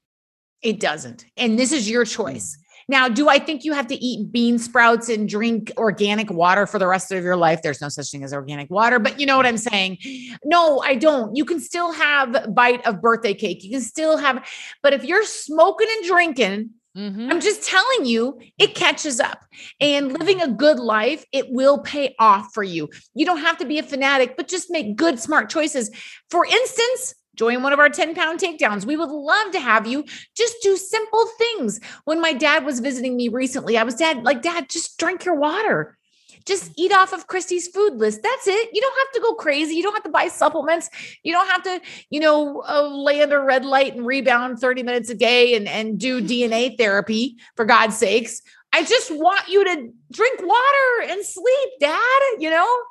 It 0.62 0.80
doesn't. 0.80 1.24
And 1.36 1.58
this 1.58 1.72
is 1.72 1.88
your 1.88 2.04
choice. 2.04 2.58
Now, 2.88 3.08
do 3.08 3.28
I 3.28 3.38
think 3.38 3.64
you 3.64 3.74
have 3.74 3.86
to 3.88 3.94
eat 3.94 4.32
bean 4.32 4.58
sprouts 4.58 5.08
and 5.08 5.28
drink 5.28 5.70
organic 5.76 6.30
water 6.30 6.66
for 6.66 6.78
the 6.78 6.86
rest 6.86 7.12
of 7.12 7.22
your 7.22 7.36
life? 7.36 7.60
There's 7.62 7.80
no 7.80 7.88
such 7.90 8.10
thing 8.10 8.24
as 8.24 8.32
organic 8.32 8.70
water, 8.70 8.98
but 8.98 9.20
you 9.20 9.26
know 9.26 9.36
what 9.36 9.46
I'm 9.46 9.58
saying? 9.58 9.98
No, 10.44 10.80
I 10.80 10.94
don't. 10.94 11.36
You 11.36 11.44
can 11.44 11.60
still 11.60 11.92
have 11.92 12.54
bite 12.54 12.84
of 12.86 13.02
birthday 13.02 13.34
cake. 13.34 13.62
You 13.62 13.70
can 13.70 13.82
still 13.82 14.16
have, 14.16 14.48
but 14.82 14.94
if 14.94 15.04
you're 15.04 15.24
smoking 15.24 15.88
and 15.98 16.06
drinking, 16.06 16.70
Mm-hmm. 16.96 17.30
I'm 17.30 17.40
just 17.40 17.62
telling 17.62 18.06
you, 18.06 18.40
it 18.58 18.74
catches 18.74 19.20
up. 19.20 19.44
And 19.80 20.18
living 20.18 20.42
a 20.42 20.48
good 20.48 20.80
life, 20.80 21.24
it 21.30 21.46
will 21.48 21.78
pay 21.78 22.16
off 22.18 22.52
for 22.52 22.64
you. 22.64 22.88
You 23.14 23.24
don't 23.24 23.38
have 23.38 23.58
to 23.58 23.66
be 23.66 23.78
a 23.78 23.84
fanatic, 23.84 24.36
but 24.36 24.48
just 24.48 24.68
make 24.70 24.96
good, 24.96 25.20
smart 25.20 25.48
choices. 25.48 25.90
For 26.28 26.44
instance, 26.44 27.14
join 27.38 27.62
one 27.62 27.72
of 27.72 27.78
our 27.78 27.88
10 27.88 28.14
pound 28.14 28.40
takedowns. 28.40 28.84
We 28.84 28.96
would 28.96 29.10
love 29.10 29.52
to 29.52 29.60
have 29.60 29.86
you 29.86 30.04
just 30.36 30.56
do 30.62 30.76
simple 30.76 31.26
things. 31.38 31.80
When 32.04 32.20
my 32.20 32.32
dad 32.32 32.64
was 32.64 32.80
visiting 32.80 33.16
me 33.16 33.28
recently, 33.28 33.78
I 33.78 33.84
was 33.84 33.94
dad, 33.94 34.24
like, 34.24 34.42
Dad, 34.42 34.68
just 34.68 34.98
drink 34.98 35.24
your 35.24 35.36
water. 35.36 35.96
Just 36.44 36.72
eat 36.76 36.92
off 36.92 37.12
of 37.12 37.26
Christy's 37.26 37.68
food 37.68 37.94
list. 37.96 38.22
That's 38.22 38.46
it. 38.46 38.70
You 38.72 38.80
don't 38.80 38.98
have 38.98 39.12
to 39.14 39.20
go 39.20 39.34
crazy. 39.34 39.74
You 39.74 39.82
don't 39.82 39.92
have 39.92 40.04
to 40.04 40.10
buy 40.10 40.28
supplements. 40.28 40.88
You 41.22 41.32
don't 41.32 41.48
have 41.48 41.62
to, 41.64 41.80
you 42.08 42.20
know, 42.20 42.62
uh, 42.66 42.88
lay 42.88 43.22
under 43.22 43.44
red 43.44 43.66
light 43.66 43.94
and 43.94 44.06
rebound 44.06 44.58
30 44.58 44.82
minutes 44.82 45.10
a 45.10 45.14
day 45.14 45.54
and, 45.56 45.68
and 45.68 45.98
do 45.98 46.22
DNA 46.22 46.78
therapy, 46.78 47.36
for 47.54 47.66
God's 47.66 47.98
sakes. 47.98 48.40
I 48.72 48.82
just 48.82 49.10
want 49.10 49.48
you 49.48 49.64
to 49.64 49.92
drink 50.10 50.40
water 50.40 51.12
and 51.12 51.24
sleep, 51.24 51.70
Dad, 51.80 52.20
you 52.38 52.50
know? 52.50 52.82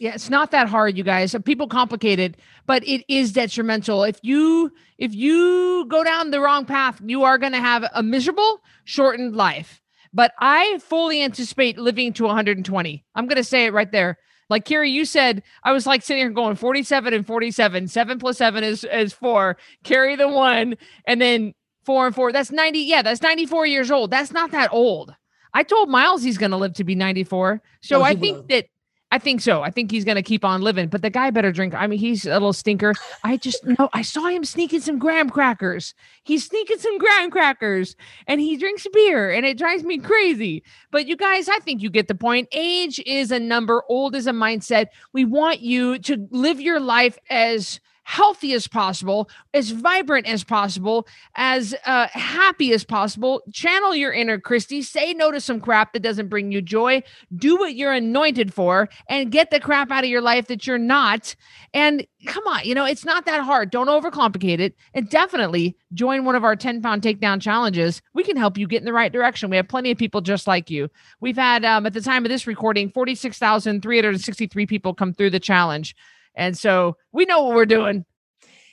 Yeah, 0.00 0.14
it's 0.14 0.30
not 0.30 0.50
that 0.50 0.68
hard, 0.68 0.96
you 0.96 1.04
guys. 1.04 1.34
Uh, 1.34 1.38
people 1.38 1.68
complicate 1.68 2.18
it, 2.18 2.36
but 2.66 2.86
it 2.86 3.04
is 3.08 3.32
detrimental. 3.32 4.02
If 4.04 4.18
you 4.22 4.72
if 4.98 5.14
you 5.14 5.86
go 5.88 6.04
down 6.04 6.30
the 6.30 6.40
wrong 6.40 6.64
path, 6.64 7.00
you 7.04 7.22
are 7.24 7.38
going 7.38 7.52
to 7.52 7.60
have 7.60 7.84
a 7.94 8.02
miserable, 8.02 8.60
shortened 8.84 9.36
life. 9.36 9.80
But 10.12 10.32
I 10.38 10.78
fully 10.78 11.22
anticipate 11.22 11.78
living 11.78 12.12
to 12.14 12.24
120. 12.24 13.04
I'm 13.14 13.26
going 13.26 13.36
to 13.36 13.44
say 13.44 13.66
it 13.66 13.72
right 13.72 13.90
there. 13.90 14.18
Like 14.50 14.64
Carrie, 14.64 14.90
you 14.90 15.04
said, 15.04 15.42
I 15.64 15.72
was 15.72 15.86
like 15.86 16.02
sitting 16.02 16.22
here 16.22 16.30
going 16.30 16.54
47 16.54 17.14
and 17.14 17.26
47. 17.26 17.88
Seven 17.88 18.18
plus 18.18 18.38
seven 18.38 18.62
is 18.62 18.84
is 18.84 19.12
four. 19.12 19.56
Carry 19.82 20.16
the 20.16 20.28
one, 20.28 20.76
and 21.06 21.20
then 21.20 21.54
four 21.84 22.06
and 22.06 22.14
four. 22.14 22.32
That's 22.32 22.52
90. 22.52 22.80
Yeah, 22.80 23.02
that's 23.02 23.22
94 23.22 23.66
years 23.66 23.90
old. 23.90 24.10
That's 24.10 24.32
not 24.32 24.50
that 24.50 24.72
old. 24.72 25.14
I 25.54 25.62
told 25.62 25.88
Miles 25.88 26.22
he's 26.22 26.38
going 26.38 26.50
to 26.50 26.56
live 26.56 26.74
to 26.74 26.84
be 26.84 26.94
94. 26.94 27.62
So 27.80 28.00
oh, 28.00 28.02
I 28.02 28.14
think 28.14 28.36
will. 28.38 28.46
that 28.48 28.66
I 29.14 29.18
think 29.18 29.42
so. 29.42 29.62
I 29.62 29.70
think 29.70 29.92
he's 29.92 30.04
going 30.04 30.16
to 30.16 30.24
keep 30.24 30.44
on 30.44 30.60
living, 30.60 30.88
but 30.88 31.02
the 31.02 31.08
guy 31.08 31.30
better 31.30 31.52
drink. 31.52 31.72
I 31.72 31.86
mean, 31.86 32.00
he's 32.00 32.26
a 32.26 32.32
little 32.32 32.52
stinker. 32.52 32.94
I 33.22 33.36
just 33.36 33.64
know 33.64 33.88
I 33.92 34.02
saw 34.02 34.26
him 34.26 34.44
sneaking 34.44 34.80
some 34.80 34.98
graham 34.98 35.30
crackers. 35.30 35.94
He's 36.24 36.44
sneaking 36.44 36.78
some 36.78 36.98
graham 36.98 37.30
crackers 37.30 37.94
and 38.26 38.40
he 38.40 38.56
drinks 38.56 38.88
beer 38.92 39.30
and 39.30 39.46
it 39.46 39.56
drives 39.56 39.84
me 39.84 39.98
crazy. 39.98 40.64
But 40.90 41.06
you 41.06 41.16
guys, 41.16 41.48
I 41.48 41.60
think 41.60 41.80
you 41.80 41.90
get 41.90 42.08
the 42.08 42.16
point. 42.16 42.48
Age 42.50 43.00
is 43.06 43.30
a 43.30 43.38
number, 43.38 43.84
old 43.88 44.16
is 44.16 44.26
a 44.26 44.32
mindset. 44.32 44.86
We 45.12 45.24
want 45.24 45.60
you 45.60 46.00
to 46.00 46.26
live 46.32 46.60
your 46.60 46.80
life 46.80 47.16
as 47.30 47.78
healthy 48.04 48.52
as 48.52 48.68
possible, 48.68 49.28
as 49.52 49.70
vibrant 49.70 50.26
as 50.26 50.44
possible, 50.44 51.06
as 51.34 51.74
uh, 51.86 52.06
happy 52.12 52.72
as 52.72 52.84
possible. 52.84 53.42
Channel 53.52 53.96
your 53.96 54.12
inner 54.12 54.38
Christy. 54.38 54.82
Say 54.82 55.14
no 55.14 55.30
to 55.30 55.40
some 55.40 55.60
crap 55.60 55.92
that 55.92 56.02
doesn't 56.02 56.28
bring 56.28 56.52
you 56.52 56.62
joy. 56.62 57.02
Do 57.36 57.56
what 57.56 57.74
you're 57.74 57.92
anointed 57.92 58.54
for 58.54 58.88
and 59.08 59.32
get 59.32 59.50
the 59.50 59.58
crap 59.58 59.90
out 59.90 60.04
of 60.04 60.10
your 60.10 60.20
life 60.20 60.46
that 60.46 60.66
you're 60.66 60.78
not. 60.78 61.34
And 61.72 62.06
come 62.26 62.46
on, 62.46 62.64
you 62.64 62.74
know, 62.74 62.84
it's 62.84 63.04
not 63.04 63.24
that 63.26 63.40
hard. 63.40 63.70
Don't 63.70 63.88
overcomplicate 63.88 64.60
it. 64.60 64.76
And 64.92 65.08
definitely 65.08 65.76
join 65.92 66.24
one 66.24 66.34
of 66.34 66.44
our 66.44 66.56
10 66.56 66.82
pound 66.82 67.02
takedown 67.02 67.40
challenges. 67.40 68.02
We 68.12 68.22
can 68.22 68.36
help 68.36 68.58
you 68.58 68.66
get 68.68 68.80
in 68.80 68.84
the 68.84 68.92
right 68.92 69.12
direction. 69.12 69.50
We 69.50 69.56
have 69.56 69.68
plenty 69.68 69.90
of 69.90 69.98
people 69.98 70.20
just 70.20 70.46
like 70.46 70.70
you. 70.70 70.90
We've 71.20 71.36
had, 71.36 71.64
um, 71.64 71.86
at 71.86 71.94
the 71.94 72.00
time 72.00 72.24
of 72.24 72.30
this 72.30 72.46
recording, 72.46 72.90
46,363 72.90 74.66
people 74.66 74.94
come 74.94 75.14
through 75.14 75.30
the 75.30 75.40
challenge. 75.40 75.96
And 76.34 76.56
so 76.56 76.96
we 77.12 77.24
know 77.24 77.42
what 77.42 77.54
we're 77.54 77.66
doing. 77.66 78.04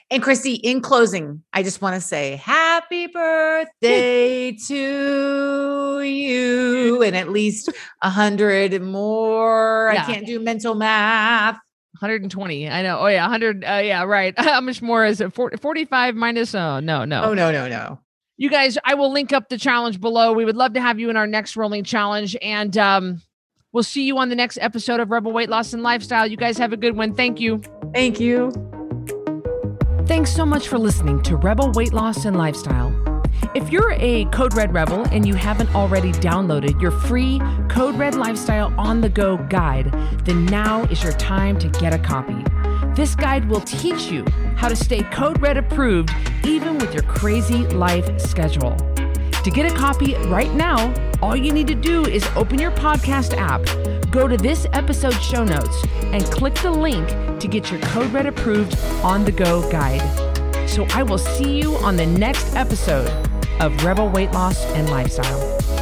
And 0.09 0.21
Christy, 0.21 0.55
in 0.55 0.81
closing, 0.81 1.41
I 1.53 1.63
just 1.63 1.81
want 1.81 1.95
to 1.95 2.01
say 2.01 2.35
happy 2.35 3.07
birthday 3.07 4.51
to 4.67 6.01
you 6.01 7.01
and 7.01 7.15
at 7.15 7.29
least 7.29 7.69
a 8.01 8.09
hundred 8.09 8.81
more. 8.81 9.91
Yeah. 9.93 10.03
I 10.03 10.05
can't 10.05 10.25
do 10.25 10.39
mental 10.39 10.75
math. 10.75 11.55
120. 12.01 12.69
I 12.69 12.81
know. 12.81 12.99
Oh 12.99 13.07
yeah, 13.07 13.21
100. 13.21 13.63
Uh, 13.63 13.67
yeah, 13.83 14.03
right. 14.03 14.33
How 14.37 14.59
much 14.59 14.81
more 14.81 15.05
is 15.05 15.21
it? 15.21 15.33
40, 15.33 15.57
45 15.57 16.15
minus? 16.15 16.53
Oh 16.55 16.81
no, 16.81 17.05
no. 17.05 17.23
Oh 17.23 17.33
no, 17.33 17.51
no, 17.51 17.69
no. 17.69 17.99
You 18.35 18.49
guys, 18.49 18.77
I 18.83 18.95
will 18.95 19.13
link 19.13 19.31
up 19.31 19.49
the 19.49 19.57
challenge 19.57 20.01
below. 20.01 20.33
We 20.33 20.43
would 20.43 20.57
love 20.57 20.73
to 20.73 20.81
have 20.81 20.99
you 20.99 21.09
in 21.09 21.15
our 21.15 21.27
next 21.27 21.55
rolling 21.55 21.83
challenge, 21.83 22.35
and 22.41 22.75
um, 22.75 23.21
we'll 23.71 23.83
see 23.83 24.03
you 24.03 24.17
on 24.17 24.29
the 24.29 24.35
next 24.35 24.57
episode 24.61 24.99
of 24.99 25.11
Rebel 25.11 25.31
Weight 25.31 25.49
Loss 25.49 25.73
and 25.73 25.83
Lifestyle. 25.83 26.27
You 26.27 26.37
guys 26.37 26.57
have 26.57 26.73
a 26.73 26.77
good 26.77 26.95
one. 26.95 27.13
Thank 27.13 27.39
you. 27.39 27.61
Thank 27.93 28.19
you. 28.19 28.51
Thanks 30.05 30.33
so 30.33 30.45
much 30.45 30.67
for 30.67 30.77
listening 30.77 31.21
to 31.23 31.37
Rebel 31.37 31.71
Weight 31.71 31.93
Loss 31.93 32.25
and 32.25 32.37
Lifestyle. 32.37 32.97
If 33.55 33.71
you're 33.71 33.93
a 33.93 34.25
Code 34.25 34.53
Red 34.53 34.73
Rebel 34.73 35.05
and 35.11 35.27
you 35.27 35.33
haven't 35.33 35.73
already 35.73 36.11
downloaded 36.13 36.81
your 36.81 36.91
free 36.91 37.39
Code 37.69 37.95
Red 37.95 38.15
Lifestyle 38.15 38.73
on 38.77 39.01
the 39.01 39.09
Go 39.09 39.37
guide, 39.37 39.91
then 40.25 40.45
now 40.45 40.83
is 40.83 41.01
your 41.03 41.13
time 41.13 41.57
to 41.59 41.67
get 41.69 41.93
a 41.93 41.99
copy. 41.99 42.43
This 42.95 43.15
guide 43.15 43.47
will 43.49 43.61
teach 43.61 44.11
you 44.11 44.25
how 44.55 44.67
to 44.67 44.75
stay 44.75 45.03
Code 45.03 45.41
Red 45.41 45.57
approved 45.57 46.11
even 46.43 46.77
with 46.77 46.93
your 46.93 47.03
crazy 47.03 47.65
life 47.67 48.19
schedule. 48.19 48.75
To 49.43 49.49
get 49.49 49.71
a 49.71 49.75
copy 49.75 50.15
right 50.27 50.53
now, 50.53 50.93
all 51.19 51.35
you 51.35 51.51
need 51.51 51.65
to 51.67 51.73
do 51.73 52.05
is 52.05 52.23
open 52.35 52.59
your 52.59 52.69
podcast 52.69 53.35
app, 53.35 53.61
go 54.11 54.27
to 54.27 54.37
this 54.37 54.67
episode 54.73 55.15
show 55.15 55.43
notes, 55.43 55.83
and 56.13 56.23
click 56.25 56.53
the 56.55 56.69
link 56.69 57.07
to 57.39 57.47
get 57.47 57.71
your 57.71 57.79
Code 57.81 58.13
Red 58.13 58.27
approved 58.27 58.77
on 59.03 59.25
the 59.25 59.31
go 59.31 59.67
guide. 59.71 60.69
So 60.69 60.85
I 60.91 61.01
will 61.01 61.17
see 61.17 61.57
you 61.59 61.75
on 61.77 61.95
the 61.95 62.05
next 62.05 62.55
episode 62.55 63.09
of 63.59 63.83
Rebel 63.83 64.09
Weight 64.09 64.31
Loss 64.31 64.63
and 64.73 64.87
Lifestyle. 64.91 65.80